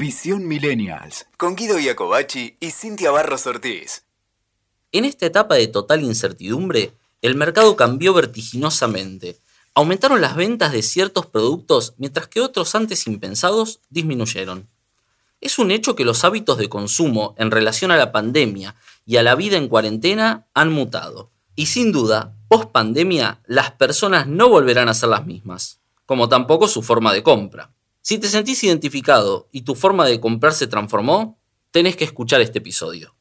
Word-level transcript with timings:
Visión 0.00 0.48
Millennials, 0.48 1.26
con 1.36 1.56
Guido 1.56 1.78
Iacobacci 1.78 2.56
y 2.58 2.70
Cintia 2.70 3.10
Barros 3.10 3.46
Ortiz. 3.46 4.06
En 4.92 5.04
esta 5.04 5.26
etapa 5.26 5.56
de 5.56 5.66
total 5.66 6.02
incertidumbre, 6.02 6.94
el 7.20 7.34
mercado 7.34 7.76
cambió 7.76 8.14
vertiginosamente. 8.14 9.36
Aumentaron 9.74 10.22
las 10.22 10.36
ventas 10.36 10.72
de 10.72 10.80
ciertos 10.80 11.26
productos 11.26 11.92
mientras 11.98 12.28
que 12.28 12.40
otros 12.40 12.74
antes 12.74 13.06
impensados 13.06 13.82
disminuyeron. 13.90 14.70
Es 15.42 15.58
un 15.58 15.70
hecho 15.70 15.94
que 15.94 16.06
los 16.06 16.24
hábitos 16.24 16.56
de 16.56 16.70
consumo 16.70 17.34
en 17.36 17.50
relación 17.50 17.90
a 17.90 17.98
la 17.98 18.10
pandemia 18.10 18.76
y 19.04 19.18
a 19.18 19.22
la 19.22 19.34
vida 19.34 19.58
en 19.58 19.68
cuarentena 19.68 20.46
han 20.54 20.72
mutado. 20.72 21.30
Y 21.56 21.66
sin 21.66 21.92
duda, 21.92 22.34
post 22.48 22.70
pandemia, 22.70 23.42
las 23.44 23.72
personas 23.72 24.26
no 24.26 24.48
volverán 24.48 24.88
a 24.88 24.94
ser 24.94 25.10
las 25.10 25.26
mismas, 25.26 25.82
como 26.06 26.30
tampoco 26.30 26.68
su 26.68 26.80
forma 26.80 27.12
de 27.12 27.22
compra. 27.22 27.74
Si 28.02 28.16
te 28.16 28.28
sentís 28.28 28.64
identificado 28.64 29.48
y 29.52 29.62
tu 29.62 29.74
forma 29.74 30.06
de 30.06 30.20
comprar 30.20 30.54
se 30.54 30.66
transformó, 30.66 31.38
tenés 31.70 31.96
que 31.96 32.04
escuchar 32.04 32.40
este 32.40 32.58
episodio. 32.58 33.14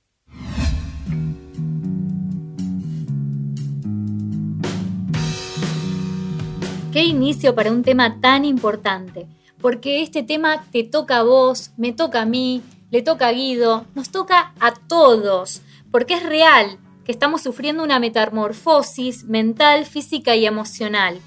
Qué 6.93 7.03
inicio 7.03 7.53
para 7.53 7.71
un 7.71 7.83
tema 7.83 8.21
tan 8.21 8.45
importante, 8.45 9.27
porque 9.61 10.01
este 10.01 10.23
tema 10.23 10.63
te 10.71 10.83
toca 10.83 11.19
a 11.19 11.23
vos, 11.23 11.71
me 11.77 11.91
toca 11.91 12.21
a 12.21 12.25
mí, 12.25 12.63
le 12.89 13.01
toca 13.01 13.27
a 13.27 13.31
Guido, 13.33 13.85
nos 13.95 14.09
toca 14.09 14.53
a 14.61 14.73
todos, 14.73 15.61
porque 15.91 16.15
es 16.15 16.23
real 16.23 16.79
que 17.03 17.11
estamos 17.11 17.43
sufriendo 17.43 17.83
una 17.83 17.99
metamorfosis 17.99 19.25
mental, 19.25 19.85
física 19.85 20.35
y 20.37 20.45
emocional 20.45 21.19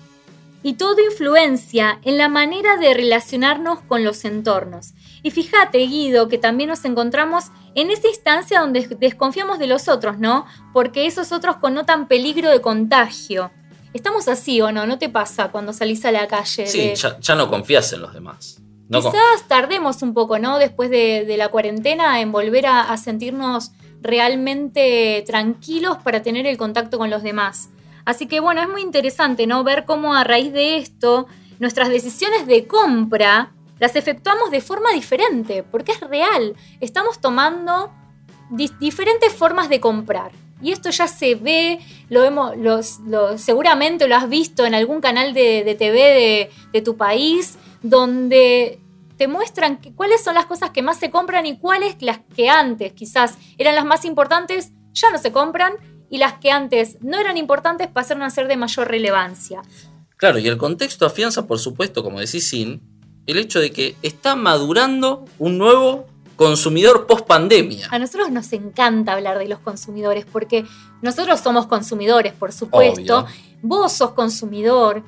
y 0.63 0.75
todo 0.75 0.97
influencia 1.03 1.99
en 2.03 2.19
la 2.19 2.29
manera 2.29 2.77
de 2.77 2.95
relacionarnos 2.95 3.81
con 3.81 4.05
los 4.05 4.25
entornos. 4.25 4.95
Y 5.23 5.31
fíjate, 5.31 5.79
Guido, 5.79 6.29
que 6.29 6.39
también 6.39 6.71
nos 6.71 6.85
encontramos 6.85 7.47
en 7.75 7.91
esa 7.91 8.09
instancia 8.09 8.61
donde 8.61 8.87
desconfiamos 8.99 9.59
de 9.59 9.67
los 9.67 9.89
otros, 9.89 10.19
¿no? 10.19 10.47
Porque 10.73 11.07
esos 11.07 11.33
otros 11.33 11.57
connotan 11.57 12.09
peligro 12.09 12.51
de 12.51 12.61
contagio. 12.61 13.51
¿Estamos 13.95 14.29
así 14.29 14.61
o 14.61 14.73
no? 14.73 14.87
¿No 14.87 14.99
te 14.99 15.09
pasa 15.09 15.49
cuando 15.49 15.73
salís 15.73 16.05
a 16.05 16.13
la 16.13 16.27
calle? 16.27 16.67
Sí, 16.67 16.93
ya, 16.95 17.35
no 17.35 17.49
confías 17.49 17.93
en 17.93 18.03
los 18.03 18.15
demás. 18.15 18.59
Quizás 18.91 19.49
tardemos 19.49 20.03
un 20.03 20.13
poco, 20.13 20.39
¿no? 20.39 20.59
Después 20.59 20.91
de, 20.91 21.35
la 21.39 21.49
cuarentena 21.49 22.21
en 22.21 22.31
volver 22.31 22.67
a 22.67 22.95
sentirnos 22.97 23.73
realmente 24.03 25.23
tranquilos 25.27 25.97
para 26.03 26.23
tener 26.23 26.47
el 26.47 26.57
contacto 26.57 26.99
con 26.99 27.09
los 27.09 27.23
demás. 27.23 27.71
Así 28.05 28.27
que 28.27 28.41
bueno, 28.41 28.61
es 28.61 28.69
muy 28.69 28.83
interesante, 28.83 29.47
¿no? 29.47 29.65
Ver 29.65 29.85
cómo 29.85 30.15
a 30.15 30.25
raíz 30.25 30.53
de 30.53 30.77
esto 30.77 31.27
nuestras 31.59 31.89
decisiones 31.89 32.47
de 32.47 32.67
compra 32.67 33.53
las 33.79 33.97
efectuamos 33.97 34.51
de 34.51 34.61
forma 34.61 34.93
diferente, 34.93 35.65
porque 35.65 35.93
es 35.93 36.01
real. 36.01 36.55
Estamos 36.81 37.21
tomando 37.21 37.93
diferentes 38.51 39.33
formas 39.33 39.69
de 39.69 39.81
comprar. 39.81 40.31
Y 40.61 40.71
esto 40.71 40.91
ya 40.91 41.09
se 41.09 41.35
ve, 41.35 41.81
lo 42.09 42.23
vemos, 42.23 42.55
seguramente 43.37 44.07
lo 44.07 44.15
has 44.15 44.29
visto 44.29 44.65
en 44.65 44.75
algún 44.77 45.01
canal 45.01 45.35
de, 45.35 45.75
TV 45.77 46.49
de, 46.73 46.83
tu 46.83 46.97
país, 46.97 47.59
donde 47.83 48.79
te 49.17 49.27
muestran 49.27 49.81
cuáles 49.97 50.23
son 50.23 50.35
las 50.35 50.47
cosas 50.47 50.71
que 50.71 50.83
más 50.83 50.99
se 50.99 51.11
compran 51.11 51.47
y 51.47 51.59
cuáles 51.59 52.01
las 52.01 52.21
que 52.37 52.49
antes 52.49 52.93
quizás 52.93 53.37
eran 53.59 53.75
las 53.75 53.85
más 53.85 54.05
importantes, 54.05 54.73
ya 54.93 55.11
no 55.11 55.19
se 55.19 55.33
compran 55.33 55.75
y 56.13 56.19
las 56.19 56.35
que 56.35 56.51
antes 56.51 56.99
no 57.01 57.19
eran 57.19 57.39
importantes 57.39 57.89
pasaron 57.89 58.23
a 58.23 58.29
ser 58.29 58.47
de 58.47 58.59
mayor 58.59 58.87
relevancia. 58.87 59.63
Claro, 60.19 60.39
y 60.39 60.47
el 60.47 60.59
contexto 60.59 61.07
afianza, 61.07 61.47
por 61.47 61.59
supuesto, 61.59 62.03
como 62.03 62.21
decís 62.21 62.47
Sin, 62.47 62.83
el 63.27 63.39
hecho 63.39 63.61
de 63.61 63.73
que 63.73 63.97
está 64.03 64.37
madurando 64.37 65.25
un 65.39 65.57
nuevo 65.57 66.07
consumidor 66.37 67.07
post 67.07 67.27
pandemia. 67.27 67.89
A 67.91 67.99
nosotros 67.99 68.31
nos 68.31 68.53
encanta 68.53 69.15
hablar 69.15 69.39
de 69.39 69.49
los 69.49 69.61
consumidores 69.61 70.27
porque 70.31 70.67
nosotros 71.01 71.41
somos 71.41 71.67
consumidores, 71.67 72.35
por 72.35 72.53
supuesto. 72.53 73.27
Vos 73.63 73.93
sos 73.95 74.11
consumidor 74.11 75.03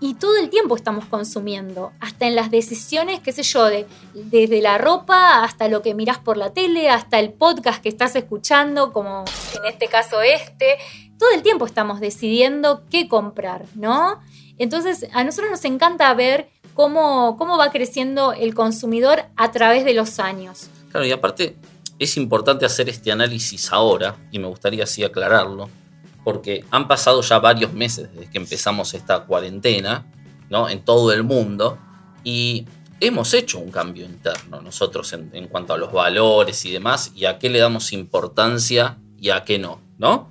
y 0.00 0.14
todo 0.14 0.36
el 0.38 0.48
tiempo 0.48 0.74
estamos 0.76 1.04
consumiendo, 1.04 1.92
hasta 2.00 2.26
en 2.26 2.34
las 2.34 2.50
decisiones, 2.50 3.20
qué 3.20 3.32
sé 3.32 3.42
yo, 3.42 3.66
de, 3.66 3.86
desde 4.14 4.62
la 4.62 4.78
ropa 4.78 5.44
hasta 5.44 5.68
lo 5.68 5.82
que 5.82 5.94
mirás 5.94 6.18
por 6.18 6.36
la 6.36 6.52
tele, 6.52 6.88
hasta 6.88 7.18
el 7.18 7.32
podcast 7.32 7.82
que 7.82 7.90
estás 7.90 8.16
escuchando, 8.16 8.92
como 8.92 9.24
en 9.54 9.70
este 9.70 9.88
caso 9.88 10.22
este, 10.22 10.78
todo 11.18 11.30
el 11.34 11.42
tiempo 11.42 11.66
estamos 11.66 12.00
decidiendo 12.00 12.82
qué 12.90 13.08
comprar, 13.08 13.66
¿no? 13.74 14.20
Entonces, 14.56 15.06
a 15.12 15.22
nosotros 15.22 15.50
nos 15.50 15.64
encanta 15.64 16.12
ver 16.14 16.48
cómo, 16.74 17.36
cómo 17.38 17.58
va 17.58 17.70
creciendo 17.70 18.32
el 18.32 18.54
consumidor 18.54 19.24
a 19.36 19.52
través 19.52 19.84
de 19.84 19.94
los 19.94 20.18
años. 20.18 20.68
Claro, 20.90 21.06
y 21.06 21.12
aparte 21.12 21.56
es 21.98 22.16
importante 22.16 22.64
hacer 22.64 22.88
este 22.88 23.12
análisis 23.12 23.70
ahora, 23.70 24.16
y 24.30 24.38
me 24.38 24.48
gustaría 24.48 24.84
así 24.84 25.04
aclararlo, 25.04 25.68
porque 26.24 26.64
han 26.70 26.88
pasado 26.88 27.22
ya 27.22 27.38
varios 27.38 27.72
meses 27.72 28.12
desde 28.12 28.30
que 28.30 28.38
empezamos 28.38 28.94
esta 28.94 29.24
cuarentena, 29.24 30.06
¿no? 30.48 30.68
En 30.68 30.84
todo 30.84 31.12
el 31.12 31.22
mundo, 31.22 31.78
y 32.24 32.66
hemos 33.00 33.32
hecho 33.34 33.58
un 33.58 33.70
cambio 33.70 34.04
interno 34.04 34.60
nosotros 34.60 35.12
en, 35.12 35.48
cuanto 35.48 35.72
a 35.72 35.78
los 35.78 35.92
valores 35.92 36.64
y 36.64 36.70
demás, 36.70 37.12
y 37.14 37.24
a 37.24 37.38
qué 37.38 37.48
le 37.48 37.58
damos 37.58 37.92
importancia 37.92 38.98
y 39.18 39.30
a 39.30 39.44
qué 39.44 39.58
no, 39.58 39.80
¿no? 39.98 40.30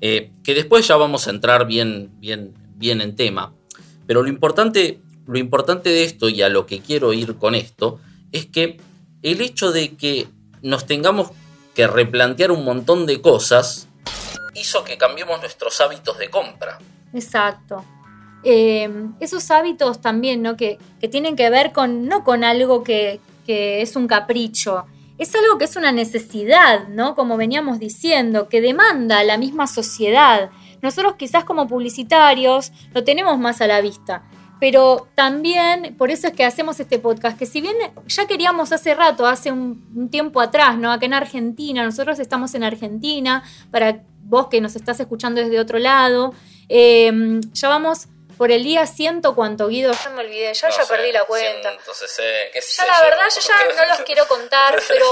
Eh, 0.00 0.30
que 0.44 0.54
después 0.54 0.86
ya 0.86 0.96
vamos 0.96 1.26
a 1.26 1.30
entrar 1.30 1.66
bien, 1.66 2.10
bien, 2.18 2.54
bien 2.74 3.00
en 3.00 3.16
tema. 3.16 3.52
Pero 4.06 4.22
lo 4.22 4.28
importante, 4.28 5.00
lo 5.26 5.38
importante 5.38 5.90
de 5.90 6.04
esto 6.04 6.28
y 6.28 6.42
a 6.42 6.48
lo 6.48 6.66
que 6.66 6.80
quiero 6.80 7.12
ir 7.12 7.36
con 7.36 7.54
esto 7.54 7.98
es 8.32 8.46
que 8.46 8.78
el 9.22 9.40
hecho 9.40 9.72
de 9.72 9.96
que 9.96 10.28
nos 10.62 10.86
tengamos 10.86 11.30
que 11.74 11.86
replantear 11.86 12.50
un 12.50 12.64
montón 12.64 13.06
de 13.06 13.20
cosas 13.20 13.85
hizo 14.56 14.84
que 14.84 14.98
cambiemos 14.98 15.40
nuestros 15.40 15.80
hábitos 15.80 16.18
de 16.18 16.30
compra. 16.30 16.78
Exacto. 17.12 17.84
Eh, 18.42 18.88
esos 19.20 19.50
hábitos 19.50 20.00
también, 20.00 20.42
¿no? 20.42 20.56
Que, 20.56 20.78
tienen 21.10 21.36
que 21.36 21.50
ver 21.50 21.72
con, 21.72 22.06
no 22.06 22.24
con 22.24 22.44
algo 22.44 22.82
que, 22.82 23.20
que, 23.44 23.80
es 23.80 23.96
un 23.96 24.06
capricho, 24.06 24.86
es 25.18 25.34
algo 25.34 25.56
que 25.58 25.64
es 25.64 25.76
una 25.76 25.92
necesidad, 25.92 26.88
¿no? 26.88 27.14
Como 27.14 27.36
veníamos 27.36 27.78
diciendo, 27.78 28.48
que 28.48 28.60
demanda 28.60 29.24
la 29.24 29.36
misma 29.36 29.66
sociedad. 29.66 30.50
Nosotros 30.82 31.14
quizás 31.16 31.44
como 31.44 31.66
publicitarios 31.66 32.72
lo 32.92 33.02
tenemos 33.02 33.38
más 33.38 33.60
a 33.60 33.66
la 33.66 33.80
vista, 33.80 34.24
pero 34.60 35.08
también 35.14 35.94
por 35.96 36.10
eso 36.10 36.28
es 36.28 36.32
que 36.32 36.44
hacemos 36.44 36.78
este 36.78 36.98
podcast, 36.98 37.38
que 37.38 37.46
si 37.46 37.60
bien 37.60 37.76
ya 38.06 38.26
queríamos 38.26 38.72
hace 38.72 38.94
rato, 38.94 39.26
hace 39.26 39.50
un, 39.50 39.86
un 39.94 40.08
tiempo 40.08 40.40
atrás, 40.40 40.76
¿no? 40.76 40.92
Acá 40.92 41.06
en 41.06 41.14
Argentina, 41.14 41.84
nosotros 41.84 42.18
estamos 42.18 42.54
en 42.54 42.64
Argentina 42.64 43.42
para 43.70 44.02
vos 44.28 44.48
que 44.48 44.60
nos 44.60 44.76
estás 44.76 45.00
escuchando 45.00 45.40
desde 45.40 45.58
otro 45.58 45.78
lado. 45.78 46.34
Eh, 46.68 47.40
ya 47.52 47.68
vamos 47.68 48.08
por 48.36 48.50
el 48.50 48.62
día 48.64 48.86
ciento 48.86 49.34
cuánto, 49.34 49.68
Guido, 49.68 49.92
ya 49.92 50.10
me 50.10 50.20
olvidé, 50.20 50.52
ya, 50.52 50.68
ya 50.68 50.84
perdí 50.86 51.10
la 51.12 51.24
cuenta. 51.24 51.72
ya 51.72 52.86
la 52.86 53.02
verdad 53.02 53.24
yo 53.34 53.40
ya 53.40 53.84
no 53.84 53.88
los 53.88 54.00
quiero 54.00 54.26
contar, 54.28 54.78
pero 54.88 55.06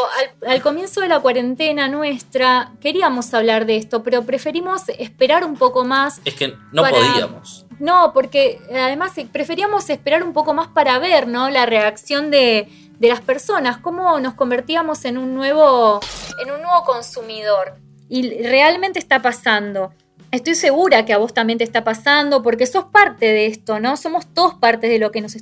al, 0.46 0.62
comienzo 0.62 1.00
de 1.00 1.08
la 1.08 1.20
cuarentena 1.20 1.88
nuestra 1.88 2.72
queríamos 2.80 3.32
hablar 3.32 3.66
de 3.66 3.76
esto, 3.76 4.02
pero 4.02 4.24
preferimos 4.24 4.82
esperar 4.98 5.44
un 5.44 5.56
poco 5.56 5.84
más. 5.84 6.20
Es 6.24 6.34
que 6.34 6.54
no 6.72 6.82
podíamos. 6.82 7.66
No, 7.78 8.12
porque 8.12 8.60
además 8.70 9.12
preferíamos 9.32 9.90
esperar 9.90 10.22
un 10.22 10.32
poco 10.32 10.54
más 10.54 10.68
para 10.68 10.98
ver, 10.98 11.26
¿no? 11.26 11.50
La 11.50 11.66
reacción 11.66 12.30
de, 12.30 12.68
de 12.98 13.08
las 13.08 13.20
personas, 13.20 13.78
cómo 13.78 14.20
nos 14.20 14.34
convertíamos 14.34 15.04
en 15.04 15.18
un 15.18 15.34
nuevo, 15.34 16.00
en 16.40 16.50
un 16.50 16.62
nuevo 16.62 16.84
consumidor 16.84 17.83
y 18.08 18.42
realmente 18.42 18.98
está 18.98 19.22
pasando. 19.22 19.92
Estoy 20.30 20.56
segura 20.56 21.04
que 21.04 21.12
a 21.12 21.18
vos 21.18 21.32
también 21.32 21.58
te 21.58 21.64
está 21.64 21.84
pasando 21.84 22.42
porque 22.42 22.66
sos 22.66 22.86
parte 22.86 23.26
de 23.26 23.46
esto, 23.46 23.78
¿no? 23.78 23.96
Somos 23.96 24.26
todos 24.34 24.54
parte 24.54 24.88
de 24.88 24.98
lo 24.98 25.12
que 25.12 25.20
nos, 25.20 25.36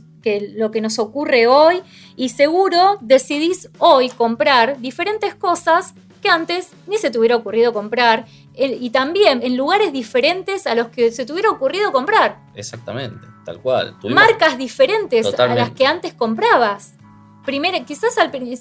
lo 0.54 0.70
que 0.70 0.80
nos 0.80 0.98
ocurre 0.98 1.46
hoy 1.46 1.82
y 2.14 2.28
seguro 2.28 2.98
decidís 3.00 3.70
hoy 3.78 4.10
comprar 4.10 4.80
diferentes 4.80 5.34
cosas 5.34 5.94
que 6.20 6.28
antes 6.28 6.72
ni 6.86 6.98
se 6.98 7.10
te 7.10 7.18
hubiera 7.18 7.36
ocurrido 7.36 7.72
comprar 7.72 8.26
y 8.54 8.90
también 8.90 9.42
en 9.42 9.56
lugares 9.56 9.92
diferentes 9.92 10.66
a 10.66 10.74
los 10.74 10.88
que 10.88 11.10
se 11.10 11.24
te 11.24 11.32
hubiera 11.32 11.50
ocurrido 11.50 11.90
comprar. 11.90 12.38
Exactamente, 12.54 13.26
tal 13.44 13.60
cual. 13.60 13.96
Marcas 14.04 14.58
diferentes 14.58 15.26
a 15.38 15.54
las 15.54 15.70
que 15.70 15.86
antes 15.86 16.14
comprabas. 16.14 16.94
Primero, 17.44 17.84
quizás 17.84 18.14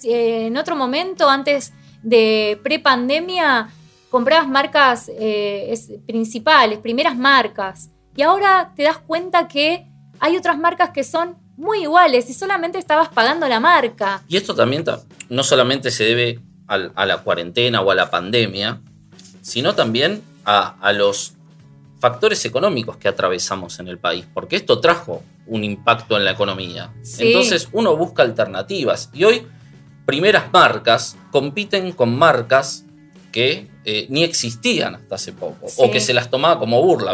eh, 0.03 0.47
en 0.47 0.57
otro 0.57 0.75
momento, 0.75 1.29
antes 1.29 1.73
de 2.01 2.59
pre-pandemia, 2.63 3.69
comprabas 4.11 4.47
marcas 4.47 5.09
eh, 5.17 5.73
principales, 6.05 6.77
primeras 6.77 7.17
marcas, 7.17 7.89
y 8.15 8.21
ahora 8.21 8.73
te 8.75 8.83
das 8.83 8.97
cuenta 8.97 9.47
que 9.47 9.87
hay 10.19 10.37
otras 10.37 10.59
marcas 10.59 10.91
que 10.91 11.03
son 11.03 11.37
muy 11.55 11.83
iguales 11.83 12.29
y 12.29 12.33
solamente 12.33 12.77
estabas 12.77 13.09
pagando 13.09 13.47
la 13.47 13.59
marca. 13.59 14.21
Y 14.27 14.35
esto 14.35 14.53
también 14.53 14.83
no 15.29 15.43
solamente 15.43 15.89
se 15.91 16.03
debe 16.03 16.39
a 16.67 17.05
la 17.05 17.17
cuarentena 17.17 17.81
o 17.81 17.91
a 17.91 17.95
la 17.95 18.09
pandemia, 18.09 18.81
sino 19.41 19.75
también 19.75 20.21
a, 20.45 20.93
los 20.93 21.33
factores 21.99 22.45
económicos 22.45 22.97
que 22.97 23.07
atravesamos 23.07 23.79
en 23.79 23.87
el 23.87 23.97
país, 23.97 24.25
porque 24.33 24.55
esto 24.55 24.79
trajo 24.79 25.21
un 25.47 25.63
impacto 25.63 26.17
en 26.17 26.25
la 26.25 26.31
economía. 26.31 26.91
Entonces 27.19 27.69
uno 27.71 27.95
busca 27.95 28.23
alternativas 28.23 29.09
y 29.13 29.23
hoy 29.23 29.47
primeras 30.05 30.51
marcas 30.51 31.17
compiten 31.31 31.91
con 31.91 32.17
marcas 32.17 32.85
que 33.31 33.67
eh, 33.85 34.05
ni 34.09 34.23
existían 34.23 34.95
hasta 34.95 35.15
hace 35.15 35.31
poco, 35.33 35.67
Sí. 35.69 35.75
o 35.77 35.89
que 35.89 35.99
se 35.99 36.13
las 36.13 36.29
tomaba 36.29 36.59
como 36.59 36.81
burla. 36.81 37.13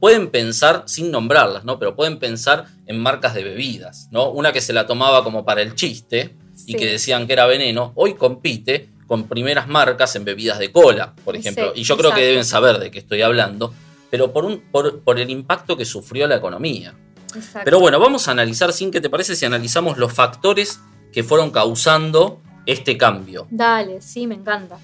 Pueden 0.00 0.30
pensar, 0.30 0.82
sin 0.86 1.10
nombrarlas, 1.10 1.64
¿no? 1.64 1.78
Pero 1.78 1.94
pueden 1.94 2.18
pensar 2.18 2.66
en 2.86 2.98
marcas 3.00 3.34
de 3.34 3.44
bebidas, 3.44 4.08
¿no? 4.10 4.30
Una 4.30 4.52
que 4.52 4.60
se 4.60 4.72
la 4.72 4.86
tomaba 4.86 5.22
como 5.24 5.44
para 5.44 5.62
el 5.62 5.74
chiste 5.74 6.34
y 6.66 6.74
que 6.74 6.86
decían 6.86 7.26
que 7.26 7.32
era 7.34 7.46
veneno, 7.46 7.92
hoy 7.94 8.14
compite 8.14 8.88
con 9.06 9.26
primeras 9.28 9.68
marcas 9.68 10.14
en 10.16 10.24
bebidas 10.24 10.58
de 10.58 10.70
cola, 10.70 11.14
por 11.24 11.34
Sí, 11.34 11.40
ejemplo. 11.40 11.72
y 11.74 11.82
yo 11.84 11.96
creo 11.96 12.12
que 12.12 12.20
deben 12.22 12.44
saber 12.44 12.78
de 12.78 12.90
qué 12.90 12.98
estoy 12.98 13.22
hablando, 13.22 13.72
pero 14.10 14.32
por, 14.32 14.44
un, 14.44 14.60
por, 14.70 15.00
por 15.00 15.18
el 15.18 15.30
impacto 15.30 15.76
que 15.76 15.84
sufrió 15.86 16.26
la 16.26 16.36
economía. 16.36 16.94
Exacto. 17.34 17.60
Pero 17.64 17.80
bueno, 17.80 17.98
vamos 18.00 18.28
a 18.28 18.32
analizar, 18.32 18.72
sin 18.72 18.90
que 18.90 19.00
te 19.00 19.08
parece, 19.08 19.36
si 19.36 19.46
analizamos 19.46 19.96
los 19.98 20.12
factores 20.12 20.80
que 21.12 21.22
fueron 21.22 21.50
causando 21.50 22.40
este 22.66 22.98
cambio. 22.98 23.46
Dale, 23.50 24.02
sí, 24.02 24.26
me 24.26 24.34
encanta. 24.34 24.78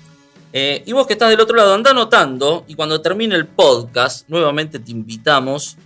Eh, 0.57 0.85
y 0.87 0.93
vos 0.93 1.09
que 1.09 1.15
estás 1.15 1.31
del 1.31 1.41
otro 1.41 1.57
lado, 1.57 1.75
anda 1.75 1.91
anotando 1.91 2.65
y 2.69 2.77
cuando 2.77 3.01
termine 3.01 3.35
el 3.35 3.49
podcast, 3.49 4.29
nuevamente 4.29 4.79
te 4.79 4.93
invitamos 4.93 5.77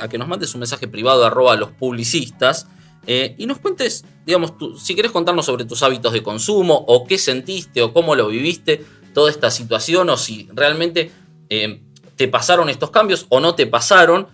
a 0.00 0.08
que 0.08 0.18
nos 0.18 0.26
mandes 0.26 0.52
un 0.54 0.60
mensaje 0.60 0.88
privado 0.88 1.24
arroba 1.24 1.52
a 1.52 1.56
los 1.56 1.70
publicistas 1.70 2.66
eh, 3.06 3.36
y 3.38 3.46
nos 3.46 3.58
cuentes, 3.58 4.04
digamos, 4.26 4.54
si 4.76 4.96
querés 4.96 5.12
contarnos 5.12 5.46
sobre 5.46 5.66
tus 5.66 5.84
hábitos 5.84 6.12
de 6.12 6.24
consumo 6.24 6.84
o 6.88 7.06
qué 7.06 7.16
sentiste 7.16 7.80
o 7.80 7.92
cómo 7.92 8.16
lo 8.16 8.26
viviste 8.26 8.84
toda 9.14 9.30
esta 9.30 9.52
situación 9.52 10.10
o 10.10 10.16
si 10.16 10.48
realmente 10.52 11.12
eh, 11.48 11.80
te 12.16 12.26
pasaron 12.26 12.68
estos 12.70 12.90
cambios 12.90 13.24
o 13.28 13.38
no 13.38 13.54
te 13.54 13.68
pasaron. 13.68 14.26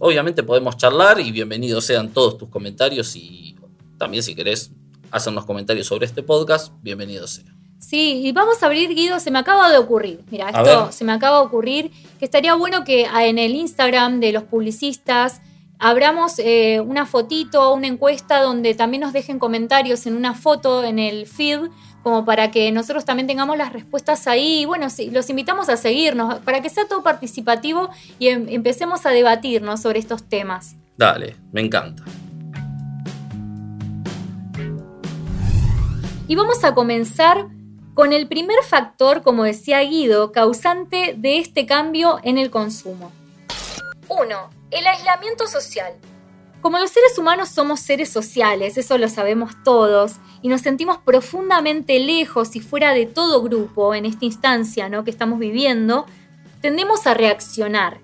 Obviamente 0.00 0.42
podemos 0.42 0.76
charlar 0.76 1.20
y 1.20 1.30
bienvenidos 1.30 1.84
sean 1.84 2.12
todos 2.12 2.38
tus 2.38 2.48
comentarios 2.48 3.14
y 3.14 3.54
también 3.98 4.24
si 4.24 4.34
querés 4.34 4.72
hacernos 5.12 5.44
comentarios 5.44 5.86
sobre 5.86 6.06
este 6.06 6.24
podcast, 6.24 6.72
bienvenidos 6.82 7.30
sean. 7.30 7.61
Sí, 7.82 8.22
y 8.24 8.30
vamos 8.30 8.62
a 8.62 8.66
abrir, 8.66 8.94
Guido, 8.94 9.18
se 9.18 9.32
me 9.32 9.40
acaba 9.40 9.68
de 9.68 9.76
ocurrir. 9.76 10.20
Mira, 10.30 10.50
esto 10.50 10.92
se 10.92 11.04
me 11.04 11.12
acaba 11.12 11.40
de 11.40 11.46
ocurrir 11.46 11.90
que 12.20 12.24
estaría 12.24 12.54
bueno 12.54 12.84
que 12.84 13.06
ah, 13.12 13.26
en 13.26 13.38
el 13.38 13.56
Instagram 13.56 14.20
de 14.20 14.30
los 14.30 14.44
publicistas 14.44 15.40
abramos 15.80 16.38
eh, 16.38 16.80
una 16.80 17.06
fotito, 17.06 17.74
una 17.74 17.88
encuesta 17.88 18.40
donde 18.40 18.74
también 18.74 19.00
nos 19.00 19.12
dejen 19.12 19.40
comentarios 19.40 20.06
en 20.06 20.14
una 20.14 20.32
foto 20.32 20.84
en 20.84 21.00
el 21.00 21.26
feed, 21.26 21.58
como 22.04 22.24
para 22.24 22.52
que 22.52 22.70
nosotros 22.70 23.04
también 23.04 23.26
tengamos 23.26 23.58
las 23.58 23.72
respuestas 23.72 24.28
ahí. 24.28 24.60
Y 24.60 24.64
bueno, 24.64 24.88
sí, 24.88 25.10
los 25.10 25.28
invitamos 25.28 25.68
a 25.68 25.76
seguirnos, 25.76 26.38
para 26.38 26.62
que 26.62 26.70
sea 26.70 26.86
todo 26.86 27.02
participativo 27.02 27.90
y 28.20 28.28
em- 28.28 28.46
empecemos 28.48 29.04
a 29.06 29.10
debatirnos 29.10 29.82
sobre 29.82 29.98
estos 29.98 30.22
temas. 30.22 30.76
Dale, 30.96 31.34
me 31.50 31.60
encanta. 31.62 32.04
Y 36.28 36.36
vamos 36.36 36.62
a 36.62 36.74
comenzar 36.74 37.48
con 37.94 38.12
el 38.12 38.26
primer 38.26 38.62
factor, 38.62 39.22
como 39.22 39.44
decía 39.44 39.80
Guido, 39.80 40.32
causante 40.32 41.14
de 41.16 41.38
este 41.38 41.66
cambio 41.66 42.20
en 42.22 42.38
el 42.38 42.50
consumo. 42.50 43.12
1. 44.08 44.50
El 44.70 44.86
aislamiento 44.86 45.46
social. 45.46 45.92
Como 46.62 46.78
los 46.78 46.90
seres 46.90 47.18
humanos 47.18 47.48
somos 47.48 47.80
seres 47.80 48.08
sociales, 48.08 48.78
eso 48.78 48.96
lo 48.96 49.08
sabemos 49.08 49.52
todos, 49.64 50.16
y 50.42 50.48
nos 50.48 50.60
sentimos 50.60 50.98
profundamente 50.98 51.98
lejos 51.98 52.54
y 52.56 52.60
fuera 52.60 52.94
de 52.94 53.06
todo 53.06 53.42
grupo 53.42 53.94
en 53.94 54.06
esta 54.06 54.24
instancia 54.24 54.88
¿no? 54.88 55.04
que 55.04 55.10
estamos 55.10 55.38
viviendo, 55.38 56.06
tendemos 56.60 57.06
a 57.06 57.14
reaccionar. 57.14 57.98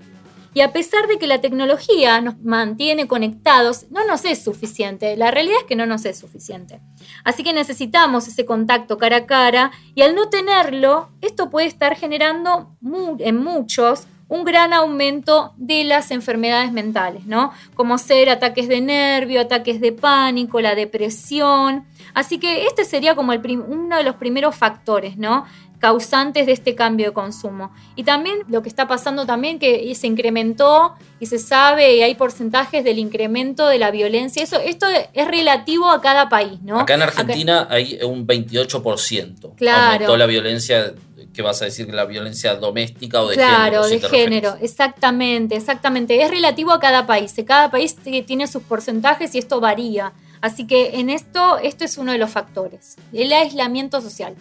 Y 0.54 0.60
a 0.60 0.72
pesar 0.72 1.06
de 1.06 1.18
que 1.18 1.26
la 1.26 1.40
tecnología 1.40 2.20
nos 2.20 2.38
mantiene 2.40 3.06
conectados, 3.06 3.86
no 3.90 4.04
nos 4.06 4.24
es 4.24 4.42
suficiente. 4.42 5.16
La 5.16 5.30
realidad 5.30 5.58
es 5.60 5.64
que 5.64 5.76
no 5.76 5.86
nos 5.86 6.04
es 6.04 6.18
suficiente. 6.18 6.80
Así 7.24 7.42
que 7.42 7.52
necesitamos 7.52 8.28
ese 8.28 8.44
contacto 8.44 8.98
cara 8.98 9.18
a 9.18 9.26
cara 9.26 9.70
y 9.94 10.02
al 10.02 10.14
no 10.14 10.28
tenerlo, 10.28 11.10
esto 11.20 11.50
puede 11.50 11.66
estar 11.66 11.96
generando 11.96 12.76
en 13.18 13.36
muchos 13.36 14.06
un 14.28 14.44
gran 14.44 14.72
aumento 14.74 15.54
de 15.56 15.84
las 15.84 16.10
enfermedades 16.10 16.70
mentales, 16.70 17.24
¿no? 17.26 17.52
Como 17.74 17.96
ser 17.96 18.28
ataques 18.28 18.68
de 18.68 18.80
nervio, 18.80 19.40
ataques 19.40 19.80
de 19.80 19.92
pánico, 19.92 20.60
la 20.60 20.74
depresión. 20.74 21.86
Así 22.12 22.38
que 22.38 22.66
este 22.66 22.84
sería 22.84 23.14
como 23.14 23.32
el 23.32 23.40
uno 23.60 23.96
de 23.96 24.02
los 24.02 24.16
primeros 24.16 24.54
factores, 24.54 25.16
¿no? 25.16 25.46
Causantes 25.78 26.46
de 26.46 26.52
este 26.52 26.74
cambio 26.74 27.06
de 27.06 27.12
consumo. 27.12 27.70
Y 27.96 28.04
también 28.04 28.38
lo 28.48 28.62
que 28.62 28.68
está 28.68 28.88
pasando 28.88 29.26
también 29.26 29.58
que 29.58 29.94
se 29.94 30.06
incrementó 30.06 30.94
y 31.20 31.26
se 31.26 31.38
sabe 31.38 31.96
y 31.96 32.02
hay 32.02 32.14
porcentajes 32.14 32.84
del 32.84 32.98
incremento 32.98 33.66
de 33.66 33.78
la 33.78 33.90
violencia. 33.90 34.42
Eso, 34.42 34.58
esto 34.58 34.86
es 35.12 35.28
relativo 35.28 35.90
a 35.90 36.00
cada 36.00 36.28
país, 36.28 36.60
¿no? 36.62 36.80
Acá 36.80 36.94
en 36.94 37.02
Argentina 37.02 37.66
hay 37.70 37.98
un 38.02 38.26
28%. 38.26 39.54
Claro. 39.56 39.92
Aumentó 39.92 40.16
la 40.16 40.26
violencia, 40.26 40.94
que 41.32 41.42
vas 41.42 41.62
a 41.62 41.66
decir 41.66 41.86
que 41.86 41.92
la 41.92 42.04
violencia 42.04 42.56
doméstica 42.56 43.22
o 43.22 43.28
de 43.28 43.36
género. 43.36 43.56
claro, 43.56 43.84
si 43.84 43.98
de 43.98 44.08
género, 44.08 44.50
referís. 44.50 44.70
exactamente, 44.70 45.56
exactamente. 45.56 46.22
Es 46.22 46.30
relativo 46.30 46.72
a 46.72 46.80
cada 46.80 47.06
país. 47.06 47.34
Cada 47.46 47.70
país 47.70 47.96
tiene 48.26 48.46
sus 48.46 48.62
porcentajes 48.62 49.34
y 49.34 49.38
esto 49.38 49.60
varía. 49.60 50.12
Así 50.40 50.66
que 50.66 51.00
en 51.00 51.10
esto, 51.10 51.58
esto 51.58 51.84
es 51.84 51.98
uno 51.98 52.12
de 52.12 52.18
los 52.18 52.30
factores. 52.30 52.96
El 53.12 53.32
aislamiento 53.32 54.00
social. 54.00 54.34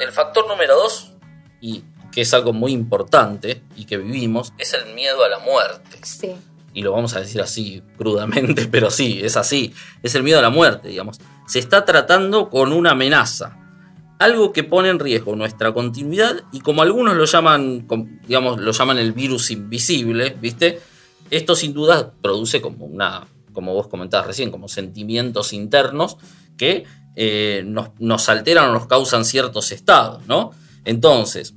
El 0.00 0.12
factor 0.12 0.48
número 0.48 0.76
dos, 0.76 1.12
y 1.60 1.84
que 2.10 2.22
es 2.22 2.34
algo 2.34 2.52
muy 2.52 2.72
importante 2.72 3.62
y 3.76 3.84
que 3.84 3.98
vivimos, 3.98 4.52
es 4.58 4.74
el 4.74 4.94
miedo 4.94 5.22
a 5.24 5.28
la 5.28 5.38
muerte. 5.38 5.98
Sí. 6.02 6.32
y 6.72 6.82
lo 6.82 6.92
vamos 6.92 7.14
a 7.14 7.20
decir 7.20 7.40
así 7.40 7.82
crudamente, 7.98 8.66
pero 8.70 8.90
sí, 8.90 9.20
es 9.22 9.36
así, 9.36 9.74
es 10.02 10.14
el 10.14 10.22
miedo 10.22 10.38
a 10.38 10.42
la 10.42 10.50
muerte, 10.50 10.88
digamos. 10.88 11.18
Se 11.46 11.58
está 11.58 11.84
tratando 11.84 12.48
con 12.48 12.72
una 12.72 12.92
amenaza, 12.92 13.58
algo 14.18 14.52
que 14.52 14.64
pone 14.64 14.88
en 14.88 14.98
riesgo 14.98 15.34
nuestra 15.34 15.72
continuidad 15.72 16.42
y 16.52 16.60
como 16.60 16.82
algunos 16.82 17.16
lo 17.16 17.24
llaman, 17.24 17.86
digamos, 18.26 18.60
lo 18.60 18.72
llaman 18.72 18.98
el 18.98 19.12
virus 19.12 19.50
invisible, 19.50 20.36
¿viste? 20.40 20.80
Esto 21.30 21.54
sin 21.56 21.72
duda 21.72 22.12
produce 22.20 22.60
como 22.60 22.86
una, 22.86 23.26
como 23.52 23.74
vos 23.74 23.88
comentabas 23.88 24.26
recién, 24.26 24.50
como 24.50 24.68
sentimientos 24.68 25.52
internos 25.52 26.16
que 26.56 26.84
eh, 27.16 27.62
nos, 27.66 27.90
nos 27.98 28.28
alteran 28.28 28.70
o 28.70 28.72
nos 28.72 28.86
causan 28.86 29.24
ciertos 29.24 29.72
estados, 29.72 30.26
¿no? 30.26 30.52
Entonces, 30.84 31.54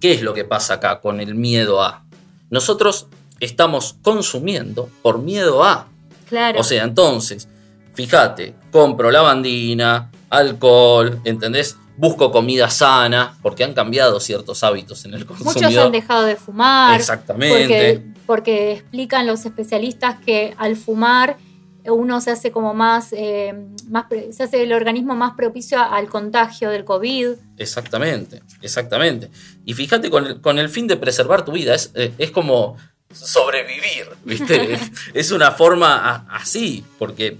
¿qué 0.00 0.12
es 0.12 0.22
lo 0.22 0.34
que 0.34 0.44
pasa 0.44 0.74
acá 0.74 1.00
con 1.00 1.20
el 1.20 1.34
miedo 1.34 1.82
a? 1.82 2.04
Nosotros 2.50 3.06
estamos 3.40 3.96
consumiendo 4.02 4.88
por 5.02 5.18
miedo 5.18 5.64
a. 5.64 5.88
Claro. 6.28 6.60
O 6.60 6.64
sea, 6.64 6.84
entonces, 6.84 7.48
fíjate, 7.94 8.54
compro 8.70 9.10
lavandina, 9.10 10.10
alcohol, 10.30 11.20
¿entendés? 11.24 11.76
Busco 11.96 12.32
comida 12.32 12.70
sana, 12.70 13.36
porque 13.42 13.64
han 13.64 13.74
cambiado 13.74 14.18
ciertos 14.18 14.64
hábitos 14.64 15.04
en 15.04 15.14
el 15.14 15.26
consumidor. 15.26 15.62
Muchos 15.62 15.84
han 15.84 15.92
dejado 15.92 16.24
de 16.24 16.36
fumar. 16.36 16.98
Exactamente. 16.98 17.58
Porque, 17.58 18.02
porque 18.26 18.72
explican 18.72 19.26
los 19.26 19.44
especialistas 19.44 20.18
que 20.24 20.54
al 20.56 20.76
fumar 20.76 21.36
uno 21.84 22.20
se 22.20 22.30
hace 22.30 22.52
como 22.52 22.74
más, 22.74 23.12
eh, 23.12 23.54
más 23.88 24.06
se 24.30 24.42
hace 24.42 24.62
el 24.62 24.72
organismo 24.72 25.14
más 25.14 25.34
propicio 25.34 25.80
al 25.80 26.08
contagio 26.08 26.70
del 26.70 26.84
COVID. 26.84 27.30
Exactamente, 27.58 28.42
exactamente. 28.60 29.30
Y 29.64 29.74
fíjate 29.74 30.10
con 30.10 30.26
el, 30.26 30.40
con 30.40 30.58
el 30.58 30.68
fin 30.68 30.86
de 30.86 30.96
preservar 30.96 31.44
tu 31.44 31.52
vida, 31.52 31.74
es, 31.74 31.90
eh, 31.94 32.12
es 32.18 32.30
como 32.30 32.76
sobrevivir, 33.12 34.08
¿viste? 34.24 34.78
es, 35.14 35.30
una 35.32 35.52
forma 35.52 36.26
así, 36.30 36.84
porque 36.98 37.38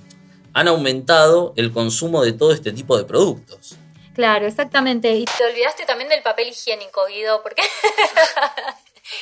han 0.52 0.68
aumentado 0.68 1.54
el 1.56 1.72
consumo 1.72 2.22
de 2.22 2.32
todo 2.32 2.52
este 2.52 2.72
tipo 2.72 2.98
de 2.98 3.04
productos. 3.04 3.76
Claro, 4.14 4.46
exactamente. 4.46 5.10
Y 5.14 5.24
te 5.24 5.44
olvidaste 5.44 5.86
también 5.86 6.10
del 6.10 6.22
papel 6.22 6.48
higiénico, 6.48 7.00
Guido, 7.06 7.42
porque... 7.42 7.62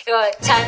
chan, 0.41 0.65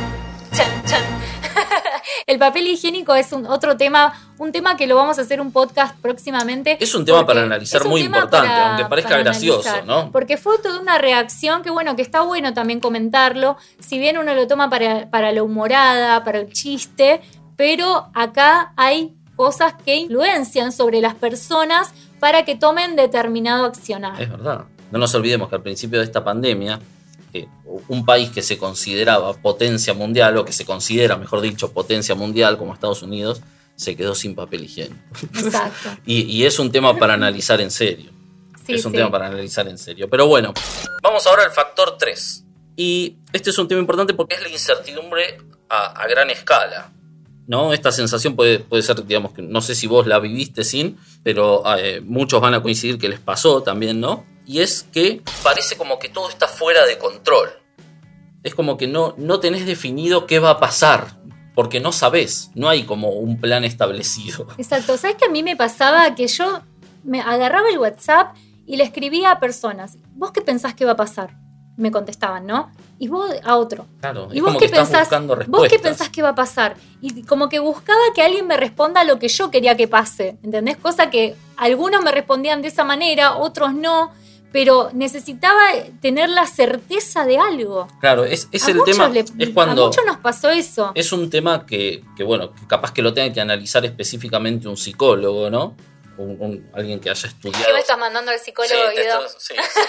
chan, 0.52 0.84
chan. 0.84 1.31
El 2.26 2.38
papel 2.38 2.66
higiénico 2.66 3.14
es 3.14 3.32
un 3.32 3.46
otro 3.46 3.76
tema, 3.76 4.12
un 4.38 4.52
tema 4.52 4.76
que 4.76 4.86
lo 4.86 4.96
vamos 4.96 5.18
a 5.18 5.22
hacer 5.22 5.40
un 5.40 5.52
podcast 5.52 5.96
próximamente. 6.00 6.76
Es 6.80 6.94
un 6.94 7.04
tema 7.04 7.26
para 7.26 7.42
analizar 7.42 7.84
muy 7.84 8.02
importante, 8.02 8.48
para- 8.48 8.68
aunque 8.70 8.84
parezca 8.86 9.18
gracioso, 9.18 9.68
analizar. 9.68 9.86
¿no? 9.86 10.10
Porque 10.12 10.36
fue 10.36 10.58
toda 10.58 10.80
una 10.80 10.98
reacción 10.98 11.62
que, 11.62 11.70
bueno, 11.70 11.96
que 11.96 12.02
está 12.02 12.22
bueno 12.22 12.54
también 12.54 12.80
comentarlo. 12.80 13.56
Si 13.80 13.98
bien 13.98 14.18
uno 14.18 14.34
lo 14.34 14.46
toma 14.46 14.70
para, 14.70 15.10
para 15.10 15.32
la 15.32 15.42
humorada, 15.42 16.24
para 16.24 16.38
el 16.40 16.52
chiste, 16.52 17.20
pero 17.56 18.08
acá 18.14 18.72
hay 18.76 19.14
cosas 19.36 19.74
que 19.84 19.96
influencian 19.96 20.72
sobre 20.72 21.00
las 21.00 21.14
personas 21.14 21.92
para 22.20 22.44
que 22.44 22.54
tomen 22.54 22.96
determinado 22.96 23.64
accionar. 23.66 24.20
Es 24.20 24.30
verdad. 24.30 24.64
No 24.90 24.98
nos 24.98 25.14
olvidemos 25.14 25.48
que 25.48 25.54
al 25.56 25.62
principio 25.62 25.98
de 25.98 26.04
esta 26.04 26.22
pandemia, 26.22 26.78
eh, 27.32 27.48
un 27.88 28.04
país 28.04 28.30
que 28.30 28.42
se 28.42 28.58
consideraba 28.58 29.32
potencia 29.34 29.94
mundial, 29.94 30.36
o 30.36 30.44
que 30.44 30.52
se 30.52 30.64
considera, 30.64 31.16
mejor 31.16 31.40
dicho, 31.40 31.72
potencia 31.72 32.14
mundial 32.14 32.58
como 32.58 32.74
Estados 32.74 33.02
Unidos, 33.02 33.40
se 33.76 33.96
quedó 33.96 34.14
sin 34.14 34.34
papel 34.34 34.64
higiénico. 34.64 35.02
Exacto. 35.34 35.90
Y, 36.06 36.22
y 36.22 36.44
es 36.44 36.58
un 36.58 36.70
tema 36.70 36.96
para 36.96 37.14
analizar 37.14 37.60
en 37.60 37.70
serio. 37.70 38.10
Sí, 38.66 38.74
es 38.74 38.84
un 38.84 38.92
sí. 38.92 38.98
tema 38.98 39.10
para 39.10 39.26
analizar 39.26 39.66
en 39.68 39.78
serio. 39.78 40.08
Pero 40.08 40.26
bueno, 40.26 40.52
vamos 41.02 41.26
ahora 41.26 41.44
al 41.44 41.50
factor 41.50 41.96
3. 41.98 42.44
Y 42.76 43.16
este 43.32 43.50
es 43.50 43.58
un 43.58 43.68
tema 43.68 43.80
importante 43.80 44.14
porque 44.14 44.36
es 44.36 44.42
la 44.42 44.48
incertidumbre 44.48 45.38
a, 45.68 45.86
a 45.86 46.06
gran 46.06 46.30
escala. 46.30 46.92
¿no? 47.46 47.72
Esta 47.72 47.92
sensación 47.92 48.36
puede, 48.36 48.60
puede 48.60 48.82
ser, 48.82 49.04
digamos, 49.04 49.32
que 49.32 49.42
no 49.42 49.60
sé 49.60 49.74
si 49.74 49.86
vos 49.86 50.06
la 50.06 50.18
viviste 50.18 50.64
sin, 50.64 50.98
pero 51.22 51.62
eh, 51.76 52.00
muchos 52.00 52.40
van 52.40 52.54
a 52.54 52.62
coincidir 52.62 52.98
que 52.98 53.08
les 53.08 53.20
pasó 53.20 53.62
también, 53.62 54.00
¿no? 54.00 54.24
Y 54.46 54.60
es 54.60 54.84
que 54.92 55.22
parece 55.42 55.76
como 55.76 55.98
que 55.98 56.08
todo 56.08 56.28
está 56.28 56.48
fuera 56.48 56.84
de 56.86 56.98
control. 56.98 57.50
Es 58.42 58.54
como 58.54 58.76
que 58.76 58.86
no, 58.86 59.14
no 59.16 59.40
tenés 59.40 59.66
definido 59.66 60.26
qué 60.26 60.40
va 60.40 60.50
a 60.50 60.60
pasar, 60.60 61.16
porque 61.54 61.80
no 61.80 61.92
sabés, 61.92 62.50
no 62.54 62.68
hay 62.68 62.84
como 62.84 63.10
un 63.10 63.40
plan 63.40 63.64
establecido. 63.64 64.48
Exacto, 64.58 64.96
¿sabes 64.96 65.16
que 65.16 65.26
a 65.26 65.30
mí 65.30 65.42
me 65.42 65.56
pasaba 65.56 66.14
que 66.14 66.26
yo 66.26 66.62
me 67.04 67.20
agarraba 67.20 67.68
el 67.68 67.78
WhatsApp 67.78 68.34
y 68.66 68.76
le 68.76 68.84
escribía 68.84 69.32
a 69.32 69.40
personas, 69.40 69.98
¿vos 70.14 70.32
qué 70.32 70.40
pensás 70.40 70.74
que 70.74 70.84
va 70.84 70.92
a 70.92 70.96
pasar? 70.96 71.36
Me 71.76 71.90
contestaban, 71.90 72.46
¿no? 72.46 72.70
Y 72.98 73.08
vos 73.08 73.30
a 73.44 73.56
otro. 73.56 73.86
Claro, 74.00 74.28
¿Y 74.32 74.36
es 74.36 74.42
vos 74.42 74.50
como 74.50 74.60
qué, 74.60 74.66
que 74.66 74.76
pensás, 74.76 75.08
vos 75.48 75.68
qué 75.68 75.78
pensás 75.78 76.08
que 76.10 76.22
va 76.22 76.30
a 76.30 76.34
pasar? 76.34 76.76
Y 77.00 77.22
como 77.24 77.48
que 77.48 77.58
buscaba 77.58 78.00
que 78.14 78.22
alguien 78.22 78.46
me 78.46 78.56
responda 78.56 79.04
lo 79.04 79.18
que 79.18 79.28
yo 79.28 79.50
quería 79.50 79.76
que 79.76 79.88
pase, 79.88 80.36
¿entendés? 80.42 80.76
Cosa 80.76 81.10
que 81.10 81.34
algunos 81.56 82.02
me 82.02 82.12
respondían 82.12 82.62
de 82.62 82.68
esa 82.68 82.84
manera, 82.84 83.36
otros 83.36 83.74
no, 83.74 84.12
pero 84.52 84.90
necesitaba 84.92 85.60
tener 86.00 86.28
la 86.28 86.46
certeza 86.46 87.24
de 87.24 87.38
algo. 87.38 87.88
Claro, 88.00 88.24
es, 88.24 88.48
es 88.52 88.66
A 88.68 88.70
el 88.72 88.82
tema, 88.84 89.08
le- 89.08 89.20
es 89.20 89.30
A 89.50 89.54
cuando... 89.54 89.86
muchos 89.86 90.04
nos 90.04 90.18
pasó 90.18 90.50
eso. 90.50 90.92
Es 90.94 91.10
un 91.12 91.30
tema 91.30 91.64
que, 91.66 92.04
que, 92.16 92.22
bueno, 92.24 92.54
que 92.54 92.66
capaz 92.66 92.92
que 92.92 93.02
lo 93.02 93.12
tenga 93.14 93.32
que 93.32 93.40
analizar 93.40 93.84
específicamente 93.84 94.68
un 94.68 94.76
psicólogo, 94.76 95.48
¿no? 95.50 95.76
Un- 96.18 96.36
un- 96.40 96.70
alguien 96.74 97.00
que 97.00 97.08
haya 97.08 97.26
estudiado. 97.28 97.64
¿Qué 97.64 97.72
me 97.72 97.80
estás 97.80 97.96
mandando 97.98 98.30
al 98.30 98.38
psicólogo, 98.38 98.74
Sí, 98.90 98.96
Guido? 99.00 99.26
estás- 99.26 99.36
sí, 99.38 99.54
sí. 99.56 99.80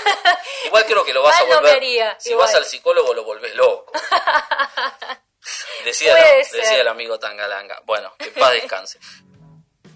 Igual 0.67 0.86
creo 0.88 1.03
que 1.03 1.13
lo 1.13 1.22
vas 1.22 1.36
a 1.39 1.46
Mal 1.46 1.58
volver. 1.58 1.75
haría, 1.75 2.15
si 2.20 2.29
igual. 2.32 2.46
vas 2.48 2.55
al 2.55 2.63
psicólogo 2.65 3.13
lo 3.13 3.25
volvés 3.25 3.53
loco. 3.55 3.91
Decía, 5.86 6.15
ser. 6.15 6.62
decía 6.62 6.79
el 6.82 6.88
amigo 6.88 7.20
Tangalanga. 7.20 7.82
Bueno, 7.86 8.13
que 8.17 8.27
paz 8.27 8.53
descanse. 8.53 9.00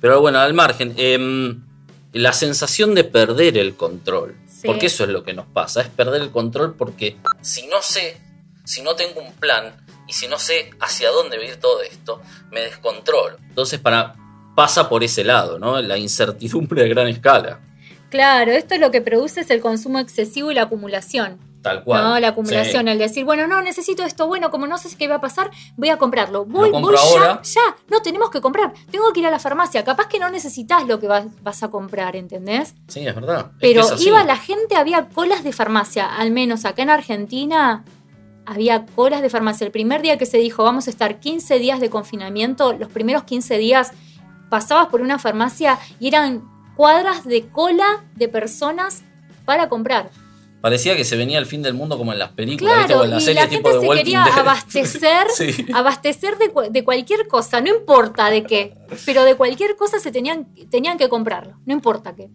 Pero 0.02 0.20
bueno, 0.20 0.40
al 0.40 0.54
margen, 0.54 0.94
em, 0.98 1.64
la 2.12 2.34
sensación 2.34 2.94
de 2.94 3.06
perder 3.06 3.58
el 3.58 3.76
control. 3.78 4.36
Porque 4.68 4.86
eso 4.86 5.04
es 5.04 5.10
lo 5.10 5.24
que 5.24 5.34
nos 5.34 5.48
pasa, 5.48 5.82
es 5.82 5.88
perder 5.88 6.22
el 6.22 6.30
control 6.30 6.76
porque 6.76 7.18
si 7.42 7.66
no 7.68 7.82
sé, 7.82 8.18
si 8.64 8.84
no 8.84 8.96
tengo 8.96 9.22
un 9.22 9.34
plan 9.34 9.76
y 10.08 10.14
si 10.14 10.28
no 10.28 10.38
sé 10.38 10.70
hacia 10.80 11.10
dónde 11.10 11.38
va 11.38 11.44
a 11.44 11.48
ir 11.48 11.56
todo 11.56 11.82
esto, 11.82 12.22
me 12.52 12.62
descontrolo. 12.62 13.38
Entonces 13.50 13.80
para, 13.80 14.16
pasa 14.56 14.88
por 14.90 15.04
ese 15.04 15.24
lado, 15.24 15.58
¿no? 15.58 15.82
La 15.82 15.98
incertidumbre 15.98 16.84
de 16.84 16.90
gran 16.90 17.08
escala. 17.08 17.62
Claro, 18.10 18.52
esto 18.52 18.76
es 18.76 18.80
lo 18.80 18.92
que 18.92 19.02
produce 19.02 19.42
es 19.42 19.50
el 19.50 19.62
consumo 19.62 20.00
excesivo 20.00 20.52
y 20.52 20.56
la 20.56 20.64
acumulación. 20.64 21.40
Tal 21.62 21.84
cual. 21.84 22.04
¿no? 22.04 22.20
La 22.20 22.30
acumulación, 22.30 22.86
Sí. 22.86 22.92
el 22.92 22.98
decir, 22.98 23.26
bueno, 23.26 23.48
no, 23.48 23.62
necesito 23.62 24.04
esto, 24.04 24.28
bueno, 24.28 24.52
como 24.52 24.68
no 24.68 24.78
sé 24.78 24.96
qué 24.96 25.08
va 25.08 25.16
a 25.16 25.22
pasar, 25.22 25.50
voy 25.76 25.90
a 25.90 25.98
comprarlo. 25.98 26.46
Voy, 26.46 26.72
compro 26.72 26.92
voy 26.92 27.00
ahora. 27.00 27.42
ya, 27.44 27.52
ya, 27.62 27.76
no 27.90 28.02
tenemos 28.02 28.30
que 28.30 28.40
comprar, 28.42 28.74
tengo 28.92 29.12
que 29.12 29.20
ir 29.22 29.28
a 29.28 29.32
la 29.32 29.40
farmacia, 29.40 29.84
capaz 29.84 30.08
que 30.08 30.20
no 30.20 30.30
necesitas 30.30 30.86
lo 30.88 31.00
que 31.00 31.08
vas, 31.08 31.26
vas 31.42 31.64
a 31.64 31.70
comprar, 31.70 32.16
¿entendés? 32.16 32.76
Sí, 32.88 33.06
es 33.06 33.14
verdad. 33.16 33.52
Es 33.54 33.58
Pero 33.60 33.82
que 33.82 33.88
es 33.88 33.92
así. 33.94 34.08
iba 34.08 34.24
la 34.24 34.38
gente, 34.38 34.76
había 34.76 35.10
colas 35.10 35.44
de 35.44 35.52
farmacia, 35.52 36.06
al 36.16 36.32
menos 36.32 36.64
acá 36.66 36.84
en 36.84 36.90
Argentina 36.92 37.84
había 38.46 38.86
colas 38.86 39.22
de 39.22 39.30
farmacia. 39.30 39.66
El 39.66 39.72
primer 39.72 40.02
día 40.02 40.18
que 40.18 40.26
se 40.26 40.38
dijo, 40.38 40.64
vamos 40.64 40.88
a 40.88 40.90
estar 40.90 41.20
15 41.20 41.60
días 41.60 41.82
de 41.82 41.90
confinamiento, 41.90 42.72
los 42.74 42.90
primeros 42.90 43.24
15 43.24 43.58
días 43.58 43.92
pasabas 44.50 44.88
por 44.88 45.02
una 45.02 45.20
farmacia 45.20 45.78
y 46.00 46.08
eran 46.08 46.44
cuadras 46.78 47.26
de 47.26 47.48
cola 47.50 48.06
de 48.16 48.30
personas 48.30 49.02
para 49.44 49.68
comprar. 49.68 50.10
Parecía 50.62 50.96
que 50.96 51.06
se 51.06 51.16
venía 51.16 51.38
el 51.40 51.46
fin 51.46 51.62
del 51.62 51.74
mundo 51.76 51.98
como 51.98 52.14
en 52.14 52.20
las 52.20 52.32
películas, 52.32 52.78
¿viste? 52.78 52.88
Claro, 52.94 53.02
O 53.02 53.06
en 53.06 53.12
la 53.12 53.18
y 53.18 53.22
serie 53.22 53.42
la 53.42 53.48
tipo 53.50 53.70
gente 53.70 53.76
de 53.78 53.82
se 53.82 53.88
Walking 53.88 54.04
quería 54.04 54.24
Dead. 54.26 54.40
abastecer, 54.40 55.28
Sí. 55.36 55.66
abastecer 55.74 56.38
de, 56.38 56.52
de 56.72 56.84
cualquier 56.84 57.28
cosa, 57.28 57.62
no 57.62 57.70
importa 57.70 58.30
de 58.30 58.44
qué, 58.44 58.74
pero 59.06 59.24
de 59.24 59.36
cualquier 59.36 59.76
cosa 59.76 60.00
se 60.00 60.12
tenían, 60.12 60.48
tenían 60.72 60.98
que 60.98 61.10
comprarlo, 61.10 61.58
no 61.66 61.74
importa 61.74 62.16
qué. 62.16 62.30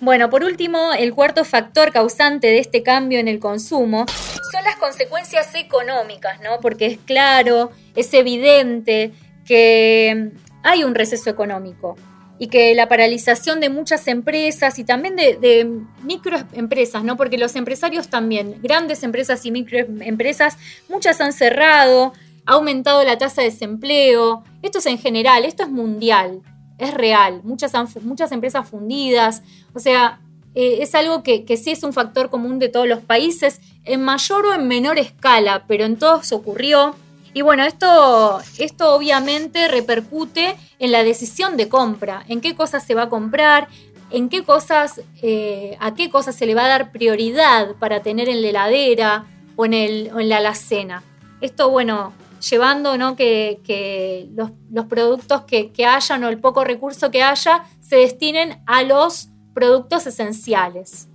Bueno, 0.00 0.28
por 0.30 0.44
último, 0.44 0.92
el 0.92 1.14
cuarto 1.14 1.44
factor 1.44 1.90
causante 1.90 2.46
de 2.48 2.58
este 2.58 2.82
cambio 2.82 3.18
en 3.18 3.28
el 3.28 3.40
consumo 3.40 4.04
son 4.52 4.62
las 4.64 4.76
consecuencias 4.76 5.54
económicas, 5.54 6.38
¿no? 6.42 6.60
Porque 6.60 6.86
es 6.86 6.98
claro, 7.04 7.70
es 7.94 8.12
evidente 8.14 9.12
que 9.46 10.32
hay 10.62 10.84
un 10.84 10.94
receso 10.94 11.30
económico 11.30 11.96
y 12.38 12.48
que 12.48 12.74
la 12.74 12.88
paralización 12.88 13.60
de 13.60 13.70
muchas 13.70 14.06
empresas 14.08 14.78
y 14.78 14.84
también 14.84 15.16
de, 15.16 15.70
microempresas, 16.02 17.02
¿no? 17.02 17.16
Porque 17.16 17.38
los 17.38 17.56
empresarios 17.56 18.08
también, 18.08 18.60
grandes 18.62 19.02
empresas 19.02 19.44
y 19.46 19.50
microempresas, 19.50 20.56
muchas 20.88 21.20
han 21.20 21.32
cerrado, 21.32 22.12
ha 22.44 22.52
aumentado 22.52 23.02
la 23.04 23.18
tasa 23.18 23.42
de 23.42 23.50
desempleo. 23.50 24.44
Esto 24.62 24.78
es 24.78 24.86
en 24.86 24.98
general, 24.98 25.44
esto 25.44 25.62
es 25.62 25.70
mundial, 25.70 26.42
es 26.78 26.92
real. 26.92 27.40
Muchas, 27.42 27.72
muchas 28.02 28.32
empresas 28.32 28.68
fundidas, 28.68 29.42
o 29.74 29.80
sea, 29.80 30.20
eh, 30.54 30.78
es 30.80 30.94
algo 30.94 31.22
que, 31.22 31.44
que 31.44 31.56
sí 31.56 31.70
es 31.70 31.82
un 31.82 31.92
factor 31.92 32.30
común 32.30 32.58
de 32.58 32.68
todos 32.68 32.86
los 32.86 33.00
países, 33.00 33.60
en 33.84 34.02
mayor 34.02 34.46
o 34.46 34.54
en 34.54 34.68
menor 34.68 34.98
escala, 34.98 35.64
pero 35.66 35.84
en 35.84 35.96
todos 35.96 36.32
ocurrió. 36.32 36.94
Y 37.36 37.42
bueno, 37.42 37.64
esto, 37.64 38.40
esto 38.56 38.94
obviamente 38.94 39.68
repercute 39.68 40.56
en 40.78 40.90
la 40.90 41.04
decisión 41.04 41.58
de 41.58 41.68
compra, 41.68 42.24
en 42.28 42.40
qué 42.40 42.54
cosas 42.56 42.86
se 42.86 42.94
va 42.94 43.02
a 43.02 43.08
comprar, 43.10 43.68
en 44.10 44.30
qué 44.30 44.42
cosas, 44.42 45.02
eh, 45.20 45.76
a 45.78 45.94
qué 45.94 46.08
cosas 46.08 46.34
se 46.34 46.46
le 46.46 46.54
va 46.54 46.64
a 46.64 46.68
dar 46.68 46.92
prioridad 46.92 47.76
para 47.78 48.00
tener 48.00 48.30
en 48.30 48.40
la 48.40 48.48
heladera 48.48 49.26
o 49.54 49.66
en, 49.66 49.74
el, 49.74 50.06
en 50.18 50.30
la 50.30 50.38
alacena. 50.38 51.02
Esto, 51.42 51.68
bueno, 51.68 52.14
llevando 52.40 52.96
¿no? 52.96 53.16
que, 53.16 53.60
que 53.64 54.30
los, 54.34 54.52
los 54.72 54.86
productos 54.86 55.42
que, 55.42 55.72
que 55.72 55.84
hayan 55.84 56.24
o 56.24 56.30
el 56.30 56.38
poco 56.38 56.64
recurso 56.64 57.10
que 57.10 57.22
haya 57.22 57.64
se 57.82 57.96
destinen 57.96 58.62
a 58.64 58.82
los 58.82 59.28
productos 59.52 60.06
esenciales. 60.06 61.08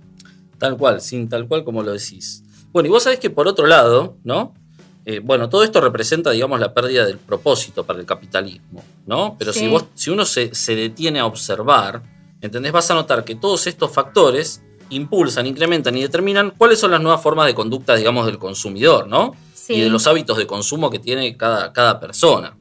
Tal 0.58 0.76
cual, 0.76 1.00
sin 1.00 1.28
tal 1.28 1.48
cual 1.48 1.64
como 1.64 1.82
lo 1.82 1.90
decís. 1.90 2.44
Bueno, 2.70 2.88
y 2.88 2.92
vos 2.92 3.02
sabés 3.02 3.18
que 3.18 3.28
por 3.28 3.48
otro 3.48 3.66
lado, 3.66 4.18
¿no? 4.22 4.54
Eh, 5.04 5.20
bueno, 5.22 5.48
todo 5.48 5.64
esto 5.64 5.80
representa, 5.80 6.30
digamos, 6.30 6.60
la 6.60 6.72
pérdida 6.72 7.04
del 7.04 7.18
propósito 7.18 7.84
para 7.84 7.98
el 7.98 8.06
capitalismo, 8.06 8.84
¿no? 9.06 9.34
Pero 9.38 9.52
Sí. 9.52 9.60
si, 9.60 9.68
vos, 9.68 9.86
si 9.94 10.10
uno 10.10 10.24
se, 10.24 10.54
se 10.54 10.76
detiene 10.76 11.18
a 11.18 11.26
observar, 11.26 12.02
¿entendés? 12.40 12.70
Vas 12.72 12.90
a 12.90 12.94
notar 12.94 13.24
que 13.24 13.34
todos 13.34 13.66
estos 13.66 13.90
factores 13.90 14.62
impulsan, 14.90 15.46
incrementan 15.46 15.96
y 15.96 16.02
determinan 16.02 16.52
cuáles 16.56 16.78
son 16.78 16.90
las 16.92 17.00
nuevas 17.00 17.20
formas 17.22 17.46
de 17.46 17.54
conducta, 17.54 17.94
digamos, 17.96 18.26
del 18.26 18.38
consumidor, 18.38 19.08
¿no? 19.08 19.34
Sí. 19.54 19.74
Y 19.74 19.80
de 19.80 19.88
los 19.90 20.06
hábitos 20.06 20.36
de 20.36 20.46
consumo 20.46 20.90
que 20.90 20.98
tiene 20.98 21.36
cada, 21.36 21.72
cada 21.72 21.98
persona. 21.98 22.56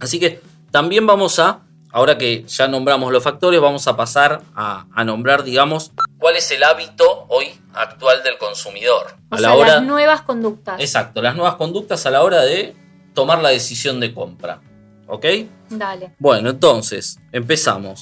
Así 0.00 0.18
que 0.20 0.40
también 0.70 1.06
vamos 1.06 1.38
a, 1.38 1.60
ahora 1.90 2.16
que 2.16 2.44
ya 2.46 2.68
nombramos 2.68 3.12
los 3.12 3.22
factores, 3.22 3.60
vamos 3.60 3.86
a 3.88 3.96
pasar 3.96 4.42
a, 4.54 4.86
a 4.94 5.04
nombrar, 5.04 5.42
digamos, 5.42 5.90
cuál 6.18 6.36
es 6.36 6.50
el 6.50 6.62
hábito 6.62 7.26
hoy 7.28 7.46
actual 7.78 8.22
del 8.22 8.38
consumidor. 8.38 9.06
O 9.30 9.34
a 9.34 9.38
sea, 9.38 9.48
la 9.50 9.54
hora, 9.56 9.74
las 9.76 9.84
nuevas 9.84 10.22
conductas. 10.22 10.80
exacto, 10.80 11.22
las 11.22 11.34
nuevas 11.36 11.54
conductas 11.56 12.04
a 12.06 12.10
la 12.10 12.22
hora 12.22 12.42
de 12.42 12.74
tomar 13.14 13.40
la 13.40 13.48
decisión 13.50 14.00
de 14.00 14.12
compra. 14.12 14.60
¿Ok? 15.06 15.24
Dale. 15.70 16.14
Bueno, 16.18 16.50
entonces, 16.50 17.18
empezamos. 17.32 18.00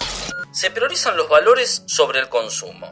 Se 0.50 0.71
priorizan 0.71 1.16
los 1.16 1.28
valores 1.28 1.85
sobre 1.87 2.18
el 2.21 2.28
consumo. 2.28 2.88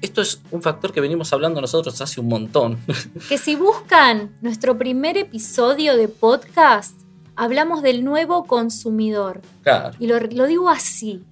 Esto 0.00 0.22
es 0.22 0.40
un 0.50 0.62
factor 0.62 0.92
que 0.92 1.00
venimos 1.00 1.32
hablando 1.32 1.60
nosotros 1.60 2.00
hace 2.00 2.20
un 2.20 2.28
montón. 2.28 2.78
Que 3.28 3.36
si 3.36 3.56
buscan 3.56 4.36
nuestro 4.40 4.78
primer 4.78 5.16
episodio 5.18 5.96
de 5.96 6.08
podcast, 6.08 6.98
hablamos 7.36 7.82
del 7.82 8.04
nuevo 8.04 8.44
consumidor. 8.46 9.42
claro. 9.62 9.94
Y 9.98 10.06
lo, 10.06 10.18
lo 10.20 10.46
digo 10.46 10.70
así, 10.70 11.24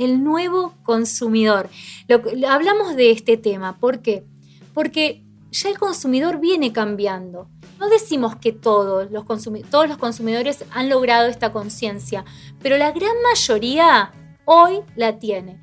el 0.00 0.22
nuevo 0.24 0.74
consumidor. 0.82 1.68
Lo- 2.08 2.22
hablamos 2.48 2.96
de 2.96 3.10
este 3.10 3.36
tema, 3.36 3.78
¿por 3.78 4.00
qué? 4.00 4.24
Porque 4.74 5.22
ya 5.52 5.68
el 5.68 5.78
consumidor 5.78 6.40
viene 6.40 6.72
cambiando. 6.72 7.48
No 7.78 7.88
decimos 7.88 8.36
que 8.36 8.52
todos 8.52 9.10
los, 9.10 9.24
consumi- 9.24 9.64
todos 9.68 9.88
los 9.88 9.98
consumidores 9.98 10.64
han 10.70 10.88
logrado 10.90 11.28
esta 11.28 11.50
conciencia, 11.52 12.24
pero 12.62 12.76
la 12.76 12.92
gran 12.92 13.12
mayoría 13.30 14.12
hoy 14.44 14.80
la 14.96 15.18
tiene. 15.18 15.60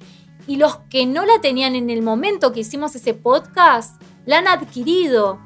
Y 0.48 0.56
los 0.56 0.78
que 0.90 1.06
no 1.06 1.26
la 1.26 1.40
tenían 1.42 1.76
en 1.76 1.90
el 1.90 2.02
momento 2.02 2.52
que 2.54 2.62
hicimos 2.62 2.96
ese 2.96 3.14
podcast, 3.14 4.02
la 4.26 4.40
han 4.40 4.48
adquirido. 4.48 5.40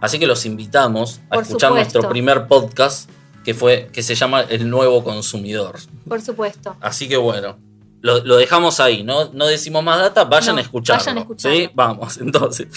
Así 0.00 0.18
que 0.18 0.26
los 0.26 0.44
invitamos 0.46 1.20
a 1.30 1.34
Por 1.34 1.42
escuchar 1.42 1.70
supuesto. 1.70 1.74
nuestro 1.98 2.08
primer 2.10 2.46
podcast 2.46 3.10
que 3.44 3.52
fue 3.52 3.90
que 3.92 4.02
se 4.02 4.14
llama 4.14 4.42
El 4.42 4.70
nuevo 4.70 5.04
consumidor. 5.04 5.78
Por 6.08 6.20
supuesto. 6.22 6.76
Así 6.80 7.08
que 7.08 7.16
bueno, 7.16 7.56
lo, 8.04 8.22
lo 8.22 8.36
dejamos 8.36 8.80
ahí, 8.80 9.02
¿no? 9.02 9.30
No 9.32 9.46
decimos 9.46 9.82
más 9.82 9.98
data, 9.98 10.24
vayan 10.24 10.56
No, 10.56 10.58
a 10.58 10.62
escucharlo. 10.62 11.00
vayan 11.02 11.16
a 11.16 11.20
escucharlo. 11.22 11.56
¿sí? 11.58 11.70
Vamos, 11.74 12.18
entonces. 12.20 12.68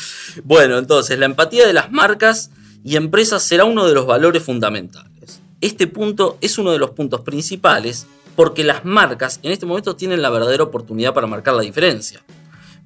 Bueno, 0.46 0.77
entonces, 0.77 1.19
la 1.19 1.25
empatía 1.25 1.67
de 1.67 1.74
las 1.74 1.91
marcas 1.91 2.50
y 2.81 2.96
empresas 2.96 3.43
será 3.43 3.65
uno 3.65 3.86
de 3.86 3.93
los 3.93 4.05
valores 4.07 4.41
fundamentales. 4.41 5.41
Este 5.60 5.86
punto 5.88 6.38
es 6.39 6.57
uno 6.57 6.72
de 6.72 6.79
los 6.79 6.91
puntos 6.91 7.22
principales 7.22 8.07
porque 8.38 8.63
las 8.63 8.86
marcas 8.86 9.41
en 9.43 9.51
este 9.51 9.65
momento 9.65 9.98
tienen 9.98 10.22
la 10.22 10.29
verdadera 10.29 10.63
oportunidad 10.63 11.13
para 11.13 11.27
marcar 11.27 11.55
la 11.55 11.62
diferencia. 11.63 12.24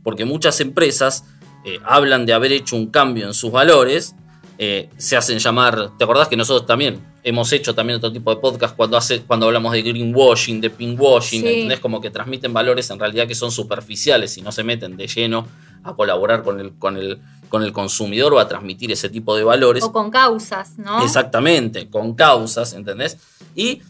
Porque 0.02 0.26
muchas 0.26 0.62
empresas 0.62 1.26
eh, 1.64 1.78
hablan 1.86 2.26
de 2.26 2.34
haber 2.34 2.54
hecho 2.54 2.76
un 2.76 2.88
cambio 2.88 3.28
en 3.28 3.36
sus 3.36 3.52
valores, 3.52 4.16
eh, 4.64 4.90
se 4.96 5.18
hacen 5.18 5.40
llamar. 5.40 5.98
¿Te 5.98 6.04
acordás 6.04 6.28
que 6.28 6.38
nosotros 6.38 6.68
también 6.68 7.04
hemos 7.24 7.52
hecho 7.52 7.74
también 7.74 7.98
otro 7.98 8.12
tipo 8.12 8.30
de 8.30 8.40
podcast 8.40 8.76
cuando, 8.76 8.96
hace, 8.96 9.22
cuando 9.24 9.48
hablamos 9.48 9.74
de 9.74 9.82
greenwashing, 9.82 10.62
de 10.62 10.70
pinkwashing? 10.70 11.42
Sí. 11.42 11.48
¿Entendés? 11.48 11.80
Como 11.80 12.00
que 12.00 12.12
transmiten 12.12 12.54
valores 12.54 12.88
en 12.92 13.00
realidad 13.00 13.28
que 13.28 13.34
son 13.34 13.50
superficiales 13.50 14.38
y 14.38 14.44
no 14.44 14.52
se 14.52 14.64
meten 14.64 14.98
de 14.98 15.08
lleno 15.08 15.48
a 15.84 15.96
colaborar 15.96 16.44
con 16.44 16.60
el, 16.60 16.74
con 16.74 16.96
el, 16.96 17.20
con 17.50 17.64
el 17.64 17.74
consumidor 17.74 18.36
o 18.36 18.40
a 18.40 18.48
transmitir 18.48 18.92
ese 18.92 19.10
tipo 19.10 19.36
de 19.36 19.44
valores. 19.44 19.84
O 19.84 19.92
con 19.92 20.12
causas, 20.12 20.78
¿no? 20.78 21.04
Exactamente, 21.04 21.90
con 21.90 22.14
causas, 22.14 22.74
¿entendés? 22.74 23.18
Y 23.56 23.82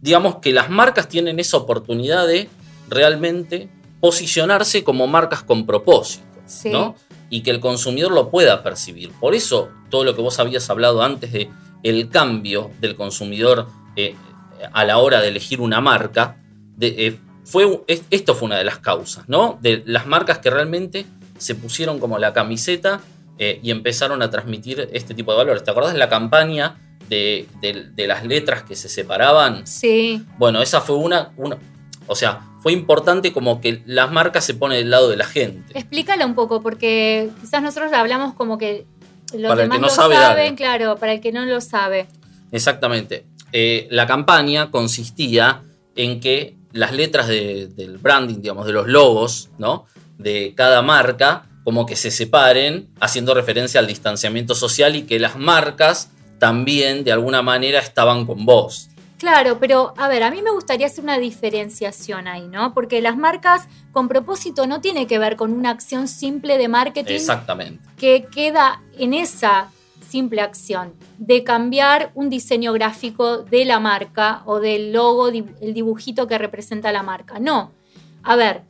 digamos 0.00 0.36
que 0.36 0.52
las 0.52 0.70
marcas 0.70 1.08
tienen 1.08 1.40
esa 1.40 1.56
oportunidad 1.56 2.28
de 2.28 2.48
realmente 2.88 3.68
posicionarse 3.98 4.84
como 4.84 5.08
marcas 5.08 5.42
con 5.42 5.66
propósito, 5.66 6.24
Sí. 6.50 6.70
¿no? 6.70 6.94
Y 7.30 7.42
que 7.42 7.50
el 7.50 7.60
consumidor 7.60 8.12
lo 8.12 8.28
pueda 8.28 8.62
percibir. 8.62 9.12
Por 9.20 9.34
eso, 9.34 9.70
todo 9.88 10.04
lo 10.04 10.14
que 10.16 10.20
vos 10.22 10.38
habías 10.40 10.68
hablado 10.68 11.02
antes 11.02 11.32
de 11.32 11.48
el 11.82 12.08
cambio 12.10 12.70
del 12.80 12.96
consumidor 12.96 13.66
eh, 13.96 14.14
a 14.72 14.84
la 14.84 14.98
hora 14.98 15.20
de 15.20 15.28
elegir 15.28 15.60
una 15.60 15.80
marca, 15.80 16.36
de, 16.76 17.06
eh, 17.06 17.18
fue, 17.44 17.82
es- 17.86 18.02
esto 18.10 18.34
fue 18.34 18.46
una 18.46 18.58
de 18.58 18.64
las 18.64 18.78
causas, 18.78 19.28
¿no? 19.28 19.58
De 19.62 19.82
las 19.86 20.06
marcas 20.06 20.38
que 20.38 20.50
realmente 20.50 21.06
se 21.38 21.54
pusieron 21.54 21.98
como 21.98 22.18
la 22.18 22.32
camiseta 22.32 23.00
eh, 23.38 23.58
y 23.62 23.70
empezaron 23.70 24.20
a 24.22 24.28
transmitir 24.28 24.88
este 24.92 25.14
tipo 25.14 25.30
de 25.32 25.38
valores. 25.38 25.64
¿Te 25.64 25.70
acordás 25.70 25.92
de 25.94 25.98
la 25.98 26.08
campaña 26.10 26.76
de, 27.08 27.48
de- 27.62 27.86
de 27.94 28.06
las 28.06 28.24
letras 28.26 28.62
que 28.64 28.76
se 28.76 28.88
separaban? 28.90 29.66
Sí. 29.66 30.22
Bueno, 30.36 30.60
esa 30.60 30.80
fue 30.82 30.96
una, 30.96 31.32
una. 31.38 31.56
O 32.06 32.14
sea, 32.14 32.40
fue 32.60 32.72
importante 32.72 33.32
como 33.32 33.60
que 33.60 33.82
las 33.86 34.10
marcas 34.12 34.44
se 34.44 34.54
ponen 34.54 34.78
del 34.78 34.90
lado 34.90 35.08
de 35.08 35.16
la 35.16 35.24
gente. 35.26 35.76
Explícala 35.78 36.26
un 36.26 36.34
poco, 36.34 36.62
porque 36.62 37.30
quizás 37.40 37.62
nosotros 37.62 37.92
hablamos 37.92 38.34
como 38.34 38.58
que 38.58 38.86
los 39.32 39.48
Para 39.48 39.62
el 39.62 39.68
demás 39.68 39.76
que 39.78 39.80
no 39.82 39.86
lo 39.88 39.92
sabe, 39.94 40.14
saben, 40.16 40.44
dale. 40.44 40.56
claro, 40.56 40.96
para 40.96 41.12
el 41.14 41.20
que 41.20 41.32
no 41.32 41.44
lo 41.46 41.60
sabe. 41.60 42.06
Exactamente. 42.52 43.24
Eh, 43.52 43.86
la 43.90 44.06
campaña 44.06 44.70
consistía 44.70 45.62
en 45.96 46.20
que 46.20 46.56
las 46.72 46.92
letras 46.92 47.26
de- 47.28 47.66
del 47.68 47.98
branding, 47.98 48.40
digamos, 48.40 48.66
de 48.66 48.72
los 48.72 48.86
logos, 48.86 49.50
¿no? 49.58 49.86
De 50.18 50.52
cada 50.56 50.82
marca, 50.82 51.46
como 51.64 51.86
que 51.86 51.96
se 51.96 52.10
separen, 52.10 52.88
haciendo 53.00 53.34
referencia 53.34 53.80
al 53.80 53.86
distanciamiento 53.86 54.54
social 54.54 54.96
y 54.96 55.02
que 55.02 55.18
las 55.18 55.36
marcas 55.36 56.10
también, 56.38 57.04
de 57.04 57.12
alguna 57.12 57.42
manera, 57.42 57.80
estaban 57.80 58.26
con 58.26 58.44
vos. 58.46 58.88
Claro, 59.20 59.58
pero 59.60 59.92
a 59.98 60.08
ver, 60.08 60.22
a 60.22 60.30
mí 60.30 60.40
me 60.40 60.50
gustaría 60.50 60.86
hacer 60.86 61.04
una 61.04 61.18
diferenciación 61.18 62.26
ahí, 62.26 62.48
¿no? 62.48 62.72
Porque 62.72 63.02
las 63.02 63.18
marcas 63.18 63.68
con 63.92 64.08
propósito 64.08 64.66
no 64.66 64.80
tiene 64.80 65.06
que 65.06 65.18
ver 65.18 65.36
con 65.36 65.52
una 65.52 65.68
acción 65.68 66.08
simple 66.08 66.56
de 66.56 66.68
marketing 66.68 67.16
Exactamente. 67.16 67.86
que 67.98 68.24
queda 68.32 68.80
en 68.96 69.12
esa 69.12 69.68
simple 70.08 70.40
acción 70.40 70.94
de 71.18 71.44
cambiar 71.44 72.12
un 72.14 72.30
diseño 72.30 72.72
gráfico 72.72 73.42
de 73.42 73.66
la 73.66 73.78
marca 73.78 74.40
o 74.46 74.58
del 74.58 74.94
logo, 74.94 75.28
el 75.28 75.74
dibujito 75.74 76.26
que 76.26 76.38
representa 76.38 76.90
la 76.90 77.02
marca. 77.02 77.38
No. 77.38 77.72
A 78.22 78.36
ver, 78.36 78.62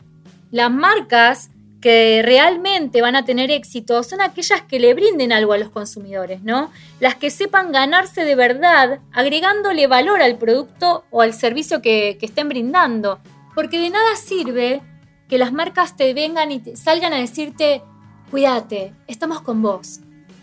las 0.51 0.73
marcas 0.73 1.51
que 1.81 2.21
realmente 2.23 3.01
van 3.01 3.17
a 3.17 3.25
tener 3.25 3.51
éxito 3.51 4.03
son 4.03 4.21
aquellas 4.21 4.63
que 4.63 4.79
le 4.79 4.93
brinden 4.93 5.33
algo 5.33 5.55
a 5.55 5.59
los 5.59 5.71
consumidores, 5.71 6.43
¿no? 6.43 6.71
Las 7.01 7.15
que 7.15 7.31
sepan 7.31 7.73
ganarse 7.73 8.25
de 8.25 8.35
verdad 8.35 9.01
agregándole 9.13 9.87
valor 9.87 10.21
al 10.21 10.37
producto 10.37 11.05
o 11.11 11.23
al 11.23 11.33
servicio 11.33 11.81
que, 11.81 12.19
que 12.21 12.27
estén 12.27 12.49
brindando. 12.49 13.19
Porque 13.55 13.79
de 13.81 13.91
nada 13.91 14.15
sirve 14.17 14.83
que 15.29 15.39
las 15.39 15.53
marcas 15.53 15.97
te 15.97 16.13
vengan 16.13 16.53
y 16.53 16.61
te 16.61 16.77
salgan 16.77 17.13
a 17.15 17.17
decirte, 17.17 17.83
cuídate, 18.31 18.93
estamos 19.07 19.41
con 19.41 19.63
vos. 19.63 20.01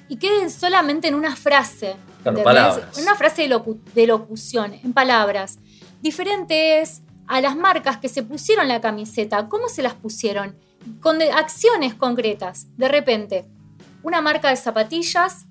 Y 0.10 0.18
queden 0.18 0.50
solamente 0.50 1.08
en 1.08 1.16
una 1.16 1.36
frase. 1.36 1.96
Claro, 2.24 2.44
palabras. 2.44 2.98
En 2.98 3.04
una 3.04 3.16
frase 3.16 3.44
de, 3.44 3.50
locu- 3.56 3.82
de 3.94 4.08
locución, 4.08 4.74
en 4.74 4.94
palabras. 4.94 5.60
Diferente 6.02 6.80
es 6.82 7.02
a 7.28 7.42
las 7.42 7.56
marcas 7.56 7.98
que 7.98 8.10
se 8.10 8.24
pusieron 8.24 8.68
la 8.68 8.82
camiseta. 8.82 9.48
¿Cómo 9.50 9.68
se 9.70 9.84
las 9.84 9.94
pusieron? 9.94 10.56
Con 11.02 11.22
acciones 11.22 11.94
concretas. 11.96 12.68
De 12.78 12.88
repente, 12.88 13.46
una 14.04 14.22
marca 14.22 14.50
de 14.50 14.56
zapatillas 14.56 15.48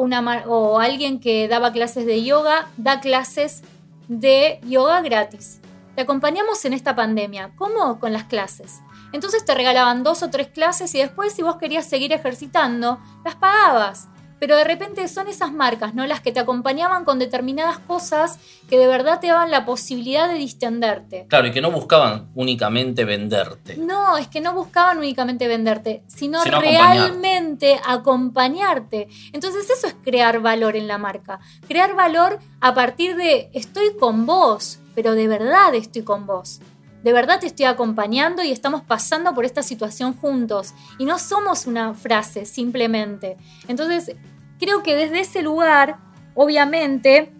una 0.00 0.44
o 0.46 0.78
alguien 0.78 1.20
que 1.20 1.46
daba 1.48 1.72
clases 1.72 2.06
de 2.06 2.24
yoga 2.24 2.68
da 2.76 3.00
clases 3.00 3.62
de 4.08 4.60
yoga 4.64 5.02
gratis. 5.02 5.60
Te 5.94 6.02
acompañamos 6.02 6.64
en 6.64 6.72
esta 6.72 6.94
pandemia. 6.94 7.52
¿Cómo? 7.56 8.00
Con 8.00 8.12
las 8.12 8.24
clases. 8.24 8.80
Entonces 9.12 9.44
te 9.44 9.54
regalaban 9.54 10.02
dos 10.02 10.22
o 10.22 10.30
tres 10.30 10.48
clases 10.48 10.94
y 10.94 10.98
después 10.98 11.32
si 11.32 11.42
vos 11.42 11.56
querías 11.56 11.86
seguir 11.86 12.12
ejercitando, 12.12 12.98
las 13.24 13.34
pagabas. 13.34 14.08
Pero 14.40 14.56
de 14.56 14.64
repente 14.64 15.06
son 15.06 15.28
esas 15.28 15.52
marcas, 15.52 15.94
¿no? 15.94 16.04
Las 16.06 16.20
que 16.20 16.32
te 16.32 16.40
acompañaban 16.40 17.04
con 17.04 17.18
determinadas 17.20 17.78
cosas 17.78 18.38
que 18.68 18.78
de 18.78 18.86
verdad 18.88 19.20
te 19.20 19.28
daban 19.28 19.50
la 19.50 19.64
posibilidad 19.64 20.28
de 20.28 20.34
distenderte. 20.34 21.26
Claro, 21.28 21.46
y 21.46 21.52
que 21.52 21.60
no 21.60 21.70
buscaban 21.70 22.30
únicamente 22.34 23.04
venderte. 23.04 23.76
No, 23.76 24.16
es 24.16 24.26
que 24.28 24.40
no 24.40 24.54
buscaban 24.54 24.98
únicamente 24.98 25.46
venderte, 25.46 26.02
sino, 26.08 26.42
Sino 26.42 26.56
acompañar. 26.56 26.96
realmente 26.96 27.78
acompañarte. 27.86 29.08
Entonces 29.32 29.68
eso 29.70 29.86
es 29.86 29.94
crear 30.02 30.40
valor 30.40 30.74
en 30.74 30.88
la 30.88 30.98
marca. 30.98 31.38
Crear 31.68 31.94
valor 31.94 32.38
a 32.60 32.74
partir 32.74 33.16
de 33.16 33.50
estoy 33.52 33.96
con 33.98 34.26
vos, 34.26 34.78
pero 34.94 35.12
de 35.12 35.28
verdad 35.28 35.74
estoy 35.74 36.02
con 36.02 36.26
vos. 36.26 36.60
De 37.02 37.12
verdad 37.12 37.40
te 37.40 37.46
estoy 37.46 37.66
acompañando 37.66 38.42
y 38.42 38.50
estamos 38.50 38.82
pasando 38.82 39.34
por 39.34 39.44
esta 39.44 39.62
situación 39.62 40.14
juntos. 40.14 40.74
Y 40.98 41.04
no 41.04 41.18
somos 41.18 41.66
una 41.66 41.94
frase 41.94 42.44
simplemente. 42.44 43.36
Entonces, 43.68 44.16
creo 44.58 44.82
que 44.82 44.94
desde 44.94 45.20
ese 45.20 45.42
lugar, 45.42 45.98
obviamente, 46.34 47.32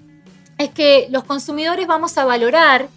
es 0.59 0.70
que 0.70 1.09
los 1.11 1.25
consumidores 1.25 1.87
vamos 1.87 2.16
a 2.18 2.25
valorar 2.25 2.88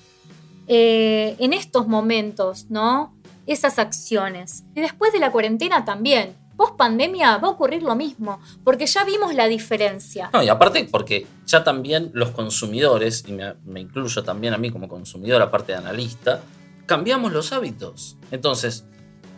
eh, 0.67 1.35
en 1.39 1.53
estos 1.53 1.87
momentos, 1.87 2.69
¿no? 2.69 3.13
Esas 3.45 3.79
acciones. 3.79 4.63
Y 4.75 4.81
después 4.81 5.11
de 5.11 5.19
la 5.19 5.31
cuarentena 5.31 5.83
también. 5.83 6.42
Post 6.55 6.75
pandemia 6.75 7.37
va 7.37 7.47
a 7.47 7.51
ocurrir 7.51 7.83
lo 7.83 7.95
mismo, 7.95 8.39
porque 8.63 8.85
ya 8.85 9.03
vimos 9.03 9.33
la 9.33 9.47
diferencia. 9.47 10.29
No, 10.33 10.43
y 10.43 10.49
aparte 10.49 10.87
porque 10.91 11.25
ya 11.45 11.63
también 11.63 12.11
los 12.13 12.31
consumidores, 12.31 13.23
y 13.27 13.33
me, 13.33 13.55
me 13.65 13.79
incluyo 13.81 14.23
también 14.23 14.53
a 14.53 14.57
mí 14.57 14.69
como 14.69 14.87
consumidor, 14.87 15.41
aparte 15.41 15.71
de 15.71 15.79
analista, 15.79 16.41
cambiamos 16.85 17.33
los 17.33 17.51
hábitos. 17.53 18.17
Entonces, 18.31 18.85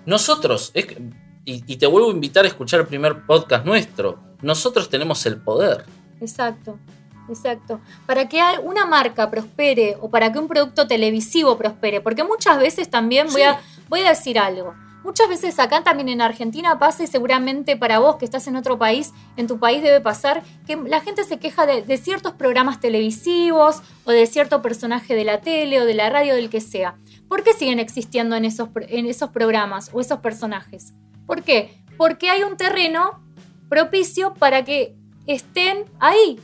nosotros, 0.05 0.71
es 0.73 0.87
y, 1.45 1.63
y 1.71 1.77
te 1.77 1.87
vuelvo 1.87 2.09
a 2.09 2.13
invitar 2.13 2.43
a 2.43 2.47
escuchar 2.47 2.81
el 2.81 2.87
primer 2.87 3.25
podcast 3.25 3.65
nuestro, 3.65 4.19
nosotros 4.41 4.89
tenemos 4.89 5.25
el 5.25 5.37
poder. 5.37 5.85
Exacto, 6.19 6.79
exacto. 7.29 7.79
Para 8.05 8.27
que 8.27 8.41
una 8.63 8.85
marca 8.85 9.29
prospere 9.29 9.97
o 10.01 10.09
para 10.09 10.31
que 10.31 10.39
un 10.39 10.47
producto 10.47 10.87
televisivo 10.87 11.57
prospere, 11.57 12.01
porque 12.01 12.23
muchas 12.23 12.57
veces 12.57 12.89
también 12.89 13.27
voy, 13.31 13.43
a, 13.43 13.61
voy 13.87 14.01
a 14.01 14.09
decir 14.09 14.39
algo. 14.39 14.73
Muchas 15.05 15.29
veces 15.29 15.59
acá 15.59 15.83
también 15.83 16.09
en 16.09 16.19
Argentina 16.19 16.79
pasa 16.79 17.03
y 17.03 17.07
seguramente 17.07 17.77
para 17.77 17.99
vos 17.99 18.15
que 18.15 18.25
estás 18.25 18.47
en 18.47 18.55
otro 18.55 18.79
país, 18.79 19.13
en 19.37 19.45
tu 19.45 19.59
país 19.59 19.83
debe 19.83 20.01
pasar 20.01 20.41
que 20.65 20.75
la 20.75 20.99
gente 20.99 21.23
se 21.23 21.37
queja 21.37 21.67
de, 21.67 21.83
de 21.83 21.97
ciertos 21.97 22.33
programas 22.33 22.79
televisivos 22.79 23.81
o 24.03 24.11
de 24.11 24.25
cierto 24.25 24.63
personaje 24.63 25.13
de 25.13 25.23
la 25.23 25.41
tele 25.41 25.79
o 25.79 25.85
de 25.85 25.93
la 25.93 26.09
radio, 26.09 26.33
del 26.33 26.49
que 26.49 26.59
sea. 26.59 26.95
¿Por 27.29 27.43
qué 27.43 27.53
siguen 27.53 27.77
existiendo 27.79 28.35
en 28.35 28.45
esos, 28.45 28.69
en 28.89 29.05
esos 29.05 29.29
programas 29.29 29.91
o 29.93 30.01
esos 30.01 30.19
personajes? 30.19 30.93
¿Por 31.27 31.43
qué? 31.43 31.79
Porque 31.97 32.31
hay 32.31 32.41
un 32.41 32.57
terreno 32.57 33.21
propicio 33.69 34.33
para 34.33 34.65
que 34.65 34.95
estén 35.27 35.85
ahí, 35.99 36.39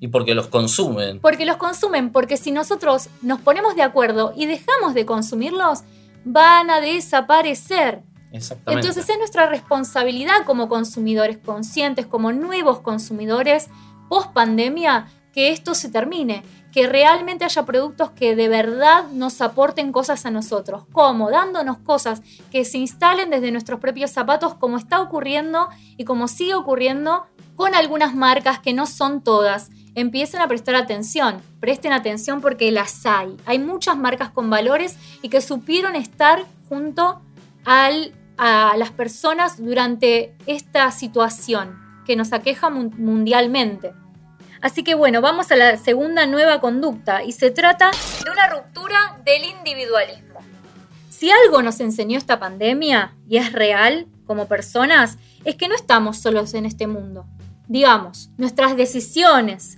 Y 0.00 0.08
porque 0.08 0.34
los 0.34 0.48
consumen. 0.48 1.20
porque 1.20 1.44
los 1.44 1.56
consumen, 1.58 2.10
porque 2.10 2.36
si 2.38 2.52
nosotros 2.52 3.08
nos 3.20 3.40
ponemos 3.40 3.76
de 3.76 3.82
acuerdo 3.82 4.32
y 4.34 4.46
dejamos 4.46 4.94
de 4.94 5.04
consumirlos, 5.04 5.80
van 6.24 6.70
a 6.70 6.80
desaparecer. 6.80 8.02
Exactamente. 8.32 8.80
Entonces 8.80 9.08
es 9.08 9.18
nuestra 9.18 9.46
responsabilidad 9.46 10.44
como 10.44 10.68
consumidores 10.68 11.38
conscientes, 11.38 12.06
como 12.06 12.32
nuevos 12.32 12.80
consumidores 12.80 13.68
post 14.08 14.32
pandemia, 14.32 15.06
que 15.32 15.52
esto 15.52 15.74
se 15.74 15.88
termine, 15.90 16.42
que 16.72 16.86
realmente 16.86 17.44
haya 17.44 17.64
productos 17.64 18.10
que 18.10 18.36
de 18.36 18.48
verdad 18.48 19.08
nos 19.12 19.40
aporten 19.40 19.92
cosas 19.92 20.26
a 20.26 20.30
nosotros, 20.30 20.84
como 20.92 21.30
dándonos 21.30 21.78
cosas 21.78 22.22
que 22.50 22.64
se 22.64 22.78
instalen 22.78 23.30
desde 23.30 23.50
nuestros 23.50 23.80
propios 23.80 24.10
zapatos, 24.10 24.54
como 24.54 24.76
está 24.76 25.00
ocurriendo 25.00 25.68
y 25.96 26.04
como 26.04 26.28
sigue 26.28 26.54
ocurriendo 26.54 27.26
con 27.56 27.74
algunas 27.74 28.14
marcas 28.14 28.60
que 28.60 28.72
no 28.72 28.86
son 28.86 29.22
todas. 29.22 29.70
Empiecen 29.98 30.40
a 30.40 30.46
prestar 30.46 30.76
atención, 30.76 31.42
presten 31.58 31.92
atención 31.92 32.40
porque 32.40 32.70
las 32.70 33.04
hay. 33.04 33.36
Hay 33.46 33.58
muchas 33.58 33.96
marcas 33.96 34.30
con 34.30 34.48
valores 34.48 34.96
y 35.22 35.28
que 35.28 35.40
supieron 35.40 35.96
estar 35.96 36.44
junto 36.68 37.20
al- 37.64 38.12
a 38.36 38.76
las 38.76 38.92
personas 38.92 39.56
durante 39.56 40.36
esta 40.46 40.88
situación 40.92 41.76
que 42.06 42.14
nos 42.14 42.32
aqueja 42.32 42.70
mun- 42.70 42.94
mundialmente. 42.96 43.92
Así 44.60 44.84
que 44.84 44.94
bueno, 44.94 45.20
vamos 45.20 45.50
a 45.50 45.56
la 45.56 45.76
segunda 45.76 46.26
nueva 46.26 46.60
conducta 46.60 47.24
y 47.24 47.32
se 47.32 47.50
trata 47.50 47.90
de 48.24 48.30
una 48.30 48.48
ruptura 48.50 49.20
del 49.24 49.42
individualismo. 49.46 50.38
Si 51.08 51.28
algo 51.28 51.60
nos 51.62 51.80
enseñó 51.80 52.18
esta 52.18 52.38
pandemia 52.38 53.16
y 53.28 53.38
es 53.38 53.52
real 53.52 54.06
como 54.26 54.46
personas, 54.46 55.18
es 55.44 55.56
que 55.56 55.66
no 55.66 55.74
estamos 55.74 56.18
solos 56.18 56.54
en 56.54 56.66
este 56.66 56.86
mundo. 56.86 57.26
digamos, 57.70 58.30
nuestras 58.38 58.78
decisiones 58.78 59.77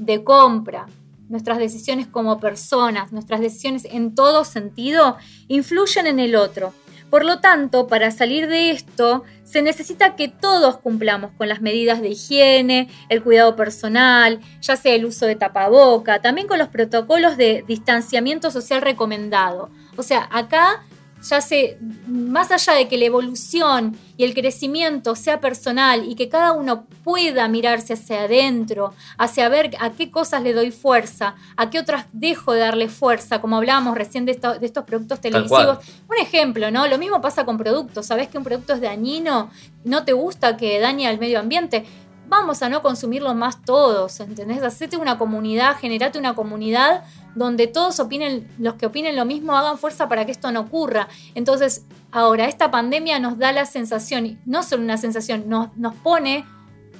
de 0.00 0.24
compra, 0.24 0.86
nuestras 1.28 1.58
decisiones 1.58 2.08
como 2.08 2.40
personas, 2.40 3.12
nuestras 3.12 3.40
decisiones 3.40 3.84
en 3.84 4.14
todo 4.14 4.44
sentido, 4.44 5.16
influyen 5.46 6.06
en 6.06 6.18
el 6.18 6.34
otro. 6.34 6.72
Por 7.10 7.24
lo 7.24 7.40
tanto, 7.40 7.88
para 7.88 8.12
salir 8.12 8.48
de 8.48 8.70
esto, 8.70 9.24
se 9.44 9.62
necesita 9.62 10.14
que 10.14 10.28
todos 10.28 10.78
cumplamos 10.78 11.32
con 11.36 11.48
las 11.48 11.60
medidas 11.60 12.00
de 12.00 12.10
higiene, 12.10 12.88
el 13.08 13.22
cuidado 13.22 13.56
personal, 13.56 14.40
ya 14.60 14.76
sea 14.76 14.94
el 14.94 15.04
uso 15.04 15.26
de 15.26 15.34
tapaboca, 15.34 16.20
también 16.22 16.46
con 16.46 16.58
los 16.58 16.68
protocolos 16.68 17.36
de 17.36 17.64
distanciamiento 17.66 18.50
social 18.52 18.80
recomendado. 18.80 19.70
O 19.96 20.04
sea, 20.04 20.28
acá 20.30 20.84
ya 21.22 21.40
se, 21.40 21.78
más 22.06 22.50
allá 22.50 22.74
de 22.74 22.88
que 22.88 22.96
la 22.96 23.04
evolución 23.04 23.96
y 24.16 24.24
el 24.24 24.34
crecimiento 24.34 25.14
sea 25.14 25.40
personal 25.40 26.08
y 26.08 26.14
que 26.14 26.28
cada 26.28 26.52
uno 26.52 26.86
pueda 27.04 27.46
mirarse 27.48 27.94
hacia 27.94 28.22
adentro, 28.22 28.94
hacia 29.18 29.48
ver 29.48 29.70
a 29.80 29.90
qué 29.90 30.10
cosas 30.10 30.42
le 30.42 30.52
doy 30.52 30.70
fuerza, 30.70 31.34
a 31.56 31.70
qué 31.70 31.78
otras 31.78 32.06
dejo 32.12 32.52
de 32.52 32.60
darle 32.60 32.88
fuerza, 32.88 33.40
como 33.40 33.56
hablábamos 33.56 33.96
recién 33.96 34.24
de, 34.24 34.34
de 34.34 34.66
estos 34.66 34.84
productos 34.84 35.20
televisivos. 35.20 35.78
Un 36.08 36.16
ejemplo, 36.20 36.70
¿no? 36.70 36.86
Lo 36.86 36.98
mismo 36.98 37.20
pasa 37.20 37.44
con 37.44 37.58
productos. 37.58 38.06
Sabes 38.06 38.28
que 38.28 38.38
un 38.38 38.44
producto 38.44 38.72
es 38.74 38.80
dañino, 38.80 39.50
no 39.84 40.04
te 40.04 40.12
gusta 40.12 40.56
que 40.56 40.80
dañe 40.80 41.06
al 41.06 41.18
medio 41.18 41.38
ambiente 41.38 41.84
vamos 42.30 42.62
a 42.62 42.68
no 42.68 42.80
consumirlo 42.80 43.34
más 43.34 43.62
todos, 43.62 44.20
¿entendés? 44.20 44.62
Hacete 44.62 44.96
una 44.96 45.18
comunidad, 45.18 45.76
generate 45.76 46.18
una 46.18 46.34
comunidad 46.34 47.02
donde 47.34 47.66
todos 47.66 47.98
opinen, 48.00 48.48
los 48.58 48.74
que 48.74 48.86
opinen 48.86 49.16
lo 49.16 49.24
mismo, 49.24 49.56
hagan 49.56 49.76
fuerza 49.76 50.08
para 50.08 50.24
que 50.24 50.32
esto 50.32 50.50
no 50.52 50.60
ocurra. 50.60 51.08
Entonces, 51.34 51.84
ahora, 52.12 52.46
esta 52.46 52.70
pandemia 52.70 53.18
nos 53.18 53.36
da 53.36 53.52
la 53.52 53.66
sensación, 53.66 54.38
no 54.46 54.62
solo 54.62 54.84
una 54.84 54.96
sensación, 54.96 55.48
nos, 55.48 55.76
nos 55.76 55.94
pone 55.96 56.46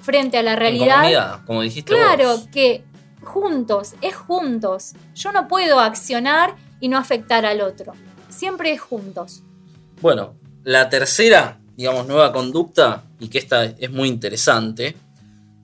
frente 0.03 0.37
a 0.37 0.43
la 0.43 0.57
realidad. 0.57 1.41
como 1.47 1.63
dijiste. 1.63 1.95
Claro, 1.95 2.37
que 2.53 2.85
juntos, 3.23 3.95
es 4.03 4.17
juntos. 4.17 4.95
Yo 5.15 5.31
no 5.33 5.47
puedo 5.47 5.79
accionar 5.79 6.57
y 6.81 6.89
no 6.89 6.99
afectar 6.99 7.47
al 7.47 7.61
otro. 7.61 7.93
Siempre 8.29 8.73
es 8.73 8.81
juntos. 8.81 9.45
Bueno, 10.01 10.35
la 10.65 10.89
tercera, 10.89 11.61
digamos, 11.77 12.07
nueva 12.07 12.33
conducta, 12.33 13.05
y 13.21 13.29
que 13.29 13.39
esta 13.39 13.65
es 13.65 13.91
muy 13.91 14.09
interesante, 14.09 14.97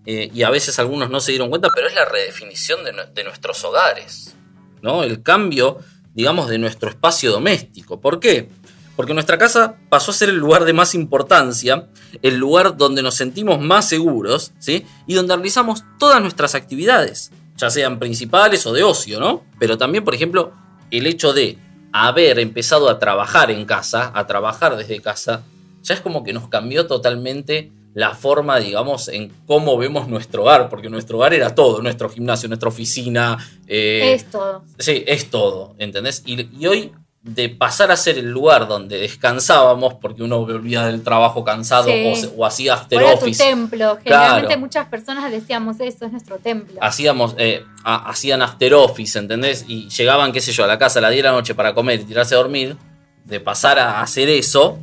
eh, 0.07 0.31
y 0.33 0.45
a 0.45 0.51
veces 0.51 0.79
algunos 0.79 1.11
no 1.11 1.19
se 1.19 1.33
dieron 1.33 1.51
cuenta, 1.51 1.69
pero 1.75 1.88
es 1.88 1.95
la 1.95 2.05
redefinición 2.05 2.81
de, 2.85 3.25
nuestros 3.25 3.64
hogares, 3.64 4.37
¿no? 4.81 5.03
El 5.03 5.23
cambio, 5.23 5.79
digamos, 6.14 6.49
de 6.49 6.59
nuestro 6.59 6.88
espacio 6.88 7.33
doméstico. 7.33 8.01
¿Por 8.01 8.21
qué? 8.21 8.49
Porque 8.95 9.14
nuestra 9.14 9.37
casa 9.37 9.77
pasó 9.88 10.12
a 10.12 10.14
ser 10.14 10.29
el 10.29 10.37
lugar 10.37 10.64
de 10.64 10.73
más 10.73 10.95
importancia, 10.95 11.88
el 12.23 12.37
lugar 12.37 12.77
donde 12.77 13.03
nos 13.03 13.16
sentimos 13.16 13.61
más 13.61 13.88
seguros, 13.88 14.53
¿sí? 14.61 14.87
Y 15.09 15.14
donde 15.14 15.35
realizamos 15.35 15.83
todas 15.99 16.23
nuestras 16.23 16.55
actividades, 16.55 17.33
ya 17.57 17.69
sean 17.69 17.99
principales 17.99 18.64
o 18.66 18.73
de 18.73 18.85
ocio, 18.85 19.19
¿no? 19.19 19.45
Pero 19.59 19.77
también, 19.77 20.05
por 20.05 20.14
ejemplo, 20.14 20.53
el 20.92 21.09
hecho 21.09 21.33
de 21.33 21.59
haber 21.92 22.38
empezado 22.38 22.88
a 22.88 23.01
trabajar 23.01 23.51
en 23.51 23.64
casa, 23.64 24.12
a 24.14 24.27
trabajar 24.29 24.77
desde 24.77 25.01
casa, 25.01 25.42
ya 25.83 25.95
es 25.95 26.01
como 26.01 26.23
que 26.23 26.33
nos 26.33 26.49
cambió 26.49 26.87
totalmente 26.87 27.73
la 27.96 28.14
forma, 28.14 28.59
digamos, 28.59 29.09
en 29.09 29.32
cómo 29.46 29.78
vemos 29.78 30.06
nuestro 30.06 30.42
hogar, 30.42 30.68
porque 30.68 30.90
nuestro 30.90 31.16
hogar 31.16 31.32
era 31.32 31.54
todo, 31.54 31.80
nuestro 31.80 32.11
gimnasio, 32.11 32.46
nuestra 32.46 32.68
oficina. 32.68 33.38
Eh, 33.66 34.12
es 34.12 34.30
todo. 34.30 34.62
Sí, 34.78 35.02
es 35.06 35.30
todo, 35.30 35.74
¿entendés? 35.78 36.22
Y, 36.26 36.66
hoy, 36.66 36.92
de 37.22 37.48
pasar 37.48 37.90
a 37.90 37.96
ser 37.96 38.18
el 38.18 38.30
lugar 38.30 38.68
donde 38.68 38.98
descansábamos, 38.98 39.94
porque 39.94 40.22
uno 40.22 40.44
volvía 40.44 40.85
del 40.85 41.02
trabajo 41.02 41.42
cansado 41.42 41.88
o, 42.37 42.44
hacía 42.44 42.74
after 42.74 43.02
office. 43.02 43.42
tu 43.42 43.50
templo. 43.50 43.98
Generalmente 44.04 44.59
muchas 44.59 44.88
personas 44.88 45.32
decíamos 45.32 45.80
eso, 45.80 46.04
es 46.04 46.12
nuestro 46.12 46.37
templo. 46.37 46.78
Hacíamos, 46.82 47.35
eh, 47.38 47.64
hacían 47.82 48.42
after 48.42 48.74
office, 48.74 49.18
¿entendés? 49.18 49.64
Y 49.68 49.88
llegaban, 49.88 50.32
qué 50.32 50.42
sé 50.42 50.52
yo, 50.52 50.64
a 50.64 50.66
la 50.66 50.78
casa 50.78 50.98
a 50.98 51.02
las 51.02 51.12
10 51.12 51.22
de 51.22 51.28
la 51.30 51.35
noche 51.35 51.54
para 51.54 51.72
comer 51.72 51.98
y 52.00 52.04
tirarse 52.04 52.35
a 52.35 52.38
dormir. 52.38 52.76
De 53.24 53.40
pasar 53.40 53.78
a 53.78 54.02
hacer 54.02 54.28
eso, 54.28 54.78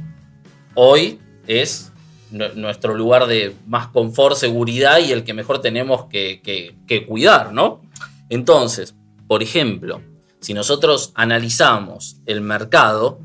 hoy 0.74 1.20
es 1.46 1.93
nuestro 2.34 2.96
lugar 2.96 3.28
de 3.28 3.56
más 3.68 3.88
confort, 3.88 4.36
seguridad 4.36 5.00
y 5.00 5.12
el 5.12 5.24
que 5.24 5.34
mejor 5.34 5.62
tenemos 5.62 6.06
que, 6.06 7.06
cuidar, 7.08 7.54
¿no? 7.54 7.82
Entonces, 8.30 8.96
por 9.28 9.44
ejemplo, 9.44 10.02
si 10.40 10.54
nosotros 10.54 11.12
analizamos 11.16 12.18
el 12.26 12.42
mercado, 12.42 13.20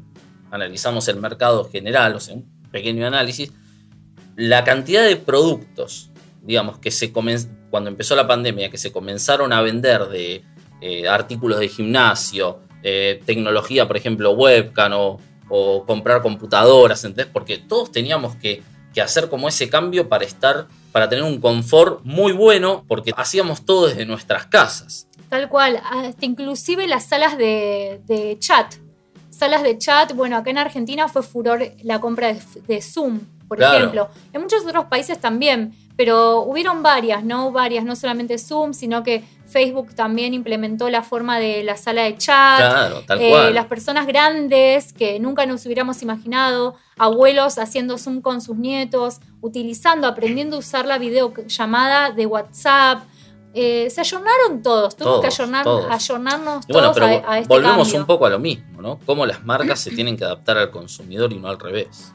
analizamos 0.51 1.09
el 1.09 1.17
mercado 1.17 1.69
general, 1.69 2.15
o 2.15 2.21
sea, 2.21 2.35
un 2.35 2.47
pequeño 2.71 3.07
análisis, 3.07 3.53
la 4.37 4.63
cantidad 4.63 5.05
de 5.05 5.17
productos, 5.17 6.11
digamos, 6.43 6.79
que 6.79 6.91
se 6.91 7.13
cuando 7.13 7.91
empezó 7.91 8.15
la 8.15 8.27
pandemia, 8.27 8.71
que 8.71 8.79
se 8.79 8.93
comenzaron 8.93 9.53
a 9.53 9.61
vender 9.63 10.07
de 10.09 10.45
eh, 10.81 11.09
artículos 11.09 11.59
de 11.59 11.69
gimnasio, 11.69 12.61
eh, 12.83 13.21
tecnología, 13.27 13.89
por 13.89 13.97
ejemplo, 13.97 14.31
webcam 14.33 14.93
o, 14.95 15.21
o 15.49 15.85
comprar 15.85 16.23
computadoras, 16.23 17.05
¿entendés? 17.05 17.33
Porque 17.33 17.59
todos 17.59 17.91
teníamos 17.91 18.37
que 18.37 18.63
que 18.99 19.03
hacer 19.03 19.29
como 19.29 19.47
ese 19.47 19.71
cambio 19.71 20.09
para 20.09 20.25
estar, 20.25 20.67
para 20.91 21.09
tener 21.09 21.23
un 21.23 21.41
confort 21.41 22.01
muy 22.03 22.33
bueno, 22.33 22.85
porque 22.89 23.13
hacíamos 23.17 23.65
todo 23.65 23.87
desde 23.87 24.05
nuestras 24.05 24.47
casas. 24.47 25.07
Tal 25.29 25.49
cual, 25.49 25.81
hasta 25.89 26.27
inclusive 26.27 26.89
las 26.89 27.05
salas 27.05 27.39
de, 27.39 28.37
chat. 28.41 28.75
Salas 29.31 29.63
de 29.63 29.79
chat, 29.79 30.15
bueno, 30.15 30.37
acá 30.37 30.51
en 30.51 30.59
Argentina 30.59 31.07
fue 31.07 31.23
furor 31.23 31.63
la 31.85 32.01
compra 32.01 32.35
de, 32.67 32.83
Zoom, 32.83 33.21
por 33.47 33.63
ejemplo. 33.63 34.09
En 34.33 34.43
muchos 34.43 34.67
otros 34.67 34.87
países 34.87 35.21
también, 35.21 35.77
pero 35.97 36.41
hubieron 36.41 36.83
varias, 36.83 37.23
¿no? 37.23 37.53
Varias, 37.53 37.85
no 37.85 37.95
solamente 37.95 38.37
Zoom, 38.37 38.73
sino 38.73 39.05
que 39.05 39.23
Facebook 39.49 39.95
también 39.95 40.35
implementó 40.35 40.91
la 40.91 41.03
forma 41.03 41.39
de 41.39 41.63
la 41.65 41.77
sala 41.77 42.03
de 42.03 42.17
chat. 42.17 42.59
Claro, 42.59 43.03
tal 43.07 43.21
eh, 43.21 43.31
cual. 43.31 43.55
Las 43.55 43.67
personas 43.67 44.07
grandes 44.07 44.93
que 44.93 45.19
nunca 45.19 45.47
nos 45.47 45.65
hubiéramos 45.65 46.03
imaginado, 46.03 46.75
abuelos 46.99 47.59
haciendo 47.59 47.97
Zoom 47.97 48.21
con 48.21 48.41
sus 48.41 48.59
nietos, 48.59 49.21
utilizando, 49.41 50.07
aprendiendo 50.07 50.57
a 50.57 50.59
usar 50.59 50.87
la 50.87 50.99
videollamada 50.99 52.11
de 52.11 52.27
WhatsApp. 52.27 53.05
Eh, 53.55 53.89
se 53.91 54.03
ayornaron 54.03 54.63
todos, 54.63 54.95
tuvimos 54.95 55.21
que 55.23 55.29
ayornar, 55.29 55.67
ayornarnos 55.91 56.67
todos 56.67 56.99
a, 56.99 57.39
este 57.39 57.49
Volvemos 57.49 57.93
un 57.95 58.05
poco 58.05 58.27
a 58.27 58.31
lo 58.31 58.39
mismo, 58.39 58.83
¿no? 58.83 59.01
Cómo 59.07 59.25
las 59.25 59.43
marcas 59.45 59.81
se 59.81 59.91
tienen 59.91 60.17
que 60.17 60.25
adaptar 60.25 60.59
al 60.59 60.71
consumidor 60.71 61.33
y 61.33 61.39
no 61.39 61.49
al 61.49 61.59
revés. 61.59 62.13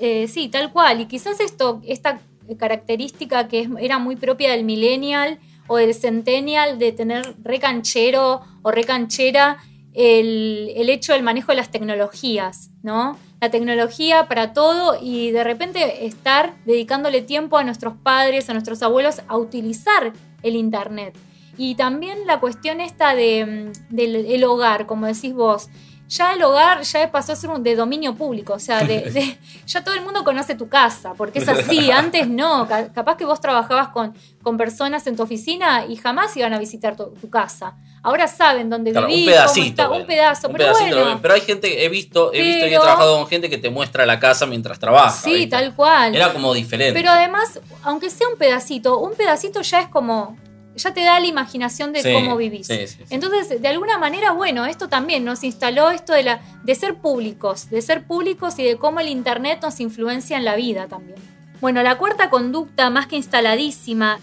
Eh, 0.00 0.28
sí, 0.28 0.48
tal 0.48 0.70
cual. 0.70 1.00
Y 1.00 1.06
quizás 1.06 1.40
esto, 1.40 1.80
esta 1.84 2.20
característica 2.58 3.48
que 3.48 3.68
era 3.80 3.98
muy 3.98 4.16
propia 4.16 4.50
del 4.52 4.64
millennial 4.64 5.38
o 5.68 5.76
del 5.76 5.94
centennial 5.94 6.78
de 6.78 6.92
tener 6.92 7.36
recanchero 7.42 8.40
o 8.62 8.70
recanchera 8.70 9.58
el, 9.94 10.72
el 10.76 10.90
hecho 10.90 11.12
del 11.12 11.22
manejo 11.22 11.52
de 11.52 11.56
las 11.56 11.70
tecnologías, 11.70 12.70
¿no? 12.82 13.16
La 13.40 13.50
tecnología 13.50 14.26
para 14.26 14.52
todo 14.52 14.98
y 15.00 15.30
de 15.30 15.44
repente 15.44 16.06
estar 16.06 16.54
dedicándole 16.64 17.22
tiempo 17.22 17.56
a 17.56 17.64
nuestros 17.64 17.94
padres, 18.02 18.50
a 18.50 18.52
nuestros 18.52 18.82
abuelos 18.82 19.22
a 19.28 19.36
utilizar 19.36 20.12
el 20.42 20.56
Internet. 20.56 21.16
Y 21.56 21.74
también 21.74 22.26
la 22.26 22.40
cuestión 22.40 22.80
esta 22.80 23.14
de, 23.14 23.72
mm, 23.90 23.94
del 23.94 24.44
hogar, 24.44 24.86
como 24.86 25.06
decís 25.06 25.34
vos, 25.34 25.68
ya 26.08 26.32
el 26.32 26.42
hogar 26.42 26.82
ya 26.82 27.10
pasó 27.10 27.32
a 27.32 27.36
ser 27.36 27.50
de 27.50 27.76
dominio 27.76 28.14
público, 28.14 28.54
o 28.54 28.58
sea, 28.58 28.80
de, 28.84 29.38
ya 29.66 29.84
todo 29.84 29.94
el 29.94 30.02
mundo 30.02 30.24
conoce 30.24 30.54
tu 30.54 30.68
casa, 30.68 31.12
porque 31.16 31.38
es 31.38 31.48
así, 31.48 31.90
antes 31.92 32.28
no, 32.28 32.66
capaz 32.94 33.16
que 33.16 33.24
vos 33.24 33.40
trabajabas 33.40 33.88
con, 33.88 34.14
con 34.42 34.56
personas 34.56 35.06
en 35.06 35.16
tu 35.16 35.22
oficina 35.22 35.84
y 35.86 35.96
jamás 35.96 36.36
iban 36.36 36.52
a 36.54 36.58
visitar 36.58 36.96
tu, 36.96 37.12
casa. 37.30 37.76
Ahora 38.02 38.26
saben 38.26 38.70
dónde 38.70 38.92
vivís, 38.92 39.18
un 39.18 39.24
pedacito, 39.26 39.92
un 39.92 40.06
pedazo, 40.06 40.50
pero 40.50 40.72
bueno. 40.72 41.18
Pero 41.20 41.34
hay 41.34 41.40
gente, 41.42 41.84
he 41.84 41.88
visto, 41.88 42.32
he 42.32 42.42
visto 42.42 42.66
y 42.66 42.74
he 42.74 42.78
trabajado 42.78 43.18
con 43.18 43.26
gente 43.26 43.50
que 43.50 43.58
te 43.58 43.68
muestra 43.68 44.06
la 44.06 44.18
casa 44.18 44.46
mientras 44.46 44.78
trabajas. 44.78 45.20
Sí, 45.22 45.46
tal 45.46 45.74
cual. 45.74 46.14
Era 46.14 46.32
como 46.32 46.54
diferente. 46.54 46.98
Pero 46.98 47.10
además, 47.10 47.60
aunque 47.82 48.08
sea 48.08 48.28
un 48.28 48.38
pedacito, 48.38 48.98
un 48.98 49.14
pedacito 49.14 49.60
ya 49.60 49.80
es 49.80 49.88
como 49.88 50.36
ya 50.78 50.94
te 50.94 51.02
da 51.02 51.20
la 51.20 51.26
imaginación 51.26 51.92
de 51.92 52.12
cómo 52.12 52.36
vivís. 52.36 52.68
Entonces, 53.10 53.60
de 53.60 53.68
alguna 53.68 53.98
manera, 53.98 54.32
bueno, 54.32 54.66
esto 54.66 54.88
también 54.88 55.24
nos 55.24 55.44
instaló 55.44 55.90
esto 55.90 56.12
de, 56.12 56.22
la, 56.22 56.40
de 56.62 56.74
ser 56.74 56.96
públicos, 56.96 57.70
de 57.70 57.82
ser 57.82 58.06
públicos 58.06 58.58
y 58.58 58.64
de 58.64 58.76
cómo 58.76 59.00
el 59.00 59.08
Internet 59.08 59.60
nos 59.62 59.80
influencia 59.80 60.36
en 60.36 60.44
la 60.44 60.56
vida 60.56 60.88
también. 60.88 61.18
Bueno, 61.60 61.82
la 61.82 61.98
cuarta 61.98 62.30
conducta, 62.30 62.88
más 62.88 63.06
que 63.06 63.16
instaladísima, 63.16 64.20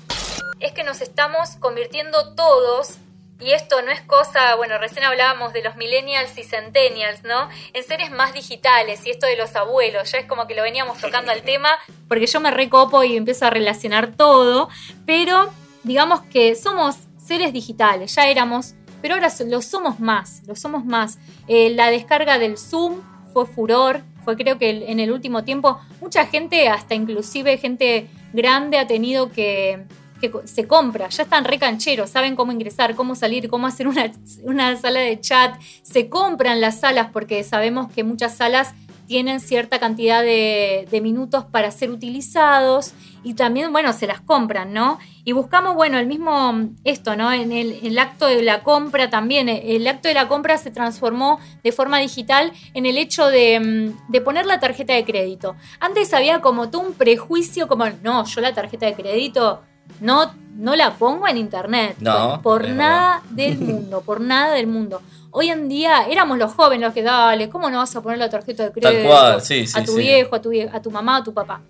es 0.59 0.71
que 0.71 0.83
nos 0.83 1.01
estamos 1.01 1.57
convirtiendo 1.59 2.33
todos 2.33 2.97
y 3.39 3.51
esto 3.51 3.81
no 3.81 3.91
es 3.91 4.01
cosa, 4.01 4.55
bueno, 4.55 4.77
recién 4.77 5.03
hablábamos 5.03 5.51
de 5.51 5.61
los 5.61 5.75
millennials 5.75 6.37
y 6.37 6.43
centennials, 6.43 7.23
¿no? 7.23 7.49
En 7.73 7.83
seres 7.83 8.09
más 8.09 8.33
digitales 8.33 9.05
y 9.05 9.11
esto 9.11 9.27
de 9.27 9.35
los 9.35 9.55
abuelos, 9.57 10.11
ya 10.11 10.19
es 10.19 10.25
como 10.25 10.47
que 10.47 10.55
lo 10.55 10.63
veníamos 10.63 10.99
tocando 10.99 11.31
al 11.31 11.41
tema, 11.43 11.69
porque 12.07 12.27
yo 12.27 12.39
me 12.39 12.51
recopo 12.51 13.03
y 13.03 13.17
empiezo 13.17 13.45
a 13.45 13.49
relacionar 13.49 14.15
todo, 14.15 14.69
pero 15.05 15.51
digamos 15.85 16.21
que 16.23 16.55
somos 16.55 16.97
seres 17.17 17.53
digitales, 17.53 18.13
ya 18.15 18.27
éramos, 18.27 18.75
pero 19.01 19.15
ahora 19.15 19.31
lo 19.47 19.61
somos 19.61 19.99
más, 19.99 20.41
lo 20.47 20.55
somos 20.55 20.83
más. 20.83 21.19
Eh, 21.47 21.69
la 21.69 21.89
descarga 21.89 22.37
del 22.37 22.57
Zoom 22.57 23.01
fue 23.33 23.45
furor, 23.45 24.03
fue 24.23 24.35
creo 24.35 24.57
que 24.57 24.91
en 24.91 24.99
el 24.99 25.11
último 25.11 25.43
tiempo 25.43 25.79
mucha 26.01 26.25
gente, 26.25 26.67
hasta 26.69 26.95
inclusive 26.95 27.57
gente 27.57 28.07
grande 28.33 28.79
ha 28.79 28.87
tenido 28.87 29.31
que, 29.31 29.85
que 30.19 30.31
se 30.45 30.67
compra, 30.67 31.09
ya 31.09 31.23
están 31.23 31.45
re 31.45 31.59
cancheros, 31.59 32.09
saben 32.09 32.35
cómo 32.35 32.51
ingresar, 32.51 32.95
cómo 32.95 33.15
salir, 33.15 33.47
cómo 33.47 33.67
hacer 33.67 33.87
una, 33.87 34.11
una 34.43 34.75
sala 34.77 35.01
de 35.01 35.19
chat, 35.19 35.59
se 35.83 36.09
compran 36.09 36.61
las 36.61 36.79
salas 36.79 37.09
porque 37.13 37.43
sabemos 37.43 37.91
que 37.91 38.03
muchas 38.03 38.35
salas 38.35 38.73
tienen 39.07 39.39
cierta 39.39 39.79
cantidad 39.79 40.21
de, 40.21 40.87
de 40.89 41.01
minutos 41.01 41.45
para 41.45 41.71
ser 41.71 41.91
utilizados 41.91 42.93
y 43.23 43.33
también, 43.33 43.71
bueno, 43.71 43.91
se 43.91 44.05
las 44.05 44.21
compran, 44.21 44.71
¿no? 44.71 44.99
Y 45.23 45.31
buscamos, 45.31 45.73
bueno, 45.73 45.97
el 45.97 46.05
mismo, 46.05 46.69
esto, 46.83 47.15
¿no? 47.15 47.33
En 47.33 47.51
el, 47.51 47.79
el 47.81 47.97
acto 47.97 48.27
de 48.27 48.43
la 48.43 48.61
compra 48.61 49.09
también, 49.09 49.49
el 49.49 49.87
acto 49.87 50.07
de 50.07 50.13
la 50.13 50.27
compra 50.27 50.59
se 50.59 50.69
transformó 50.69 51.39
de 51.63 51.71
forma 51.71 51.97
digital 51.97 52.53
en 52.75 52.85
el 52.85 52.99
hecho 52.99 53.27
de, 53.27 53.59
mm, 53.59 54.11
de 54.11 54.21
poner 54.21 54.45
la 54.45 54.59
tarjeta 54.59 54.93
de 54.93 55.03
crédito. 55.03 55.55
Antes 55.79 56.13
había 56.13 56.41
como 56.41 56.69
todo 56.69 56.83
un 56.83 56.93
prejuicio, 56.93 57.67
como, 57.67 57.85
no, 58.03 58.25
yo 58.25 58.41
la 58.41 58.53
tarjeta 58.53 58.85
de 58.85 58.93
crédito 58.93 59.61
no, 59.99 60.33
no 60.55 60.75
la 60.75 60.93
pongo 60.93 61.27
en 61.27 61.37
internet. 61.37 61.97
No, 61.99 62.41
por 62.41 62.67
nada 62.67 63.21
del 63.29 63.57
mundo, 63.59 64.01
por 64.01 64.21
nada 64.21 64.53
del 64.53 64.67
mundo. 64.67 65.01
Hoy 65.31 65.49
en 65.49 65.67
día 65.67 66.05
éramos 66.09 66.37
los 66.37 66.53
jóvenes 66.53 66.85
los 66.85 66.93
que, 66.93 67.03
dale, 67.03 67.49
¿cómo 67.49 67.69
no 67.69 67.79
vas 67.79 67.95
a 67.95 68.01
poner 68.01 68.19
la 68.19 68.29
tarjeta 68.29 68.63
de 68.63 68.71
crédito? 68.71 68.91
Tal 68.91 69.05
cual, 69.05 69.41
sí, 69.41 69.67
sí, 69.67 69.77
a 69.77 69.83
tu 69.83 69.93
sí. 69.93 69.99
viejo, 69.99 70.35
a 70.35 70.41
tu, 70.41 70.51
a 70.71 70.81
tu 70.81 70.91
mamá, 70.91 71.17
a 71.17 71.23
tu 71.23 71.33
papá. 71.33 71.61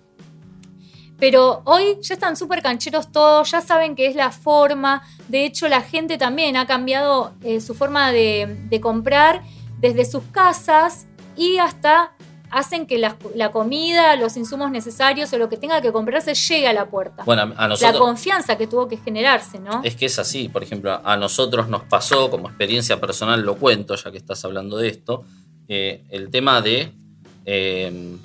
Pero 1.18 1.62
hoy 1.64 1.96
ya 2.02 2.14
están 2.14 2.36
súper 2.36 2.62
cancheros 2.62 3.10
todos, 3.10 3.50
ya 3.50 3.60
saben 3.60 3.96
que 3.96 4.06
es 4.06 4.14
la 4.14 4.30
forma. 4.30 5.02
De 5.28 5.44
hecho, 5.44 5.66
la 5.68 5.80
gente 5.80 6.18
también 6.18 6.56
ha 6.56 6.66
cambiado 6.66 7.32
eh, 7.42 7.60
su 7.60 7.74
forma 7.74 8.12
de, 8.12 8.56
de 8.68 8.80
comprar 8.80 9.42
desde 9.80 10.04
sus 10.04 10.22
casas 10.30 11.06
y 11.36 11.58
hasta 11.58 12.12
hacen 12.56 12.86
que 12.86 12.96
la, 12.96 13.18
la 13.34 13.50
comida, 13.50 14.16
los 14.16 14.34
insumos 14.38 14.70
necesarios 14.70 15.30
o 15.34 15.36
lo 15.36 15.50
que 15.50 15.58
tenga 15.58 15.82
que 15.82 15.92
comprarse 15.92 16.32
llegue 16.32 16.66
a 16.66 16.72
la 16.72 16.88
puerta. 16.88 17.22
Bueno, 17.24 17.42
a 17.42 17.62
la 17.62 17.68
nosotros... 17.68 17.98
confianza 17.98 18.56
que 18.56 18.66
tuvo 18.66 18.88
que 18.88 18.96
generarse, 18.96 19.58
¿no? 19.58 19.82
Es 19.84 19.94
que 19.94 20.06
es 20.06 20.18
así, 20.18 20.48
por 20.48 20.62
ejemplo, 20.62 20.98
a 21.04 21.16
nosotros 21.18 21.68
nos 21.68 21.82
pasó, 21.82 22.30
como 22.30 22.48
experiencia 22.48 22.98
personal 22.98 23.42
lo 23.42 23.56
cuento, 23.56 23.94
ya 23.94 24.10
que 24.10 24.16
estás 24.16 24.42
hablando 24.46 24.78
de 24.78 24.88
esto, 24.88 25.26
eh, 25.68 26.04
el 26.08 26.30
tema 26.30 26.62
de 26.62 26.92
eh, 27.44 28.16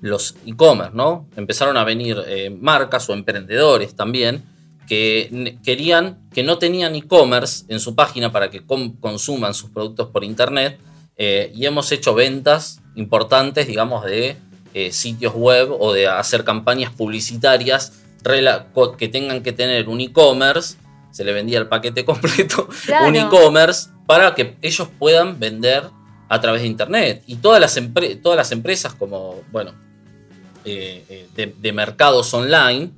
los 0.00 0.36
e-commerce, 0.46 0.92
¿no? 0.94 1.28
Empezaron 1.36 1.76
a 1.76 1.84
venir 1.84 2.16
eh, 2.26 2.48
marcas 2.48 3.06
o 3.10 3.12
emprendedores 3.12 3.94
también 3.94 4.44
que 4.88 5.58
querían, 5.62 6.26
que 6.32 6.42
no 6.42 6.56
tenían 6.56 6.94
e-commerce 6.94 7.66
en 7.68 7.80
su 7.80 7.94
página 7.94 8.32
para 8.32 8.48
que 8.48 8.64
consuman 8.64 9.52
sus 9.52 9.68
productos 9.68 10.08
por 10.08 10.24
internet 10.24 10.80
y 11.18 11.66
hemos 11.66 11.90
hecho 11.90 12.14
ventas 12.14 12.80
importantes, 12.98 13.66
digamos, 13.66 14.04
de 14.04 14.36
eh, 14.74 14.92
sitios 14.92 15.34
web 15.34 15.70
o 15.78 15.92
de 15.92 16.06
hacer 16.06 16.44
campañas 16.44 16.92
publicitarias 16.92 17.92
que 18.98 19.08
tengan 19.08 19.42
que 19.42 19.52
tener 19.52 19.88
un 19.88 20.00
e-commerce, 20.00 20.76
se 21.10 21.24
le 21.24 21.32
vendía 21.32 21.58
el 21.58 21.68
paquete 21.68 22.04
completo, 22.10 22.68
Claro. 22.84 23.08
un 23.08 23.16
e-commerce 23.16 23.88
para 24.06 24.34
que 24.34 24.56
ellos 24.60 24.88
puedan 24.98 25.38
vender 25.38 25.84
a 26.28 26.40
través 26.40 26.62
de 26.62 26.68
internet. 26.68 27.22
Y 27.26 27.36
todas 27.36 27.60
las, 27.60 27.78
todas 28.22 28.36
las 28.36 28.52
empresas 28.52 28.92
como, 28.94 29.42
bueno, 29.50 29.72
eh, 30.64 31.04
eh, 31.08 31.28
de, 31.34 31.54
de 31.58 31.72
mercados 31.72 32.34
online 32.34 32.90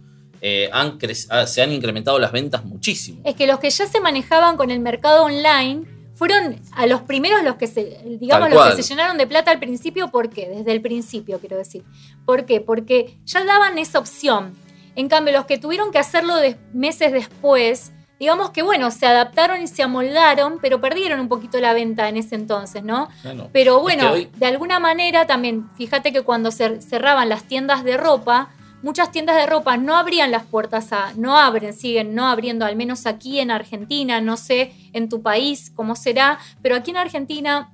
eh, 0.42 0.70
han 0.72 0.98
ah, 1.28 1.46
se 1.46 1.62
han 1.62 1.70
incrementado 1.72 2.18
las 2.18 2.32
ventas 2.32 2.64
muchísimo. 2.64 3.20
Es 3.24 3.34
que 3.34 3.46
los 3.46 3.58
que 3.58 3.68
ya 3.70 3.86
se 3.86 4.00
manejaban 4.00 4.56
con 4.56 4.70
el 4.70 4.80
mercado 4.80 5.24
online 5.24 5.84
fueron 6.20 6.60
a 6.72 6.84
los 6.86 7.00
primeros 7.00 7.42
los 7.42 7.54
que 7.56 7.66
se, 7.66 7.98
digamos, 8.20 8.50
los 8.50 8.58
que 8.76 8.82
se 8.82 8.88
llenaron 8.90 9.16
de 9.16 9.26
plata 9.26 9.50
al 9.52 9.58
principio, 9.58 10.10
¿por 10.10 10.28
qué? 10.28 10.50
Desde 10.50 10.70
el 10.70 10.82
principio, 10.82 11.40
quiero 11.40 11.56
decir. 11.56 11.82
¿Por 12.26 12.44
qué? 12.44 12.60
Porque 12.60 13.16
ya 13.24 13.42
daban 13.42 13.78
esa 13.78 13.98
opción. 13.98 14.54
En 14.96 15.08
cambio, 15.08 15.32
los 15.32 15.46
que 15.46 15.56
tuvieron 15.56 15.90
que 15.90 15.98
hacerlo 15.98 16.36
de- 16.36 16.58
meses 16.74 17.10
después, 17.10 17.92
digamos 18.18 18.50
que, 18.50 18.60
bueno, 18.60 18.90
se 18.90 19.06
adaptaron 19.06 19.62
y 19.62 19.66
se 19.66 19.82
amoldaron, 19.82 20.58
pero 20.60 20.78
perdieron 20.78 21.20
un 21.20 21.28
poquito 21.28 21.58
la 21.58 21.72
venta 21.72 22.06
en 22.10 22.18
ese 22.18 22.34
entonces, 22.34 22.82
¿no? 22.84 23.08
Bueno, 23.24 23.48
Pero 23.50 23.76
es 23.78 23.82
bueno, 23.82 24.02
que 24.02 24.12
hoy- 24.12 24.28
de 24.36 24.44
alguna 24.44 24.78
manera 24.78 25.26
también, 25.26 25.70
fíjate 25.78 26.12
que 26.12 26.20
cuando 26.20 26.50
se 26.50 26.82
cerraban 26.82 27.30
las 27.30 27.44
tiendas 27.44 27.82
de 27.82 27.96
ropa, 27.96 28.50
muchas 28.82 29.12
tiendas 29.12 29.36
de 29.36 29.46
ropa 29.46 29.76
no 29.76 29.96
abrían 29.96 30.30
las 30.30 30.44
puertas 30.44 30.92
a, 30.92 31.12
no 31.16 31.36
abren, 31.38 31.72
siguen 31.72 32.14
no 32.14 32.26
abriendo, 32.28 32.64
al 32.64 32.76
menos 32.76 33.06
aquí 33.06 33.40
en 33.40 33.50
Argentina, 33.50 34.20
no 34.20 34.36
sé 34.36 34.72
en 34.92 35.08
tu 35.08 35.22
país 35.22 35.70
cómo 35.74 35.96
será, 35.96 36.38
pero 36.62 36.76
aquí 36.76 36.90
en 36.90 36.96
Argentina 36.96 37.72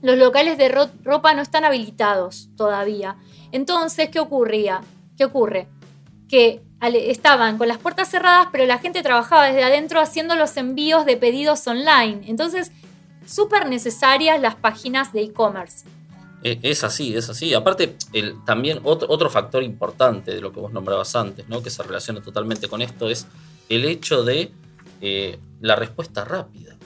los 0.00 0.16
locales 0.18 0.58
de 0.58 0.68
ro- 0.68 0.90
ropa 1.04 1.32
no 1.34 1.42
están 1.42 1.64
habilitados 1.64 2.48
todavía. 2.56 3.16
Entonces, 3.52 4.08
¿qué 4.08 4.18
ocurría? 4.20 4.80
¿Qué 5.16 5.24
ocurre? 5.24 5.68
Que 6.28 6.62
estaban 6.80 7.58
con 7.58 7.68
las 7.68 7.78
puertas 7.78 8.08
cerradas, 8.10 8.48
pero 8.50 8.66
la 8.66 8.78
gente 8.78 9.02
trabajaba 9.02 9.44
desde 9.46 9.62
adentro 9.62 10.00
haciendo 10.00 10.34
los 10.34 10.56
envíos 10.56 11.06
de 11.06 11.16
pedidos 11.16 11.64
online. 11.68 12.22
Entonces, 12.26 12.72
súper 13.24 13.68
necesarias 13.68 14.40
las 14.40 14.56
páginas 14.56 15.12
de 15.12 15.22
e-commerce. 15.22 15.86
Eh, 16.44 16.58
Es 16.62 16.84
así, 16.84 17.14
es 17.16 17.28
así. 17.28 17.54
Aparte, 17.54 17.96
el, 18.12 18.42
también 18.44 18.80
otro, 18.84 19.08
otro 19.10 19.30
factor 19.30 19.62
importante 19.62 20.34
de 20.34 20.40
lo 20.40 20.52
que 20.52 20.60
vos 20.60 20.72
nombrabas 20.72 21.14
antes, 21.16 21.48
¿no? 21.48 21.62
que 21.62 21.70
se 21.70 21.82
relaciona 21.82 22.20
totalmente 22.20 22.68
con 22.68 22.82
esto, 22.82 23.08
es 23.08 23.26
el 23.68 23.84
hecho 23.84 24.24
de 24.24 24.52
eh, 25.00 25.38
la 25.60 25.76
respuesta 25.76 26.24
rápida. 26.24 26.76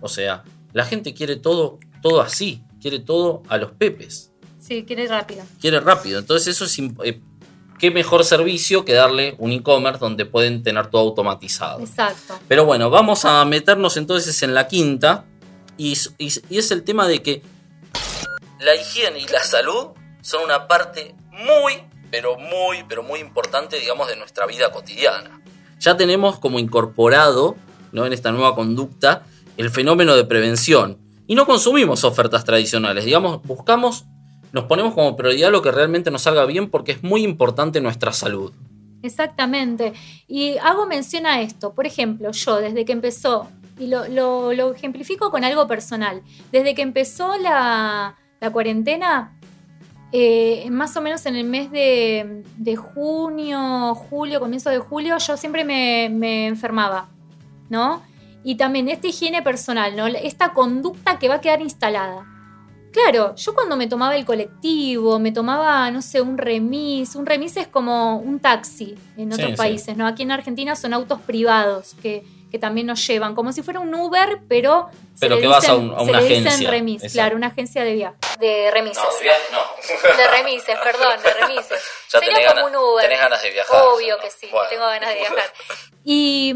O 0.00 0.08
sea, 0.08 0.44
la 0.72 0.84
gente 0.84 1.14
quiere 1.14 1.36
todo, 1.36 1.78
todo 2.02 2.20
así, 2.20 2.62
quiere 2.80 2.98
todo 3.00 3.42
a 3.48 3.56
los 3.58 3.72
pepes, 3.72 4.30
Sí, 4.58 4.84
quiere 4.86 5.06
rápido. 5.06 5.44
quiere 5.60 5.78
rápido. 5.80 6.18
Entonces 6.20 6.48
eso 6.56 6.64
es... 6.64 6.78
eh, 7.04 7.20
¿Qué 7.78 7.90
mejor 7.90 8.24
servicio 8.24 8.84
que 8.84 8.94
darle 8.94 9.34
un 9.38 9.52
e-commerce 9.52 9.98
donde 9.98 10.24
pueden 10.24 10.62
tener 10.62 10.86
todo 10.86 11.02
automatizado? 11.02 11.80
Exacto. 11.80 12.38
Pero 12.48 12.64
bueno, 12.64 12.88
vamos 12.88 13.26
a 13.26 13.44
meternos 13.44 13.96
entonces 13.98 14.42
en 14.42 14.54
la 14.54 14.66
quinta. 14.68 15.26
Y, 15.76 15.94
y 16.18 16.56
es 16.56 16.70
el 16.70 16.82
tema 16.84 17.06
de 17.08 17.20
que 17.20 17.42
la 18.60 18.74
higiene 18.74 19.18
y 19.20 19.26
la 19.26 19.40
salud 19.42 19.88
son 20.22 20.44
una 20.44 20.66
parte 20.66 21.14
muy, 21.30 21.74
pero 22.10 22.36
muy, 22.38 22.84
pero 22.88 23.02
muy 23.02 23.20
importante, 23.20 23.78
digamos, 23.78 24.08
de 24.08 24.16
nuestra 24.16 24.46
vida 24.46 24.70
cotidiana. 24.72 25.40
Ya 25.80 25.96
tenemos 25.96 26.38
como 26.38 26.58
incorporado, 26.58 27.56
¿no? 27.92 28.06
En 28.06 28.12
esta 28.12 28.32
nueva 28.32 28.54
conducta, 28.54 29.22
el 29.56 29.70
fenómeno 29.70 30.16
de 30.16 30.24
prevención. 30.24 30.98
Y 31.26 31.34
no 31.34 31.46
consumimos 31.46 32.04
ofertas 32.04 32.44
tradicionales, 32.44 33.04
digamos, 33.04 33.42
buscamos, 33.42 34.04
nos 34.52 34.64
ponemos 34.64 34.94
como 34.94 35.16
prioridad 35.16 35.50
lo 35.50 35.62
que 35.62 35.72
realmente 35.72 36.10
nos 36.10 36.22
salga 36.22 36.44
bien 36.46 36.70
porque 36.70 36.92
es 36.92 37.02
muy 37.02 37.22
importante 37.24 37.80
nuestra 37.80 38.12
salud. 38.12 38.52
Exactamente. 39.02 39.92
Y 40.26 40.56
hago 40.58 40.86
mención 40.86 41.26
a 41.26 41.42
esto. 41.42 41.74
Por 41.74 41.86
ejemplo, 41.86 42.30
yo 42.32 42.56
desde 42.56 42.84
que 42.84 42.92
empezó, 42.92 43.48
y 43.78 43.88
lo, 43.88 44.08
lo- 44.08 44.52
lo 44.54 44.72
ejemplifico 44.72 45.30
con 45.30 45.44
algo 45.44 45.66
personal, 45.66 46.22
desde 46.52 46.74
que 46.74 46.82
empezó 46.82 47.36
la, 47.36 48.16
la 48.44 48.50
cuarentena, 48.50 49.32
eh, 50.12 50.68
más 50.70 50.94
o 50.98 51.00
menos 51.00 51.24
en 51.24 51.34
el 51.34 51.44
mes 51.44 51.70
de, 51.70 52.42
de 52.58 52.76
junio, 52.76 53.94
julio, 53.94 54.38
comienzo 54.38 54.68
de 54.68 54.78
julio, 54.78 55.16
yo 55.16 55.36
siempre 55.38 55.64
me, 55.64 56.10
me 56.12 56.46
enfermaba, 56.46 57.08
¿no? 57.70 58.02
Y 58.44 58.56
también 58.56 58.88
esta 58.90 59.06
higiene 59.06 59.40
personal, 59.40 59.96
¿no? 59.96 60.06
Esta 60.06 60.52
conducta 60.52 61.18
que 61.18 61.28
va 61.28 61.36
a 61.36 61.40
quedar 61.40 61.62
instalada. 61.62 62.26
Claro, 62.92 63.34
yo 63.34 63.54
cuando 63.54 63.78
me 63.78 63.86
tomaba 63.86 64.14
el 64.14 64.26
colectivo, 64.26 65.18
me 65.18 65.32
tomaba, 65.32 65.90
no 65.90 66.02
sé, 66.02 66.20
un 66.20 66.36
remis. 66.36 67.16
Un 67.16 67.24
remis 67.24 67.56
es 67.56 67.66
como 67.66 68.18
un 68.18 68.40
taxi 68.40 68.94
en 69.16 69.32
otros 69.32 69.52
sí. 69.52 69.56
países, 69.56 69.96
¿no? 69.96 70.06
Aquí 70.06 70.22
en 70.22 70.32
Argentina 70.32 70.76
son 70.76 70.92
autos 70.92 71.20
privados 71.22 71.96
que, 72.02 72.24
que 72.54 72.60
también 72.60 72.86
nos 72.86 73.04
llevan, 73.04 73.34
como 73.34 73.52
si 73.52 73.62
fuera 73.62 73.80
un 73.80 73.92
Uber, 73.92 74.38
pero. 74.48 74.86
se 75.14 75.20
Pero 75.26 75.34
le 75.36 75.40
que 75.42 75.48
vas 75.48 75.68
a 75.68 75.74
un- 75.74 75.92
a 75.92 75.98
se 75.98 76.02
una 76.04 76.20
le 76.20 76.28
dicen 76.28 76.46
agencia. 76.46 76.70
remis, 76.70 76.96
Exacto. 77.02 77.12
claro, 77.14 77.36
una 77.36 77.46
agencia 77.48 77.82
de 77.82 77.94
viaje. 77.94 78.16
De 78.38 78.70
remises. 78.70 79.02
no. 79.52 80.16
De 80.16 80.26
remises, 80.38 80.76
perdón, 80.84 81.18
de 81.24 81.34
remises. 81.34 81.80
Ya 82.12 82.20
Sería 82.20 82.46
como 82.46 82.60
ganas- 82.60 82.64
un 82.70 82.76
Uber. 82.76 83.02
tenés 83.04 83.18
ganas 83.20 83.42
de 83.42 83.50
viajar, 83.50 83.82
Obvio 83.92 84.14
¿no? 84.16 84.22
que 84.22 84.30
sí, 84.30 84.46
Bueno. 84.52 84.68
tengo 84.70 84.86
ganas 84.86 85.08
de 85.08 85.14
viajar. 85.16 85.38
Y, 86.06 86.52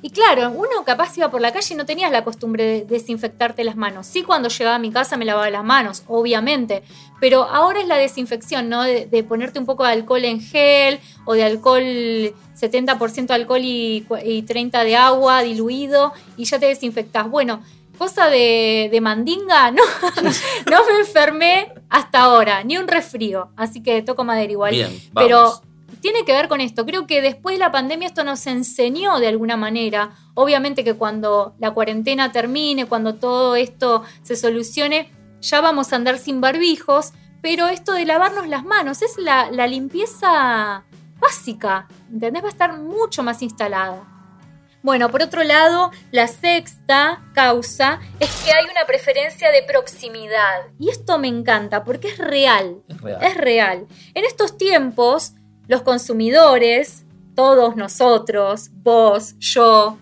y 0.00 0.10
claro, 0.10 0.50
uno 0.50 0.84
capaz 0.86 1.18
iba 1.18 1.28
por 1.28 1.40
la 1.40 1.52
calle 1.52 1.74
y 1.74 1.76
no 1.76 1.84
tenías 1.84 2.12
la 2.12 2.22
costumbre 2.22 2.62
de 2.64 2.84
desinfectarte 2.84 3.64
las 3.64 3.74
manos. 3.74 4.06
Sí, 4.06 4.22
cuando 4.22 4.48
llegaba 4.48 4.76
a 4.76 4.78
mi 4.78 4.92
casa 4.92 5.16
me 5.16 5.24
lavaba 5.24 5.50
las 5.50 5.64
manos, 5.64 6.04
obviamente. 6.06 6.84
Pero 7.20 7.42
ahora 7.42 7.80
es 7.80 7.88
la 7.88 7.96
desinfección, 7.96 8.68
¿no? 8.68 8.84
De, 8.84 9.06
de 9.06 9.24
ponerte 9.24 9.58
un 9.58 9.66
poco 9.66 9.84
de 9.84 9.90
alcohol 9.90 10.24
en 10.24 10.40
gel 10.40 11.00
o 11.24 11.34
de 11.34 11.42
alcohol, 11.42 12.32
70% 12.62 13.30
alcohol 13.30 13.60
y, 13.62 14.06
y 14.24 14.42
30% 14.42 14.84
de 14.84 14.96
agua 14.96 15.42
diluido 15.42 16.12
y 16.36 16.44
ya 16.44 16.58
te 16.58 16.66
desinfectás. 16.66 17.28
Bueno, 17.28 17.62
cosa 17.98 18.28
de, 18.28 18.88
de 18.90 19.00
mandinga, 19.00 19.70
no, 19.72 19.82
no 20.70 20.86
me 20.86 21.00
enfermé 21.00 21.72
hasta 21.88 22.20
ahora, 22.20 22.64
ni 22.64 22.76
un 22.76 22.88
resfrío. 22.88 23.50
Así 23.56 23.82
que 23.82 24.02
toco 24.02 24.24
madera 24.24 24.52
igual. 24.52 24.72
Bien, 24.72 24.90
vamos. 25.12 25.28
Pero 25.28 25.62
tiene 26.00 26.24
que 26.24 26.32
ver 26.32 26.48
con 26.48 26.60
esto. 26.60 26.84
Creo 26.84 27.06
que 27.06 27.22
después 27.22 27.54
de 27.54 27.60
la 27.60 27.70
pandemia 27.70 28.08
esto 28.08 28.24
nos 28.24 28.46
enseñó 28.46 29.18
de 29.18 29.28
alguna 29.28 29.56
manera. 29.56 30.10
Obviamente 30.34 30.84
que 30.84 30.94
cuando 30.94 31.54
la 31.58 31.70
cuarentena 31.70 32.32
termine, 32.32 32.86
cuando 32.86 33.14
todo 33.14 33.56
esto 33.56 34.02
se 34.22 34.36
solucione, 34.36 35.10
ya 35.40 35.60
vamos 35.60 35.92
a 35.92 35.96
andar 35.96 36.18
sin 36.18 36.40
barbijos. 36.40 37.12
Pero 37.40 37.68
esto 37.68 37.92
de 37.92 38.04
lavarnos 38.04 38.48
las 38.48 38.64
manos 38.64 39.02
es 39.02 39.16
la, 39.18 39.50
la 39.50 39.66
limpieza 39.66 40.84
básica, 41.22 41.88
¿entendés? 42.12 42.42
Va 42.42 42.48
a 42.48 42.50
estar 42.50 42.76
mucho 42.78 43.22
más 43.22 43.40
instalada. 43.40 44.02
Bueno, 44.82 45.10
por 45.10 45.22
otro 45.22 45.44
lado, 45.44 45.92
la 46.10 46.26
sexta 46.26 47.22
causa 47.34 48.00
es 48.18 48.34
que 48.42 48.50
hay 48.52 48.64
una 48.64 48.84
preferencia 48.84 49.52
de 49.52 49.62
proximidad. 49.62 50.66
Y 50.78 50.90
esto 50.90 51.18
me 51.18 51.28
encanta 51.28 51.84
porque 51.84 52.08
es 52.08 52.18
real. 52.18 52.82
Es 52.88 53.00
real. 53.00 53.22
Es 53.22 53.36
real. 53.36 53.86
En 54.14 54.24
estos 54.24 54.58
tiempos, 54.58 55.34
los 55.68 55.82
consumidores, 55.82 57.04
todos 57.36 57.76
nosotros, 57.76 58.70
vos, 58.74 59.38
yo, 59.38 59.98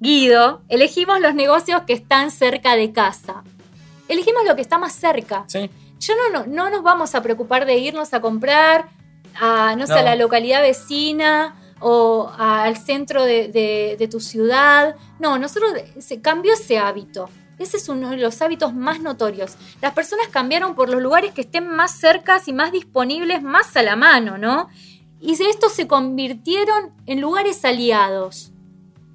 Guido, 0.00 0.62
elegimos 0.68 1.20
los 1.20 1.34
negocios 1.34 1.82
que 1.82 1.92
están 1.92 2.32
cerca 2.32 2.74
de 2.74 2.92
casa. 2.92 3.44
Elegimos 4.08 4.44
lo 4.44 4.56
que 4.56 4.62
está 4.62 4.78
más 4.78 4.94
cerca. 4.94 5.44
Sí. 5.46 5.70
Yo 6.00 6.14
no, 6.16 6.40
no, 6.40 6.46
no 6.46 6.70
nos 6.70 6.82
vamos 6.82 7.14
a 7.14 7.22
preocupar 7.22 7.66
de 7.66 7.76
irnos 7.78 8.14
a 8.14 8.20
comprar 8.20 8.88
a, 9.40 9.74
no 9.76 9.86
sé, 9.86 9.92
a 9.94 10.02
la 10.02 10.16
localidad 10.16 10.62
vecina 10.62 11.54
o 11.80 12.32
al 12.36 12.76
centro 12.76 13.24
de, 13.24 13.48
de- 13.48 13.96
de 13.98 14.08
tu 14.08 14.20
ciudad. 14.20 14.96
No, 15.18 15.38
nosotros 15.38 15.72
se 15.98 16.20
cambió 16.20 16.54
ese 16.54 16.78
hábito. 16.78 17.28
Ese 17.58 17.76
es 17.78 17.88
uno 17.88 18.10
de 18.10 18.16
los 18.18 18.40
hábitos 18.40 18.72
más 18.74 19.00
notorios. 19.00 19.56
Las 19.82 19.92
personas 19.92 20.28
cambiaron 20.28 20.74
por 20.76 20.88
los 20.88 21.02
lugares 21.02 21.32
que 21.32 21.40
estén 21.40 21.68
más 21.68 21.98
cercas 21.98 22.46
y 22.46 22.52
más 22.52 22.70
disponibles, 22.70 23.42
más 23.42 23.76
a 23.76 23.82
la 23.82 23.96
mano, 23.96 24.38
¿no? 24.38 24.68
Y 25.20 25.32
estos 25.32 25.72
se 25.72 25.88
convirtieron 25.88 26.92
en 27.06 27.20
lugares 27.20 27.64
aliados. 27.64 28.52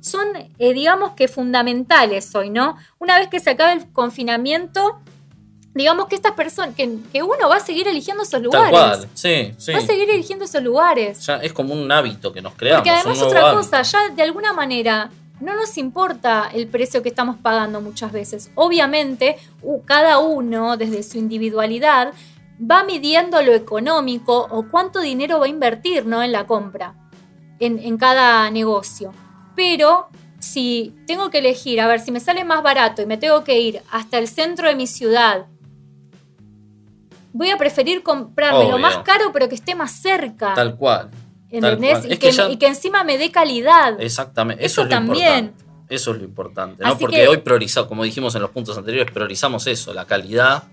Son, 0.02 0.28
eh, 0.60 0.73
digamos 0.73 1.13
que 1.13 1.30
fundamentales 1.30 2.36
hoy, 2.36 2.49
¿no? 2.49 2.76
Una 2.99 3.17
vez 3.17 3.30
que 3.30 3.39
se 3.39 3.52
acabe 3.52 3.71
el 3.73 3.89
confinamiento, 3.93 4.99
digamos 5.76 6.08
que 6.08 6.16
estas 6.16 6.34
personas, 6.34 6.76
que, 6.76 6.98
que 7.12 7.24
uno 7.24 7.50
va 7.50 7.58
a 7.58 7.60
seguir 7.60 7.88
eligiendo 7.88 8.24
esos 8.24 8.34
Tal 8.34 8.44
lugares. 8.44 8.70
cual. 8.72 9.08
Sí, 9.14 9.54
sí. 9.58 9.72
Va 9.74 9.80
a 9.80 9.82
seguir 9.82 10.10
eligiendo 10.10 10.46
esos 10.46 10.62
lugares. 10.62 11.26
Ya 11.26 11.38
es 11.38 11.54
como 11.54 11.74
un 11.74 11.92
hábito 11.92 12.32
que 12.32 12.42
nos 12.42 12.54
creamos. 12.54 12.82
Porque 12.82 12.92
además 12.92 13.18
un 13.20 13.28
otra 13.28 13.42
hábito. 13.42 13.58
cosa, 13.58 13.82
ya 13.82 14.10
de 14.10 14.24
alguna 14.24 14.54
manera 14.54 15.10
no 15.40 15.56
nos 15.56 15.78
importa 15.78 16.50
el 16.54 16.68
precio 16.68 17.02
que 17.02 17.10
estamos 17.10 17.38
pagando 17.38 17.82
muchas 17.82 18.12
veces. 18.12 18.52
Obviamente, 18.56 19.38
cada 19.86 20.20
uno 20.20 20.78
desde 20.78 21.04
su 21.04 21.18
individualidad 21.18 22.14
va 22.62 22.84
midiendo 22.84 23.42
lo 23.42 23.54
económico 23.54 24.48
o 24.52 24.68
cuánto 24.70 25.02
dinero 25.02 25.40
va 25.40 25.46
a 25.46 25.50
invertir 25.50 26.06
¿no? 26.06 26.22
en 26.24 26.32
la 26.32 26.46
compra, 26.46 26.94
en, 27.60 27.80
en 27.80 27.98
cada 27.98 28.50
negocio. 28.52 29.12
Pero 29.56 30.08
si 30.40 30.94
tengo 31.08 31.30
que 31.30 31.40
elegir, 31.40 31.82
a 31.82 31.88
ver, 31.88 32.00
si 32.00 32.12
me 32.12 32.20
sale 32.20 32.44
más 32.44 32.62
barato 32.64 33.02
y 33.02 33.06
me 33.06 33.18
tengo 33.18 33.44
que 33.44 33.60
ir 33.60 33.82
hasta 33.92 34.20
el 34.20 34.28
centro 34.28 34.68
de 34.68 34.76
mi 34.76 34.88
ciudad, 34.88 35.48
voy 37.34 37.50
a 37.50 37.58
preferir 37.58 38.02
comprarme 38.04 38.69
lo 38.69 38.78
más 38.78 39.00
caro 39.00 39.32
pero 39.34 39.50
que 39.50 39.56
esté 39.56 39.76
más 39.76 39.91
cerca. 39.91 40.54
Tal 40.54 40.76
cual. 40.78 41.10
¿Entendés? 41.50 42.06
Y 42.06 42.13
Es 42.13 42.19
que, 42.19 42.28
que 42.28 42.32
ya- 42.32 42.50
y 42.50 42.58
que 42.58 42.67
encima 42.67 43.04
me 43.04 43.17
dé 43.17 43.30
calidad. 43.32 44.00
Exactamente. 44.02 44.65
Eso 44.65 44.82
Eso, 44.82 44.82
es 44.84 44.88
lo 44.88 44.96
también. 44.96 45.46
importante. 45.46 45.63
Eso 45.89 46.12
es 46.12 46.17
lo 46.17 46.24
importante, 46.24 46.84
¿no? 46.84 46.89
Así 46.89 47.00
Porque 47.02 47.17
que- 47.17 47.28
hoy 47.28 47.38
priorizamos, 47.38 47.88
como 47.89 48.04
dijimos 48.04 48.34
en 48.36 48.41
los 48.41 48.50
puntos 48.52 48.76
anteriores, 48.78 49.12
priorizamos 49.13 49.67
eso, 49.67 49.93
la 49.93 50.06
calidad 50.06 50.63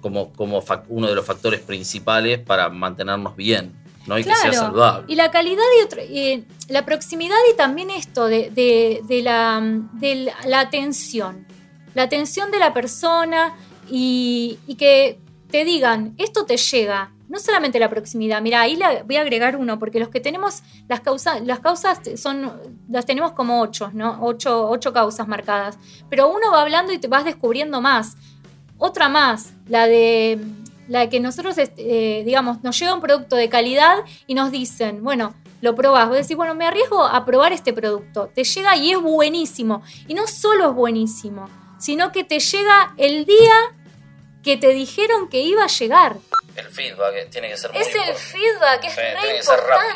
como, 0.00 0.32
como 0.32 0.62
uno 0.88 1.06
de 1.08 1.14
los 1.14 1.24
factores 1.24 1.60
principales 1.60 2.38
para 2.38 2.68
mantenernos 2.68 3.34
bien, 3.34 3.72
¿no? 4.06 4.18
Y 4.18 4.24
que 4.24 4.34
sea 4.34 4.52
saludable. 4.52 5.04
Y 5.08 5.16
la 5.16 5.30
calidad 5.30 5.62
y, 5.80 5.84
otro- 5.84 6.02
y 6.04 6.44
la 6.68 6.84
proximidad 6.84 7.36
y 7.52 7.56
también 7.56 7.90
esto 7.90 8.26
de, 8.26 8.50
de- 8.50 9.00
de 9.04 9.22
la, 9.22 9.60
de 9.94 10.14
la- 10.16 10.36
la 10.46 10.60
atención. 10.60 11.46
La 11.94 12.02
atención 12.04 12.50
de 12.50 12.58
la 12.58 12.72
persona 12.74 13.54
y, 13.90 14.58
y 14.66 14.74
que 14.76 15.18
te 15.50 15.64
digan, 15.64 16.14
esto 16.18 16.44
te 16.44 16.56
llega. 16.56 17.12
No 17.28 17.38
solamente 17.38 17.78
la 17.78 17.90
proximidad, 17.90 18.40
mira, 18.40 18.62
ahí 18.62 18.76
la, 18.76 19.02
voy 19.02 19.16
a 19.16 19.20
agregar 19.20 19.56
uno, 19.56 19.78
porque 19.78 20.00
los 20.00 20.08
que 20.08 20.20
tenemos 20.20 20.62
las 20.88 21.00
causas, 21.00 21.42
las 21.44 21.60
causas 21.60 22.00
son, 22.16 22.52
las 22.88 23.04
tenemos 23.04 23.32
como 23.32 23.60
ocho, 23.60 23.90
¿no? 23.92 24.18
Ocho, 24.22 24.68
ocho 24.70 24.92
causas 24.94 25.28
marcadas. 25.28 25.78
Pero 26.08 26.28
uno 26.28 26.50
va 26.52 26.62
hablando 26.62 26.92
y 26.92 26.98
te 26.98 27.06
vas 27.06 27.24
descubriendo 27.24 27.82
más. 27.82 28.16
Otra 28.78 29.08
más, 29.08 29.52
la 29.66 29.86
de 29.86 30.38
la 30.88 31.00
de 31.00 31.08
que 31.10 31.20
nosotros, 31.20 31.58
este, 31.58 32.20
eh, 32.20 32.24
digamos, 32.24 32.62
nos 32.64 32.78
llega 32.78 32.94
un 32.94 33.00
producto 33.00 33.36
de 33.36 33.48
calidad 33.48 33.98
y 34.26 34.34
nos 34.34 34.50
dicen, 34.50 35.04
bueno, 35.04 35.34
lo 35.60 35.74
probás, 35.74 36.08
vos 36.08 36.16
decís, 36.16 36.36
bueno, 36.36 36.54
me 36.54 36.66
arriesgo 36.66 37.04
a 37.04 37.24
probar 37.24 37.52
este 37.52 37.72
producto. 37.72 38.30
Te 38.34 38.44
llega 38.44 38.76
y 38.76 38.92
es 38.92 39.00
buenísimo. 39.00 39.82
Y 40.06 40.14
no 40.14 40.26
solo 40.26 40.70
es 40.70 40.74
buenísimo, 40.74 41.48
sino 41.78 42.10
que 42.10 42.24
te 42.24 42.38
llega 42.38 42.94
el 42.96 43.24
día 43.24 43.54
que 44.42 44.56
te 44.56 44.68
dijeron 44.72 45.28
que 45.28 45.40
iba 45.40 45.64
a 45.64 45.68
llegar. 45.68 46.16
El 46.56 46.66
feedback 46.66 47.30
tiene 47.30 47.48
que 47.50 47.56
ser 47.56 47.72
muy 47.72 47.80
Es 47.80 47.88
el 47.94 48.14
feedback, 48.14 48.84
es 48.84 48.92
Sí, 48.94 49.00
re 49.00 49.16
tiene 49.20 49.36
que 49.36 49.42
ser 49.42 49.60
rápido. 49.60 49.90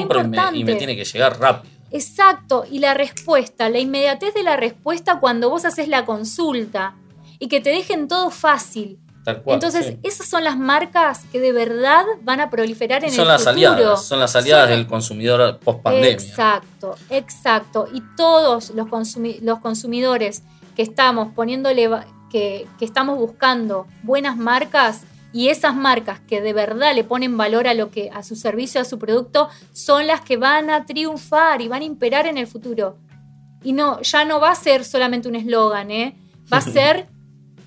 importante. 0.00 0.50
Es 0.50 0.54
y 0.54 0.64
me, 0.64 0.74
tiene 0.76 0.96
que 0.96 1.04
llegar 1.04 1.38
rápido. 1.38 1.74
Exacto, 1.90 2.64
y 2.70 2.78
la 2.80 2.94
respuesta, 2.94 3.68
la 3.68 3.78
inmediatez 3.78 4.34
de 4.34 4.42
la 4.42 4.56
respuesta 4.56 5.18
cuando 5.20 5.50
vos 5.50 5.64
haces 5.64 5.88
la 5.88 6.04
consulta 6.04 6.94
y 7.38 7.48
que 7.48 7.60
te 7.60 7.70
dejen 7.70 8.08
todo 8.08 8.30
fácil. 8.30 8.98
Tal 9.24 9.42
cual. 9.42 9.54
Entonces, 9.54 9.86
sí. 9.86 9.98
esas 10.04 10.28
son 10.28 10.44
las 10.44 10.56
marcas 10.56 11.24
que 11.32 11.40
de 11.40 11.52
verdad 11.52 12.04
van 12.22 12.40
a 12.40 12.48
proliferar 12.48 13.02
en 13.04 13.10
son 13.10 13.22
el 13.22 13.28
las 13.28 13.42
futuro. 13.44 13.70
aliadas, 13.72 14.04
son 14.06 14.20
las 14.20 14.36
aliadas 14.36 14.68
del 14.68 14.86
consumidor 14.86 15.58
post 15.58 15.82
pandemia. 15.82 16.10
Exacto, 16.12 16.96
exacto. 17.10 17.88
Y 17.92 18.02
todos 18.16 18.70
los, 18.70 18.86
consumi- 18.86 19.40
los 19.40 19.58
consumidores 19.58 20.42
que 20.76 20.82
estamos 20.82 21.34
poniéndole, 21.34 21.88
que, 22.30 22.66
que 22.78 22.84
estamos 22.84 23.18
buscando 23.18 23.86
buenas 24.02 24.36
marcas 24.36 25.02
y 25.32 25.50
esas 25.50 25.74
marcas 25.74 26.18
que 26.20 26.40
de 26.40 26.54
verdad 26.54 26.94
le 26.94 27.04
ponen 27.04 27.36
valor 27.36 27.68
a 27.68 27.74
lo 27.74 27.90
que, 27.90 28.10
a 28.10 28.22
su 28.22 28.36
servicio, 28.36 28.80
a 28.80 28.84
su 28.84 28.98
producto, 28.98 29.50
son 29.72 30.06
las 30.06 30.22
que 30.22 30.38
van 30.38 30.70
a 30.70 30.86
triunfar 30.86 31.60
y 31.60 31.68
van 31.68 31.82
a 31.82 31.84
imperar 31.84 32.26
en 32.26 32.38
el 32.38 32.46
futuro. 32.46 32.96
Y 33.62 33.74
no, 33.74 34.00
ya 34.00 34.24
no 34.24 34.40
va 34.40 34.52
a 34.52 34.54
ser 34.54 34.82
solamente 34.82 35.28
un 35.28 35.34
eslogan, 35.34 35.90
¿eh? 35.90 36.16
Va 36.50 36.56
a 36.56 36.60
ser, 36.62 37.06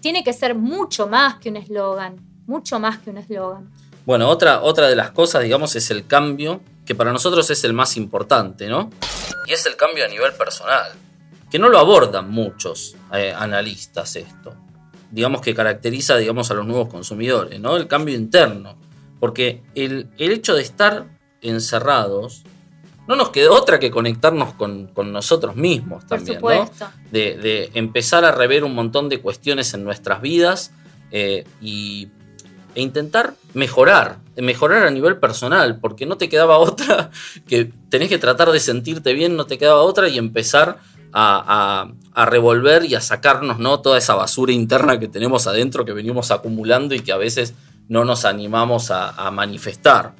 tiene 0.02 0.24
que 0.24 0.34
ser 0.34 0.56
mucho 0.56 1.06
más 1.08 1.36
que 1.36 1.50
un 1.50 1.58
eslogan, 1.58 2.16
mucho 2.48 2.80
más 2.80 2.98
que 2.98 3.12
un 3.12 3.18
eslogan. 3.18 3.70
Bueno, 4.04 4.30
otra, 4.30 4.64
otra 4.64 4.88
de 4.88 4.96
las 4.96 5.12
cosas, 5.12 5.44
digamos, 5.44 5.76
es 5.76 5.92
el 5.92 6.08
cambio, 6.08 6.62
que 6.88 6.96
para 6.96 7.12
nosotros 7.12 7.52
es 7.52 7.64
el 7.66 7.74
más 7.74 7.98
importante, 7.98 8.68
¿no? 8.68 8.90
Y 9.46 9.54
es 9.54 9.64
el 9.68 9.76
cambio 9.76 10.06
a 10.06 10.08
nivel 10.08 10.34
personal, 10.34 10.92
que 11.50 11.60
no 11.60 11.70
lo 11.70 11.80
abordan 11.80 12.30
muchos 12.30 12.96
eh, 13.14 13.34
analistas 13.36 14.16
esto. 14.16 14.56
Digamos 15.12 15.42
que 15.42 15.56
caracteriza, 15.56 16.18
digamos, 16.18 16.52
a 16.52 16.54
los 16.54 16.66
nuevos 16.66 16.90
consumidores, 16.90 17.60
¿no? 17.60 17.78
El 17.78 17.88
cambio 17.88 18.16
interno. 18.16 18.78
Porque 19.20 19.64
el, 19.76 20.10
el 20.18 20.32
hecho 20.32 20.56
de 20.56 20.62
estar 20.62 21.08
encerrados, 21.42 22.44
no 23.08 23.16
nos 23.16 23.32
quedó 23.32 23.56
otra 23.56 23.80
que 23.80 23.90
conectarnos 23.90 24.54
con, 24.54 24.88
con 24.88 25.12
nosotros 25.12 25.56
mismos 25.56 26.06
Por 26.06 26.20
también, 26.20 26.36
¿no? 26.36 26.40
supuesto. 26.40 26.92
de, 27.12 27.38
de 27.38 27.72
empezar 27.74 28.24
a 28.24 28.32
rever 28.32 28.64
un 28.64 28.76
montón 28.76 29.10
de 29.10 29.20
cuestiones 29.20 29.74
en 29.74 29.84
nuestras 29.84 30.22
vidas 30.22 30.72
eh, 31.12 31.44
y, 31.60 32.10
e 32.76 32.82
intentar 32.82 33.34
mejorar, 33.54 34.20
mejorar 34.38 34.86
a 34.86 34.92
nivel 34.92 35.18
personal, 35.18 35.80
porque 35.80 36.06
no 36.06 36.18
te 36.18 36.30
quedaba 36.30 36.58
otra 36.60 37.10
que 37.48 37.72
tenés 37.90 38.10
que 38.10 38.18
tratar 38.18 38.52
de 38.52 38.60
sentirte 38.60 39.14
bien, 39.14 39.36
no 39.36 39.46
te 39.46 39.58
quedaba 39.58 39.82
otra 39.82 40.08
y 40.08 40.18
empezar 40.18 40.78
a, 41.14 41.92
revolver 42.26 42.86
y 42.86 42.96
a 42.96 43.02
sacarnos 43.02 43.60
¿no? 43.60 43.80
toda 43.80 43.98
esa 43.98 44.16
basura 44.16 44.52
interna 44.52 45.00
que 45.00 45.08
tenemos 45.08 45.48
adentro 45.48 45.86
que 45.86 45.94
venimos 45.94 46.32
acumulando 46.32 46.94
y 46.94 47.00
que 47.00 47.12
a 47.12 47.18
veces 47.18 47.54
no 47.88 48.06
nos 48.06 48.26
animamos 48.26 48.92
a, 48.92 49.32
manifestar. 49.32 50.14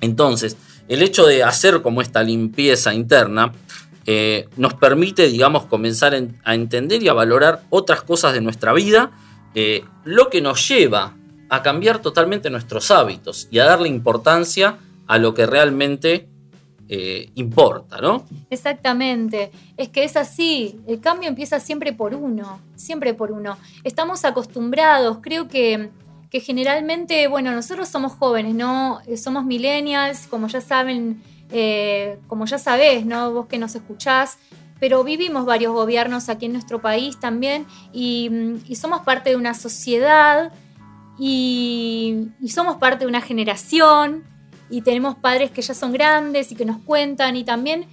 Entonces, 0.00 0.56
el 0.88 1.02
hecho 1.02 1.26
de 1.26 1.42
hacer 1.42 1.82
como 1.82 2.00
esta 2.00 2.22
limpieza 2.22 2.94
interna 2.94 3.52
eh, 4.06 4.48
nos 4.56 4.72
permite, 4.74 5.28
digamos, 5.28 5.66
comenzar 5.66 6.14
en- 6.14 6.40
a 6.44 6.54
entender 6.54 7.02
y 7.02 7.08
a 7.08 7.12
valorar 7.12 7.64
otras 7.68 8.02
cosas 8.02 8.32
de 8.32 8.40
nuestra 8.40 8.72
vida, 8.72 9.10
eh, 9.54 9.84
lo 10.04 10.30
que 10.30 10.40
nos 10.40 10.66
lleva 10.66 11.14
a 11.50 11.62
cambiar 11.62 12.00
totalmente 12.00 12.48
nuestros 12.48 12.90
hábitos 12.90 13.48
y 13.50 13.58
a 13.58 13.66
darle 13.66 13.88
importancia 13.88 14.78
a 15.06 15.18
lo 15.18 15.34
que 15.34 15.46
realmente 15.46 16.28
eh, 16.90 17.30
importa, 17.34 18.00
¿no? 18.00 18.24
Exactamente, 18.48 19.50
es 19.76 19.90
que 19.90 20.04
es 20.04 20.16
así, 20.16 20.80
el 20.86 21.00
cambio 21.00 21.28
empieza 21.28 21.60
siempre 21.60 21.92
por 21.92 22.14
uno, 22.14 22.60
siempre 22.76 23.12
por 23.12 23.30
uno. 23.30 23.58
Estamos 23.84 24.24
acostumbrados, 24.24 25.18
creo 25.20 25.48
que, 25.48 25.90
que 26.30 26.40
generalmente, 26.40 27.28
bueno, 27.28 27.52
nosotros 27.52 27.88
somos 27.88 28.12
jóvenes, 28.12 28.54
¿no? 28.54 29.00
Eh, 29.06 29.18
Somos 29.18 29.44
millennials, 29.44 30.26
como 30.26 30.48
ya 30.48 30.62
saben, 30.62 31.22
eh, 31.50 32.18
como 32.26 32.46
ya 32.46 32.56
sabés, 32.56 33.04
¿no? 33.04 33.32
Vos 33.32 33.46
que 33.48 33.58
nos 33.58 33.74
escuchás, 33.74 34.38
pero 34.80 35.04
vivimos 35.04 35.44
varios 35.44 35.74
gobiernos 35.74 36.30
aquí 36.30 36.46
en 36.46 36.52
nuestro 36.52 36.80
país 36.80 37.20
también 37.20 37.66
y, 37.92 38.30
somos 38.74 39.00
parte 39.02 39.30
de 39.30 39.36
una 39.36 39.52
sociedad 39.52 40.52
y 41.18 42.30
somos 42.48 42.76
parte 42.76 43.04
de 43.04 43.08
una 43.08 43.20
generación 43.20 44.24
y 44.70 44.82
tenemos 44.82 45.16
padres 45.16 45.50
que 45.50 45.62
ya 45.62 45.74
son 45.74 45.92
grandes 45.92 46.52
y 46.52 46.54
que 46.54 46.64
nos 46.64 46.78
cuentan 46.78 47.36
y 47.36 47.44
también 47.44 47.86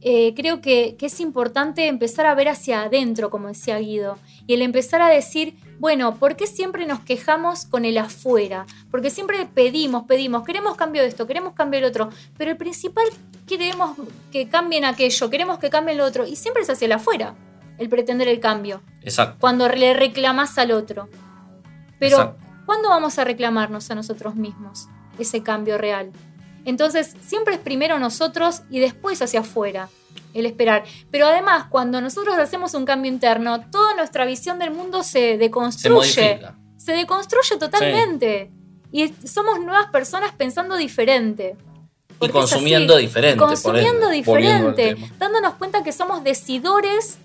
eh, 0.00 0.32
creo 0.34 0.60
que, 0.60 0.96
que 0.98 1.06
es 1.06 1.20
importante 1.20 1.86
empezar 1.86 2.26
a 2.26 2.34
ver 2.34 2.48
hacia 2.48 2.82
adentro, 2.82 3.30
como 3.30 3.48
decía 3.48 3.78
Guido, 3.78 4.18
y 4.46 4.54
el 4.54 4.62
empezar 4.62 5.02
a 5.02 5.08
decir 5.08 5.54
bueno, 5.80 6.16
¿por 6.16 6.36
qué 6.36 6.46
siempre 6.46 6.84
nos 6.84 7.00
quejamos 7.00 7.64
con 7.64 7.86
el 7.86 7.96
afuera? 7.96 8.66
Porque 8.90 9.08
siempre 9.08 9.46
pedimos, 9.46 10.04
pedimos, 10.04 10.44
queremos 10.44 10.76
cambio 10.76 11.00
de 11.00 11.08
esto, 11.08 11.26
queremos 11.26 11.54
cambio 11.54 11.80
del 11.80 11.88
otro, 11.88 12.10
pero 12.36 12.50
el 12.50 12.58
principal 12.58 13.06
queremos 13.46 13.96
que 14.30 14.46
cambien 14.46 14.84
aquello, 14.84 15.30
queremos 15.30 15.58
que 15.58 15.70
cambien 15.70 15.96
lo 15.96 16.04
otro, 16.04 16.26
y 16.26 16.36
siempre 16.36 16.64
es 16.64 16.70
hacia 16.70 16.84
el 16.84 16.92
afuera 16.92 17.34
el 17.78 17.88
pretender 17.88 18.28
el 18.28 18.40
cambio. 18.40 18.82
Exacto. 19.00 19.38
Cuando 19.40 19.66
le 19.70 19.94
reclamas 19.94 20.58
al 20.58 20.70
otro. 20.72 21.08
Pero, 21.98 22.16
Exacto. 22.16 22.44
¿cuándo 22.66 22.90
vamos 22.90 23.18
a 23.18 23.24
reclamarnos 23.24 23.90
a 23.90 23.94
nosotros 23.94 24.34
mismos 24.34 24.86
ese 25.22 25.42
cambio 25.42 25.78
real? 25.78 26.10
Entonces, 26.64 27.16
siempre 27.20 27.54
es 27.54 27.60
primero 27.60 27.98
nosotros 27.98 28.62
y 28.70 28.80
después 28.80 29.22
hacia 29.22 29.40
afuera 29.40 29.88
el 30.34 30.46
esperar. 30.46 30.84
Pero 31.10 31.26
además, 31.26 31.66
cuando 31.68 32.00
nosotros 32.00 32.36
hacemos 32.38 32.74
un 32.74 32.84
cambio 32.84 33.10
interno, 33.10 33.68
toda 33.70 33.94
nuestra 33.94 34.24
visión 34.24 34.58
del 34.58 34.70
mundo 34.70 35.02
se 35.02 35.10
Se 35.10 35.36
deconstruye. 35.38 35.94
modifica. 35.94 36.56
Se 36.76 36.92
deconstruye 36.92 37.56
totalmente. 37.58 38.50
Y 38.92 39.12
somos 39.26 39.60
nuevas 39.60 39.86
personas 39.90 40.32
pensando 40.32 40.76
diferente. 40.76 41.56
Y 42.20 42.28
consumiendo 42.28 42.94
así. 42.94 43.02
diferente. 43.02 43.38
por 43.38 43.48
Consumiendo 43.48 44.08
al 44.08 44.12
diferente. 44.12 44.96
Dándonos 45.18 45.54
cuenta 45.54 45.82
que 45.82 45.92
somos 45.92 46.22
decidores 46.22 47.18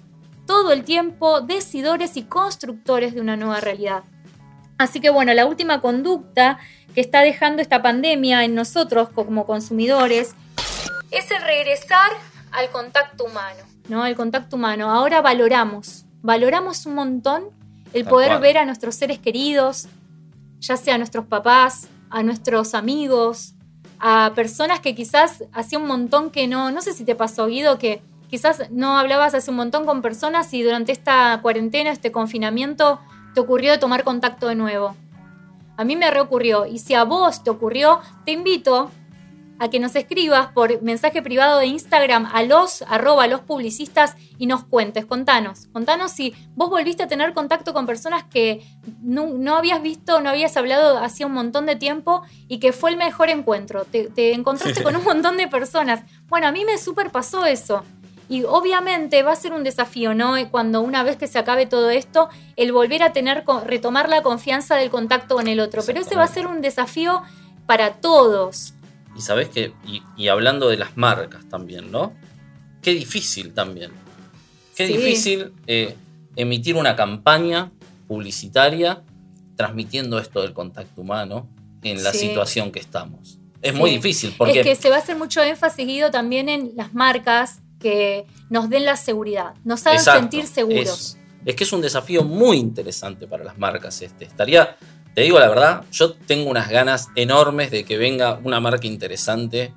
todo 0.45 0.71
el 0.71 0.83
tiempo, 0.83 1.41
decidores 1.41 2.17
y 2.17 2.23
constructores 2.23 3.13
de 3.13 3.21
una 3.21 3.35
nueva 3.35 3.59
realidad. 3.61 4.03
Así 4.77 4.99
que 4.99 5.09
bueno, 5.09 5.33
la 5.33 5.45
última 5.45 5.81
conducta 5.81 6.59
que 6.95 7.01
está 7.01 7.21
dejando 7.21 7.61
esta 7.61 7.81
pandemia 7.81 8.45
en 8.45 8.55
nosotros 8.55 9.09
como 9.09 9.45
consumidores 9.45 10.33
es 11.11 11.29
el 11.29 11.41
regresar 11.43 12.09
al 12.51 12.69
contacto 12.69 13.25
humano, 13.25 13.63
¿no? 13.89 14.05
El 14.05 14.15
contacto 14.15 14.55
humano. 14.55 14.89
Ahora 14.89 15.21
valoramos, 15.21 16.05
valoramos 16.21 16.85
un 16.85 16.95
montón 16.95 17.49
el 17.93 18.03
Tal 18.03 18.09
poder 18.09 18.29
cual. 18.29 18.41
ver 18.41 18.57
a 18.59 18.65
nuestros 18.65 18.95
seres 18.95 19.19
queridos, 19.19 19.87
ya 20.59 20.77
sea 20.77 20.95
a 20.95 20.97
nuestros 20.97 21.25
papás, 21.25 21.89
a 22.09 22.23
nuestros 22.23 22.73
amigos, 22.73 23.53
a 23.99 24.31
personas 24.33 24.79
que 24.79 24.95
quizás 24.95 25.43
hacía 25.51 25.77
un 25.77 25.87
montón 25.87 26.31
que 26.31 26.47
no, 26.47 26.71
no 26.71 26.81
sé 26.81 26.93
si 26.93 27.03
te 27.03 27.15
pasó, 27.15 27.47
Guido, 27.47 27.77
que 27.77 28.01
quizás 28.29 28.69
no 28.71 28.97
hablabas 28.97 29.33
hace 29.33 29.51
un 29.51 29.57
montón 29.57 29.85
con 29.85 30.01
personas 30.01 30.53
y 30.53 30.63
durante 30.63 30.91
esta 30.91 31.39
cuarentena, 31.41 31.91
este 31.91 32.11
confinamiento, 32.11 32.99
te 33.33 33.41
ocurrió 33.41 33.71
de 33.71 33.77
tomar 33.77 34.03
contacto 34.03 34.47
de 34.47 34.55
nuevo. 34.55 34.95
A 35.77 35.83
mí 35.83 35.95
me 35.95 36.11
reocurrió. 36.11 36.65
Y 36.65 36.79
si 36.79 36.93
a 36.93 37.03
vos 37.03 37.43
te 37.43 37.49
ocurrió, 37.49 37.99
te 38.25 38.31
invito 38.31 38.91
a 39.59 39.69
que 39.69 39.79
nos 39.79 39.95
escribas 39.95 40.47
por 40.51 40.81
mensaje 40.81 41.21
privado 41.21 41.59
de 41.59 41.67
Instagram 41.67 42.29
a 42.33 42.43
los 42.43 42.81
arroba 42.83 43.27
los 43.27 43.41
publicistas 43.41 44.15
y 44.37 44.47
nos 44.47 44.65
cuentes, 44.65 45.05
contanos, 45.05 45.67
contanos 45.71 46.11
si 46.11 46.35
vos 46.55 46.69
volviste 46.69 47.03
a 47.03 47.07
tener 47.07 47.33
contacto 47.33 47.73
con 47.73 47.85
personas 47.85 48.25
que 48.25 48.65
no, 49.01 49.27
no 49.27 49.55
habías 49.55 49.81
visto, 49.81 50.19
no 50.19 50.29
habías 50.29 50.57
hablado 50.57 50.97
hacía 50.97 51.25
un 51.25 51.33
montón 51.33 51.65
de 51.65 51.77
tiempo 51.77 52.21
y 52.47 52.59
que 52.59 52.73
fue 52.73 52.89
el 52.89 52.97
mejor 52.97 53.29
encuentro, 53.29 53.85
te, 53.85 54.09
te 54.09 54.33
encontraste 54.33 54.83
con 54.83 54.95
un 54.95 55.03
montón 55.03 55.37
de 55.37 55.47
personas. 55.47 56.01
Bueno, 56.27 56.47
a 56.47 56.51
mí 56.51 56.65
me 56.65 56.77
súper 56.77 57.11
pasó 57.11 57.45
eso. 57.45 57.83
Y 58.27 58.43
obviamente 58.43 59.21
va 59.23 59.33
a 59.33 59.35
ser 59.35 59.53
un 59.53 59.63
desafío, 59.63 60.13
¿no? 60.15 60.33
Cuando 60.49 60.81
una 60.81 61.03
vez 61.03 61.15
que 61.15 61.27
se 61.27 61.37
acabe 61.37 61.65
todo 61.67 61.89
esto, 61.91 62.29
el 62.55 62.71
volver 62.71 63.03
a 63.03 63.13
tener, 63.13 63.43
retomar 63.65 64.09
la 64.09 64.23
confianza 64.23 64.75
del 64.75 64.89
contacto 64.89 65.35
con 65.35 65.47
el 65.47 65.59
otro. 65.59 65.83
Pero 65.85 66.01
ese 66.01 66.15
va 66.15 66.23
a 66.23 66.27
ser 66.27 66.47
un 66.47 66.61
desafío 66.61 67.21
para 67.67 67.93
todos. 67.95 68.73
Y 69.15 69.21
sabes 69.21 69.49
que, 69.49 69.73
y, 69.87 70.01
y 70.17 70.27
hablando 70.27 70.67
de 70.69 70.77
las 70.77 70.97
marcas 70.97 71.47
también, 71.49 71.91
¿no? 71.91 72.13
Qué 72.81 72.91
difícil 72.91 73.53
también. 73.53 73.91
Qué 74.75 74.87
Sí. 74.87 74.93
difícil 74.97 75.53
eh, 75.67 75.95
emitir 76.35 76.75
una 76.75 76.95
campaña 76.95 77.71
publicitaria 78.07 79.03
transmitiendo 79.55 80.19
esto 80.19 80.41
del 80.41 80.53
contacto 80.53 81.01
humano 81.01 81.47
en 81.83 82.03
la 82.03 82.11
Sí. 82.11 82.27
situación 82.27 82.71
que 82.71 82.79
estamos. 82.79 83.37
Es 83.61 83.73
Sí. 83.73 83.79
muy 83.79 83.91
difícil 83.91 84.33
porque 84.37 84.59
Es 84.61 84.65
que 84.65 84.75
se 84.75 84.89
va 84.89 84.95
a 84.97 84.99
hacer 84.99 85.15
mucho 85.15 85.41
énfasis, 85.41 85.85
Guido, 85.87 86.11
también 86.11 86.49
en 86.49 86.71
las 86.75 86.93
marcas 86.93 87.61
que 87.79 88.25
nos 88.49 88.69
den 88.69 88.85
la 88.85 88.97
seguridad, 88.97 89.53
nos 89.63 89.85
hagan 89.85 89.99
Exacto, 89.99 90.21
sentir 90.21 90.47
seguros. 90.47 90.87
Es, 90.87 91.17
es 91.45 91.55
que 91.55 91.63
es 91.63 91.73
un 91.73 91.81
desafío 91.81 92.23
muy 92.23 92.57
interesante 92.57 93.27
para 93.27 93.43
las 93.43 93.57
marcas 93.57 94.01
este. 94.01 94.25
Estaría, 94.25 94.77
te 95.13 95.21
digo 95.21 95.39
la 95.39 95.47
verdad, 95.47 95.83
yo 95.91 96.13
tengo 96.13 96.49
unas 96.49 96.69
ganas 96.69 97.09
enormes 97.15 97.71
de 97.71 97.83
que 97.83 97.97
venga 97.97 98.39
una 98.43 98.59
marca 98.59 98.87
interesante 98.87 99.73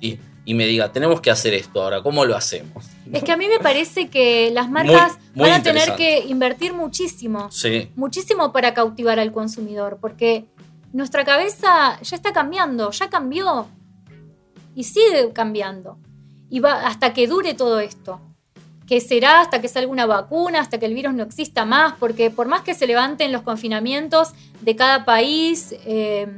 y, 0.00 0.18
y 0.44 0.54
me 0.54 0.66
diga, 0.66 0.90
tenemos 0.90 1.20
que 1.20 1.30
hacer 1.30 1.54
esto 1.54 1.82
ahora, 1.82 2.02
¿cómo 2.02 2.24
lo 2.24 2.36
hacemos? 2.36 2.84
Es 3.12 3.22
que 3.22 3.32
a 3.32 3.36
mí 3.36 3.46
me 3.46 3.58
parece 3.60 4.08
que 4.08 4.50
las 4.50 4.68
marcas 4.68 5.18
muy 5.34 5.48
van 5.48 5.60
a 5.60 5.62
tener 5.62 5.94
que 5.94 6.20
invertir 6.26 6.72
muchísimo, 6.72 7.50
Sí, 7.50 7.90
muchísimo 7.94 8.52
para 8.52 8.74
cautivar 8.74 9.20
al 9.20 9.30
consumidor, 9.32 9.98
porque 10.00 10.46
nuestra 10.92 11.24
cabeza 11.24 12.00
ya 12.02 12.16
está 12.16 12.32
cambiando, 12.32 12.90
ya 12.90 13.08
cambió 13.08 13.68
y 14.74 14.84
sigue 14.84 15.32
cambiando. 15.32 15.98
Y 16.52 16.60
va 16.60 16.86
hasta 16.86 17.14
que 17.14 17.26
dure 17.26 17.54
todo 17.54 17.80
esto. 17.80 18.20
Que 18.86 19.00
será 19.00 19.40
hasta 19.40 19.62
que 19.62 19.68
salga 19.68 19.90
una 19.90 20.04
vacuna, 20.04 20.60
hasta 20.60 20.78
que 20.78 20.84
el 20.84 20.92
virus 20.92 21.14
no 21.14 21.22
exista 21.22 21.64
más, 21.64 21.94
porque 21.98 22.30
por 22.30 22.46
más 22.46 22.60
que 22.60 22.74
se 22.74 22.86
levanten 22.86 23.32
los 23.32 23.40
confinamientos 23.40 24.32
de 24.60 24.76
cada 24.76 25.06
país, 25.06 25.74
eh, 25.86 26.28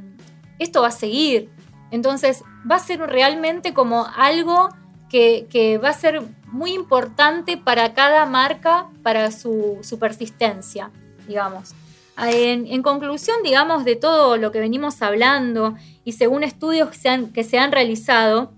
esto 0.60 0.82
va 0.82 0.88
a 0.88 0.92
seguir. 0.92 1.50
Entonces 1.90 2.44
va 2.70 2.76
a 2.76 2.78
ser 2.78 3.00
realmente 3.00 3.74
como 3.74 4.06
algo 4.16 4.68
que, 5.10 5.80
va 5.82 5.88
a 5.88 5.92
ser 5.92 6.22
muy 6.46 6.72
importante 6.72 7.56
para 7.56 7.92
cada 7.94 8.24
marca, 8.26 8.86
para 9.02 9.30
su, 9.32 9.80
persistencia, 9.98 10.90
digamos. 11.26 11.72
En, 12.16 12.82
conclusión, 12.82 13.36
digamos, 13.42 13.84
de 13.84 13.96
todo 13.96 14.36
lo 14.36 14.52
que 14.52 14.60
venimos 14.60 15.02
hablando 15.02 15.74
y 16.04 16.12
según 16.12 16.44
estudios 16.44 16.90
que 17.32 17.44
se 17.44 17.58
han 17.58 17.72
realizado, 17.72 18.53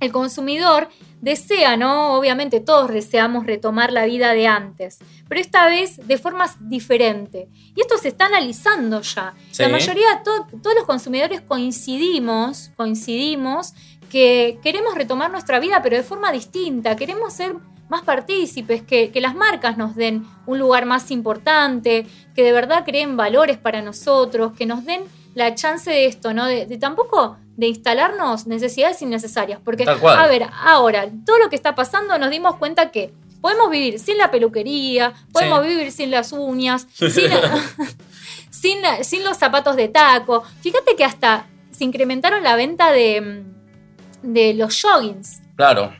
el 0.00 0.12
consumidor 0.12 0.88
desea, 1.20 1.76
¿no? 1.76 2.14
Obviamente 2.14 2.60
todos 2.60 2.90
deseamos 2.92 3.44
retomar 3.46 3.92
la 3.92 4.06
vida 4.06 4.32
de 4.32 4.46
antes, 4.46 4.98
pero 5.28 5.40
esta 5.40 5.66
vez 5.66 6.06
de 6.06 6.16
formas 6.18 6.56
diferentes. 6.68 7.48
Y 7.74 7.80
esto 7.80 7.98
se 7.98 8.08
está 8.08 8.26
analizando 8.26 9.00
ya. 9.00 9.34
Sí. 9.50 9.62
La 9.62 9.68
mayoría, 9.68 10.22
to- 10.24 10.46
todos 10.62 10.76
los 10.76 10.84
consumidores 10.86 11.40
coincidimos, 11.40 12.70
coincidimos 12.76 13.74
que 14.10 14.58
queremos 14.62 14.94
retomar 14.94 15.30
nuestra 15.30 15.58
vida, 15.58 15.80
pero 15.82 15.96
de 15.96 16.02
forma 16.02 16.30
distinta. 16.32 16.96
Queremos 16.96 17.32
ser 17.32 17.54
más 17.88 18.02
partícipes, 18.02 18.82
que, 18.82 19.10
que 19.10 19.20
las 19.20 19.34
marcas 19.34 19.76
nos 19.76 19.96
den 19.96 20.24
un 20.46 20.58
lugar 20.58 20.86
más 20.86 21.10
importante, 21.10 22.06
que 22.34 22.42
de 22.42 22.52
verdad 22.52 22.84
creen 22.84 23.16
valores 23.16 23.58
para 23.58 23.82
nosotros, 23.82 24.52
que 24.52 24.66
nos 24.66 24.84
den 24.84 25.02
la 25.34 25.54
chance 25.54 25.90
de 25.90 26.06
esto, 26.06 26.32
¿no? 26.34 26.46
De, 26.46 26.66
de 26.66 26.78
tampoco 26.78 27.36
de 27.58 27.66
instalarnos 27.66 28.46
necesidades 28.46 29.02
innecesarias. 29.02 29.60
Porque, 29.62 29.84
a 29.84 30.26
ver, 30.28 30.46
ahora, 30.62 31.08
todo 31.26 31.38
lo 31.38 31.50
que 31.50 31.56
está 31.56 31.74
pasando 31.74 32.16
nos 32.18 32.30
dimos 32.30 32.54
cuenta 32.56 32.90
que 32.90 33.12
podemos 33.40 33.68
vivir 33.70 33.98
sin 33.98 34.16
la 34.16 34.30
peluquería, 34.30 35.12
podemos 35.32 35.62
Sí. 35.62 35.68
vivir 35.68 35.92
sin 35.92 36.10
las 36.12 36.32
uñas, 36.32 36.86
sin, 36.94 37.10
sin, 38.50 38.78
sin 39.02 39.24
los 39.24 39.36
zapatos 39.36 39.76
de 39.76 39.88
taco. 39.88 40.44
Fíjate 40.62 40.96
que 40.96 41.04
hasta 41.04 41.46
se 41.70 41.84
incrementaron 41.84 42.42
la 42.44 42.56
venta 42.56 42.90
de, 42.92 43.20
mm, 43.20 44.32
de 44.32 44.54
los 44.54 44.80
joggings. 44.80 45.40
claro. 45.56 45.92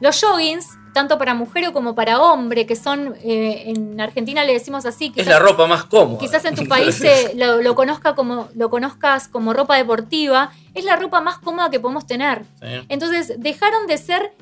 Los 0.00 0.20
joggings, 0.20 0.66
tanto 0.92 1.16
para 1.18 1.34
mujer 1.34 1.72
como 1.72 1.94
para 1.94 2.20
hombre, 2.20 2.66
que 2.66 2.76
son, 2.76 3.14
eh, 3.22 3.64
en 3.74 4.00
Argentina 4.00 4.44
le 4.44 4.52
decimos 4.52 4.84
así, 4.86 5.06
Es 5.06 5.12
quizás, 5.12 5.26
la 5.28 5.38
ropa 5.38 5.66
más 5.66 5.84
cómoda. 5.84 6.18
quizás 6.18 6.44
en 6.44 6.54
tu 6.54 6.66
país 6.68 7.02
lo, 7.34 7.62
lo 7.62 7.74
conozca 7.74 8.14
como, 8.14 8.48
lo 8.54 8.68
conozcas 8.70 9.28
como 9.28 9.52
ropa 9.52 9.76
deportiva, 9.76 10.50
es 10.74 10.84
la 10.84 10.96
ropa 10.96 11.20
más 11.20 11.38
cómoda 11.38 11.70
que 11.70 11.80
podemos 11.80 12.06
tener. 12.06 12.44
Sí. 12.60 12.66
Entonces 12.88 13.34
dejaron 13.38 13.86
de 13.86 13.96
ser 13.98 14.32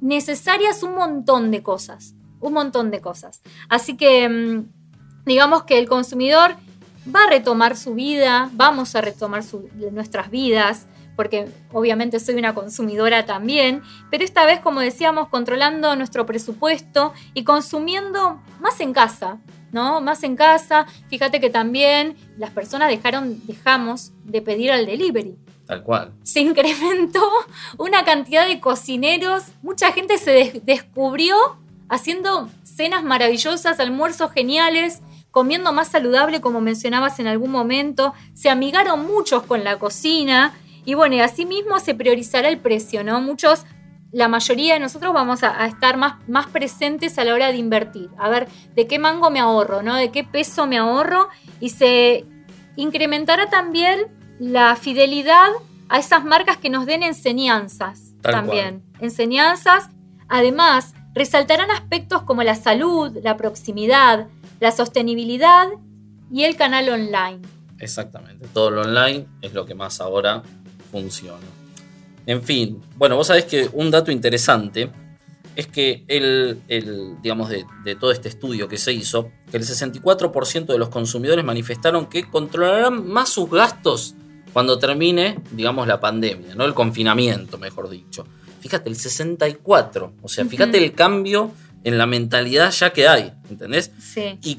necesarias 0.00 0.82
un 0.82 0.94
montón 0.94 1.50
de 1.50 1.62
cosas, 1.62 2.14
un 2.40 2.52
montón 2.52 2.90
de 2.90 3.00
cosas. 3.00 3.42
Así 3.68 3.96
que 3.96 4.28
mm, 4.28 4.64
digamos 5.26 5.64
que 5.64 5.78
el 5.78 5.88
consumidor 5.88 6.52
va 7.14 7.24
a 7.24 7.30
retomar 7.30 7.76
su 7.76 7.94
vida, 7.94 8.50
vamos 8.52 8.94
a 8.94 9.00
retomar 9.00 9.42
su- 9.42 9.68
nuestras 9.92 10.30
vidas, 10.30 10.86
porque 11.18 11.48
obviamente 11.72 12.20
soy 12.20 12.36
una 12.36 12.54
consumidora 12.54 13.26
también, 13.26 13.82
pero 14.08 14.22
esta 14.22 14.46
vez, 14.46 14.60
como 14.60 14.78
decíamos, 14.78 15.26
controlando 15.30 15.96
nuestro 15.96 16.24
presupuesto 16.26 17.12
y 17.34 17.42
consumiendo 17.42 18.40
más 18.60 18.78
en 18.78 18.92
casa, 18.92 19.38
¿no? 19.72 20.00
Más 20.00 20.22
en 20.22 20.36
casa. 20.36 20.86
Fíjate 21.10 21.40
que 21.40 21.50
también 21.50 22.16
las 22.36 22.50
personas 22.52 22.88
dejaron, 22.88 23.44
dejamos 23.48 24.12
de 24.22 24.42
pedir 24.42 24.70
al 24.70 24.86
delivery 24.86 25.34
Tal 25.66 25.82
cual. 25.82 26.12
se 26.22 26.38
incrementó 26.40 27.28
una 27.78 28.04
cantidad 28.04 28.46
de 28.46 28.60
cocineros, 28.60 29.42
mucha 29.60 29.90
gente 29.90 30.18
se 30.18 30.30
des- 30.30 30.64
descubrió 30.64 31.34
haciendo 31.88 32.48
cenas 32.62 33.02
maravillosas, 33.02 33.80
almuerzos 33.80 34.30
geniales, 34.30 35.00
comiendo 35.32 35.72
más 35.72 35.88
saludable 35.88 36.40
como 36.40 36.60
mencionabas 36.60 37.18
en 37.18 37.26
algún 37.26 37.50
momento, 37.50 38.14
se 38.34 38.50
amigaron 38.50 39.04
muchos 39.04 39.42
con 39.42 39.64
la 39.64 39.80
cocina 39.80 40.54
y 40.88 40.94
bueno, 40.94 41.16
y 41.16 41.20
así 41.20 41.44
mismo 41.44 41.80
se 41.80 41.94
priorizará 41.94 42.48
el 42.48 42.60
precio, 42.60 43.04
¿no? 43.04 43.20
Muchos 43.20 43.66
la 44.10 44.26
mayoría 44.26 44.72
de 44.72 44.80
nosotros 44.80 45.12
vamos 45.12 45.42
a, 45.42 45.62
a 45.62 45.66
estar 45.66 45.98
más, 45.98 46.26
más 46.26 46.46
presentes 46.46 47.18
a 47.18 47.24
la 47.24 47.34
hora 47.34 47.48
de 47.48 47.58
invertir. 47.58 48.08
A 48.16 48.30
ver, 48.30 48.48
¿de 48.74 48.86
qué 48.86 48.98
mango 48.98 49.28
me 49.30 49.38
ahorro? 49.38 49.82
¿no? 49.82 49.96
¿De 49.96 50.10
qué 50.10 50.24
peso 50.24 50.66
me 50.66 50.78
ahorro? 50.78 51.28
Y 51.60 51.68
se 51.68 52.24
incrementará 52.76 53.50
también 53.50 54.06
la 54.38 54.76
fidelidad 54.76 55.50
a 55.90 55.98
esas 55.98 56.24
marcas 56.24 56.56
que 56.56 56.70
nos 56.70 56.86
den 56.86 57.02
enseñanzas 57.02 58.14
Tal 58.22 58.32
también. 58.32 58.82
Enseñanzas. 58.98 59.90
Además, 60.26 60.94
resaltarán 61.12 61.70
aspectos 61.70 62.22
como 62.22 62.42
la 62.44 62.54
salud, 62.54 63.14
la 63.22 63.36
proximidad, 63.36 64.28
la 64.58 64.72
sostenibilidad 64.72 65.68
y 66.32 66.44
el 66.44 66.56
canal 66.56 66.88
online. 66.88 67.42
Exactamente. 67.78 68.48
Todo 68.48 68.70
lo 68.70 68.82
online 68.82 69.26
es 69.40 69.54
lo 69.54 69.64
que 69.64 69.74
más 69.74 70.00
ahora 70.00 70.42
funciona. 70.90 71.46
En 72.26 72.42
fin, 72.42 72.80
bueno, 72.96 73.16
vos 73.16 73.26
sabés 73.26 73.44
que 73.44 73.68
un 73.72 73.90
dato 73.90 74.10
interesante 74.10 74.90
es 75.56 75.66
que 75.66 76.04
el, 76.06 76.60
el, 76.68 77.20
digamos, 77.22 77.48
de, 77.48 77.64
de 77.84 77.96
todo 77.96 78.12
este 78.12 78.28
estudio 78.28 78.68
que 78.68 78.76
se 78.76 78.92
hizo, 78.92 79.30
que 79.50 79.56
el 79.56 79.64
64% 79.64 80.66
de 80.66 80.78
los 80.78 80.88
consumidores 80.88 81.44
manifestaron 81.44 82.06
que 82.06 82.28
controlarán 82.30 83.08
más 83.08 83.30
sus 83.30 83.50
gastos 83.50 84.14
cuando 84.52 84.78
termine, 84.78 85.38
digamos, 85.52 85.86
la 85.86 86.00
pandemia, 86.00 86.54
¿no? 86.54 86.64
El 86.64 86.74
confinamiento, 86.74 87.58
mejor 87.58 87.88
dicho. 87.88 88.26
Fíjate, 88.60 88.88
el 88.88 88.96
64%. 88.96 90.12
O 90.22 90.28
sea, 90.28 90.44
fíjate 90.44 90.78
el 90.78 90.92
cambio 90.92 91.52
en 91.84 91.98
la 91.98 92.06
mentalidad 92.06 92.70
ya 92.70 92.92
que 92.92 93.08
hay, 93.08 93.32
¿entendés? 93.50 93.92
Sí. 93.98 94.38
Y, 94.42 94.58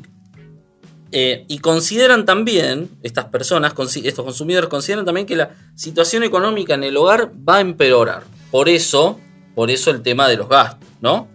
eh, 1.12 1.46
y 1.48 1.60
consideran 1.60 2.26
también, 2.26 2.90
estas 3.02 3.26
personas, 3.26 3.74
estos 3.96 4.26
consumidores 4.26 4.70
consideran 4.70 5.06
también 5.06 5.26
que 5.26 5.36
la 5.36 5.52
situación 5.76 6.24
económica 6.24 6.76
en 6.76 6.84
el 6.84 6.98
hogar 6.98 7.32
va 7.48 7.58
a 7.58 7.62
empeorar. 7.62 8.24
Por 8.52 8.70
eso, 8.70 9.20
por 9.56 9.72
eso 9.72 9.92
el 9.92 10.02
tema 10.02 10.28
de 10.28 10.38
los 10.38 10.48
gastos, 10.48 10.88
¿no? 11.02 11.28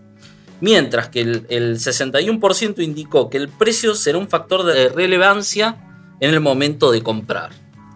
Mientras 0.61 1.09
que 1.09 1.21
el, 1.21 1.47
el 1.49 1.79
61% 1.79 2.83
indicó 2.83 3.29
que 3.29 3.37
el 3.37 3.49
precio 3.49 3.95
será 3.95 4.19
un 4.19 4.29
factor 4.29 4.65
de 4.65 4.89
relevancia 4.89 5.77
en 6.21 6.31
el 6.31 6.41
momento 6.41 6.93
de 6.93 7.03
comprar. 7.03 7.51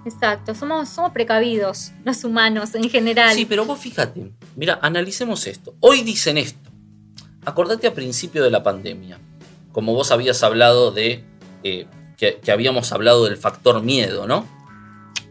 Exacto, 0.04 0.54
somos, 0.54 0.88
somos 0.88 1.12
precavidos, 1.12 1.92
los 2.04 2.24
humanos 2.24 2.74
en 2.74 2.88
general. 2.88 3.34
Sí, 3.34 3.44
pero 3.44 3.64
vos 3.64 3.78
fíjate, 3.78 4.32
mira, 4.56 4.78
analicemos 4.82 5.46
esto. 5.46 5.74
Hoy 5.80 6.02
dicen 6.02 6.38
esto. 6.38 6.70
Acordate 7.44 7.86
a 7.86 7.94
principio 7.94 8.42
de 8.42 8.50
la 8.50 8.62
pandemia, 8.62 9.18
como 9.72 9.94
vos 9.94 10.10
habías 10.10 10.42
hablado 10.42 10.90
de, 10.92 11.24
eh, 11.62 11.86
que, 12.16 12.38
que 12.42 12.52
habíamos 12.52 12.92
hablado 12.92 13.24
del 13.24 13.36
factor 13.36 13.82
miedo, 13.82 14.26
¿no? 14.26 14.46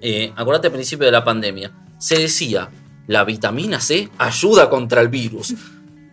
Eh, 0.02 0.32
acordate 0.36 0.68
a 0.68 0.72
principio 0.72 1.06
de 1.06 1.12
la 1.12 1.24
pandemia, 1.24 1.72
se 2.00 2.18
decía, 2.20 2.70
la 3.08 3.24
vitamina 3.24 3.80
C 3.80 4.10
ayuda 4.18 4.70
contra 4.70 5.02
el 5.02 5.08
virus. 5.08 5.56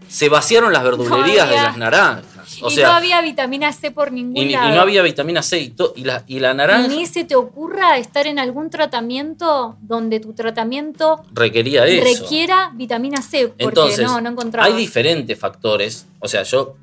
Se 0.09 0.29
vaciaron 0.29 0.73
las 0.73 0.85
verdulerías 0.85 1.49
de 1.51 1.57
las 1.57 1.77
naranjas. 1.77 2.59
O 2.63 2.71
y 2.71 2.75
sea, 2.77 2.89
no 2.89 2.95
había 2.95 3.21
vitamina 3.21 3.73
C 3.73 3.91
por 3.91 4.13
ningún 4.13 4.37
y, 4.37 4.53
y 4.53 4.57
no 4.57 4.81
había 4.81 5.03
vitamina 5.03 5.43
C 5.43 5.59
y, 5.59 5.71
to- 5.71 5.93
y 5.97 6.05
la, 6.05 6.23
y 6.29 6.39
la 6.39 6.55
naranja 6.55 6.87
Ni 6.89 7.05
se 7.07 7.25
te 7.25 7.35
ocurra 7.35 7.99
estar 7.99 8.27
en 8.27 8.39
algún 8.39 8.71
tratamiento 8.71 9.77
donde 9.81 10.21
tu 10.21 10.35
tratamiento 10.35 11.25
requería 11.33 11.85
eso. 11.87 12.23
requiera 12.23 12.71
vitamina 12.75 13.23
C, 13.23 13.49
porque 13.49 13.65
Entonces, 13.65 14.07
no, 14.07 14.21
no 14.21 14.31
encontraba. 14.31 14.67
Hay 14.69 14.75
diferentes 14.75 15.37
factores, 15.39 16.07
o 16.21 16.29
sea, 16.29 16.43
yo, 16.45 16.77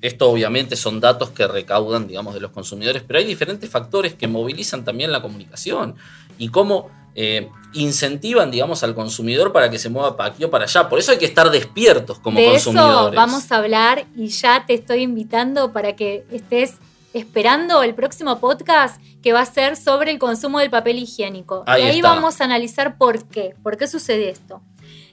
esto 0.00 0.30
obviamente 0.30 0.76
son 0.76 1.00
datos 1.00 1.30
que 1.30 1.46
recaudan, 1.46 2.06
digamos, 2.06 2.34
de 2.34 2.40
los 2.40 2.52
consumidores, 2.52 3.02
pero 3.06 3.18
hay 3.18 3.24
diferentes 3.24 3.68
factores 3.68 4.14
que 4.14 4.28
movilizan 4.28 4.84
también 4.84 5.10
la 5.10 5.20
comunicación 5.20 5.96
y 6.38 6.48
cómo 6.48 6.90
eh, 7.14 7.48
incentivan, 7.72 8.50
digamos, 8.50 8.84
al 8.84 8.94
consumidor 8.94 9.52
para 9.52 9.70
que 9.70 9.78
se 9.78 9.88
mueva 9.88 10.16
para 10.16 10.30
aquí 10.30 10.44
o 10.44 10.50
para 10.50 10.64
allá. 10.64 10.88
Por 10.88 11.00
eso 11.00 11.10
hay 11.10 11.18
que 11.18 11.24
estar 11.24 11.50
despiertos 11.50 12.20
como 12.20 12.38
de 12.38 12.46
consumidores. 12.46 13.12
eso 13.12 13.16
vamos 13.16 13.50
a 13.50 13.56
hablar 13.56 14.06
y 14.16 14.28
ya 14.28 14.64
te 14.66 14.74
estoy 14.74 15.02
invitando 15.02 15.72
para 15.72 15.96
que 15.96 16.24
estés 16.30 16.74
esperando 17.12 17.82
el 17.82 17.94
próximo 17.94 18.38
podcast 18.38 19.02
que 19.22 19.32
va 19.32 19.40
a 19.40 19.46
ser 19.46 19.76
sobre 19.76 20.12
el 20.12 20.18
consumo 20.20 20.60
del 20.60 20.70
papel 20.70 20.98
higiénico. 20.98 21.64
Ahí 21.66 21.82
y 21.82 21.86
ahí 21.86 21.96
está. 21.96 22.10
vamos 22.10 22.40
a 22.40 22.44
analizar 22.44 22.98
por 22.98 23.24
qué, 23.26 23.56
por 23.64 23.76
qué 23.76 23.88
sucede 23.88 24.30
esto. 24.30 24.62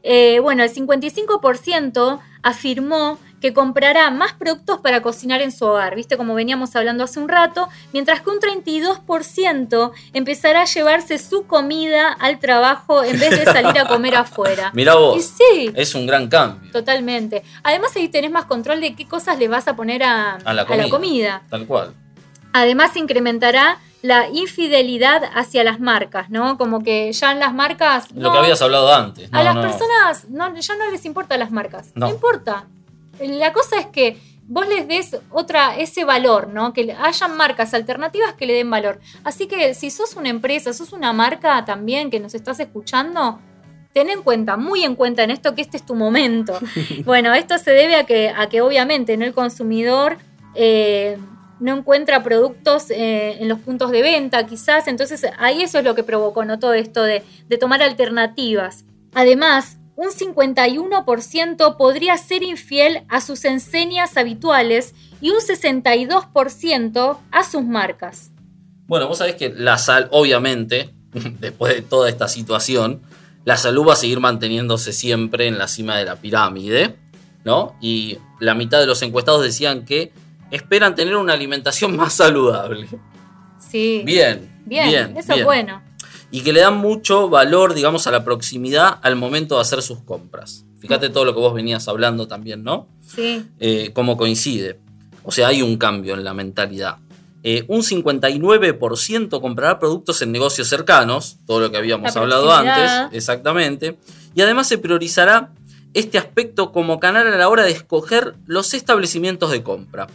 Eh, 0.04 0.40
bueno, 0.40 0.64
el 0.64 0.72
55% 0.72 2.20
afirmó 2.46 3.18
que 3.42 3.54
comprará 3.54 4.10
más 4.12 4.34
productos 4.34 4.80
para 4.80 5.02
cocinar 5.02 5.42
en 5.42 5.52
su 5.52 5.66
hogar, 5.66 5.96
viste 5.96 6.16
como 6.18 6.34
veníamos 6.36 6.76
hablando 6.76 7.04
hace 7.04 7.20
un 7.20 7.28
rato, 7.28 7.68
mientras 7.92 8.22
que 8.22 8.30
un 8.30 8.40
32% 8.40 9.92
empezará 10.14 10.62
a 10.62 10.66
llevarse 10.66 11.18
su 11.18 11.46
comida 11.46 12.12
al 12.14 12.40
trabajo 12.40 13.04
en 13.04 13.20
vez 13.20 13.32
de 13.32 13.44
salir 13.46 13.78
a 13.80 13.88
comer 13.88 14.16
afuera. 14.16 14.72
Mirá 14.74 14.94
Y 14.94 14.98
vos, 14.98 15.26
sí, 15.26 15.72
es 15.76 15.94
un 15.96 16.08
gran 16.08 16.28
cambio. 16.28 16.72
Totalmente. 16.72 17.44
Además 17.64 17.96
ahí 17.96 18.08
tenés 18.10 18.32
más 18.32 18.46
control 18.46 18.80
de 18.82 18.96
qué 18.96 19.08
cosas 19.08 19.38
le 19.38 19.48
vas 19.48 19.68
a 19.68 19.76
poner 19.76 20.04
a, 20.04 20.36
A 20.44 20.54
la 20.54 20.62
a 20.64 20.66
comida. 20.66 20.90
comida. 20.90 21.42
Tal 21.50 21.66
cual. 21.66 21.94
Además 22.58 22.94
se 22.94 23.00
incrementará 23.00 23.80
la 24.02 24.30
infidelidad 24.30 25.24
hacia 25.36 25.66
las 25.66 25.82
marcas, 25.82 26.30
¿no? 26.30 26.58
Como 26.58 26.84
que 26.84 27.12
ya 27.12 27.34
en 27.34 27.40
las 27.40 27.54
marcas... 27.54 28.10
Lo 28.14 28.22
no, 28.30 28.32
que 28.32 28.38
habías 28.38 28.62
hablado 28.62 28.94
antes. 28.94 29.28
a 29.34 29.40
No, 29.40 29.44
las 29.44 29.56
no. 29.56 29.62
personas 29.62 30.30
no, 30.30 30.56
ya 30.58 30.76
no 30.78 30.90
les 30.90 31.04
importa 31.04 31.36
las 31.36 31.52
marcas. 31.52 31.92
No. 31.96 32.06
No. 32.08 32.14
importa. 32.14 32.66
La 33.20 33.52
cosa 33.52 33.78
es 33.78 33.88
que 33.88 34.18
vos 34.48 34.66
les 34.70 34.88
des 34.88 35.18
otra, 35.32 35.76
ese 35.76 36.06
valor, 36.06 36.48
¿no? 36.48 36.72
Que 36.72 36.96
hayan 36.98 37.36
marcas 37.36 37.74
alternativas 37.74 38.36
que 38.36 38.46
le 38.46 38.54
den 38.54 38.70
valor. 38.72 39.02
Así 39.26 39.48
que 39.48 39.74
si 39.74 39.92
sos 39.92 40.16
una 40.16 40.30
empresa, 40.30 40.72
sos 40.72 40.94
una 40.94 41.12
marca 41.12 41.66
también 41.66 42.10
que 42.10 42.22
nos 42.22 42.36
estás 42.36 42.62
escuchando, 42.62 43.42
ten 43.92 44.10
en 44.10 44.22
cuenta, 44.24 44.56
muy 44.56 44.86
en 44.86 44.96
cuenta 44.96 45.24
en 45.24 45.32
esto 45.32 45.56
que 45.56 45.62
este 45.62 45.76
es 45.76 45.86
tu 45.86 45.94
momento. 45.94 46.58
bueno, 47.04 47.34
esto 47.34 47.58
se 47.58 47.72
debe 47.72 47.98
a 47.98 48.06
que, 48.06 48.30
a 48.30 48.48
que 48.48 48.62
obviamente 48.62 49.18
¿no? 49.18 49.26
el 49.26 49.34
consumidor 49.34 50.18
eh, 50.54 51.18
no 51.60 51.78
encuentra 51.78 52.24
productos 52.24 52.90
eh, 52.92 53.38
en 53.42 53.48
los 53.48 53.60
puntos 53.60 53.92
de 53.92 54.02
venta, 54.02 54.46
quizás. 54.46 54.88
Entonces 54.88 55.26
ahí 55.38 55.62
eso 55.62 55.80
es 55.80 55.86
lo 55.86 55.96
que 55.96 56.04
provocó 56.04 56.46
¿no? 56.46 56.60
todo 56.60 56.74
esto 56.74 57.04
de, 57.04 57.24
de 57.48 57.58
tomar 57.58 57.82
alternativas. 57.82 58.86
Además, 59.14 59.78
un 59.96 60.10
51% 60.10 61.78
podría 61.78 62.18
ser 62.18 62.44
infiel 62.44 63.04
a 63.08 63.22
sus 63.22 63.46
enseñas 63.46 64.18
habituales 64.18 64.94
y 65.22 65.30
un 65.30 65.38
62% 65.38 67.18
a 67.32 67.44
sus 67.44 67.64
marcas. 67.64 68.32
Bueno, 68.88 69.08
vos 69.08 69.18
sabés 69.18 69.36
que 69.36 69.50
la 69.50 69.78
sal, 69.78 70.10
obviamente, 70.12 70.94
después 71.40 71.74
de 71.74 71.82
toda 71.82 72.10
esta 72.10 72.28
situación, 72.28 73.02
la 73.46 73.58
salud 73.58 73.88
va 73.88 73.94
a 73.94 73.98
seguir 73.98 74.20
manteniéndose 74.20 74.92
siempre 74.92 75.48
en 75.48 75.58
la 75.58 75.68
cima 75.68 75.98
de 75.98 76.06
la 76.06 76.18
pirámide, 76.18 76.96
¿no? 77.44 77.76
Y 77.80 78.18
la 78.40 78.56
mitad 78.56 78.80
de 78.80 78.88
los 78.88 79.02
encuestados 79.02 79.44
decían 79.44 79.86
que 79.86 80.12
esperan 80.56 80.96
tener 80.96 81.16
una 81.16 81.34
alimentación 81.34 81.96
más 81.98 82.14
saludable. 82.14 82.88
Sí. 83.60 84.02
Bien, 84.06 84.50
Bien, 84.66 84.88
bien, 84.88 85.18
eso 85.18 85.34
es 85.34 85.44
bueno. 85.44 85.82
Y 86.32 86.42
que 86.42 86.52
le 86.52 86.62
dan 86.62 86.78
mucho 86.78 87.30
valor, 87.30 87.74
digamos, 87.74 88.08
a 88.08 88.12
la 88.12 88.24
proximidad 88.24 89.00
al 89.02 89.16
momento 89.16 89.56
de 89.56 89.62
hacer 89.62 89.82
sus 89.82 90.00
compras. 90.00 90.66
Fíjate 90.80 91.10
todo 91.10 91.26
lo 91.26 91.34
que 91.34 91.40
vos 91.40 91.54
venías 91.54 91.88
hablando 91.88 92.28
también, 92.28 92.64
¿no? 92.64 92.88
Sí. 93.02 93.46
eh, 93.60 93.92
cómo 93.94 94.18
coincide. 94.18 94.80
O 95.24 95.32
sea, 95.32 95.48
hay 95.48 95.62
un 95.62 95.78
cambio 95.78 96.14
en 96.14 96.24
la 96.24 96.34
mentalidad. 96.34 96.98
Eh, 97.48 97.64
un 97.68 97.82
59% 97.82 99.40
comprará 99.40 99.78
productos 99.78 100.22
en 100.24 100.32
negocios 100.32 100.68
cercanos, 100.68 101.38
todo 101.46 101.60
lo 101.60 101.72
que 101.72 101.78
habíamos 101.78 102.16
La 102.16 102.22
hablado 102.22 102.52
antes, 102.52 102.92
exactamente. 103.12 103.98
Y 104.34 104.42
además 104.42 104.68
se 104.68 104.80
priorizará 104.80 105.52
este 105.94 106.18
aspecto 106.18 106.72
como 106.72 107.00
canal 107.00 107.28
a 107.28 107.38
la 107.38 107.48
hora 107.48 107.64
de 107.64 107.72
escoger 107.72 108.34
los 108.48 108.74
establecimientos 108.74 109.52
de 109.52 109.62
compra, 109.64 110.08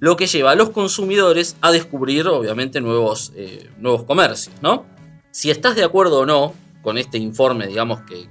lo 0.00 0.16
que 0.16 0.26
lleva 0.26 0.52
a 0.52 0.54
los 0.54 0.70
consumidores 0.70 1.56
a 1.60 1.72
descubrir, 1.72 2.26
obviamente, 2.28 2.80
nuevos, 2.80 3.32
eh, 3.36 3.70
nuevos 3.78 4.04
comercios, 4.04 4.54
¿no? 4.60 4.86
Si 5.30 5.50
estás 5.50 5.76
de 5.76 5.84
acuerdo 5.84 6.20
o 6.20 6.26
no 6.26 6.54
con 6.82 6.98
este 6.98 7.16
informe, 7.16 7.66
digamos, 7.66 8.02
que, 8.02 8.28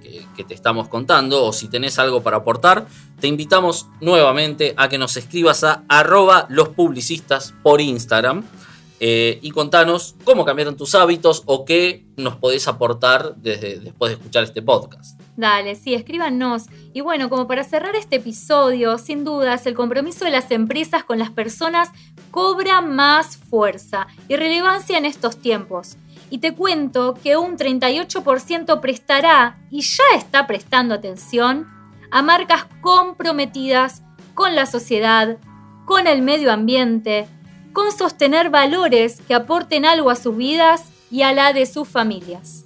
te 0.48 0.54
estamos 0.54 0.88
contando, 0.88 1.44
o 1.44 1.52
si 1.52 1.68
tenés 1.68 1.98
algo 1.98 2.22
para 2.22 2.38
aportar, 2.38 2.86
te 3.20 3.28
invitamos 3.28 3.88
nuevamente 4.00 4.76
a 4.78 4.88
que 4.88 5.00
nos 5.00 5.18
escribas 5.18 5.64
a 5.64 5.84
arroba 5.90 6.46
los 6.50 6.70
publicistas 6.70 7.54
por 7.64 7.82
Instagram 7.82 8.44
eh, 9.00 9.40
y 9.42 9.50
contanos 9.52 10.16
cómo 10.24 10.46
cambiaron 10.46 10.78
tus 10.78 10.94
hábitos 10.94 11.42
o 11.46 11.66
qué 11.66 12.06
nos 12.16 12.36
podés 12.36 12.68
aportar 12.68 13.36
después 13.38 14.12
de 14.12 14.18
escuchar 14.18 14.44
este 14.44 14.62
podcast. 14.62 15.23
Dale, 15.36 15.76
sí, 15.76 15.96
escríbanos. 15.96 16.66
Y 16.94 17.02
bueno, 17.02 17.30
como 17.30 17.48
para 17.48 17.64
cerrar 17.64 17.96
este 17.96 18.18
episodio, 18.18 18.98
sin 19.00 19.24
dudas, 19.24 19.66
el 19.66 19.74
compromiso 19.74 20.26
de 20.26 20.32
las 20.32 20.52
empresas 20.52 21.04
con 21.04 21.18
las 21.18 21.32
personas 21.32 21.90
cobra 22.30 22.82
más 22.82 23.38
fuerza 23.38 24.08
y 24.28 24.36
relevancia 24.36 24.98
en 24.98 25.06
estos 25.06 25.38
tiempos. 25.38 25.98
Y 26.30 26.38
te 26.38 26.54
cuento 26.54 27.16
que 27.16 27.38
un 27.38 27.58
38% 27.58 28.80
prestará, 28.80 29.58
y 29.72 29.82
ya 29.82 30.04
está 30.16 30.46
prestando 30.46 30.94
atención, 30.96 31.68
a 32.12 32.22
marcas 32.22 32.66
comprometidas 32.82 34.04
con 34.36 34.56
la 34.56 34.68
sociedad, 34.68 35.38
con 35.86 36.08
el 36.08 36.22
medio 36.22 36.52
ambiente, 36.52 37.28
con 37.72 37.92
sostener 37.92 38.52
valores 38.52 39.20
que 39.28 39.34
aporten 39.34 39.86
algo 39.86 40.12
a 40.12 40.16
sus 40.16 40.38
vidas 40.38 40.92
y 41.10 41.24
a 41.24 41.34
la 41.34 41.54
de 41.54 41.66
sus 41.66 41.88
familias. 41.88 42.66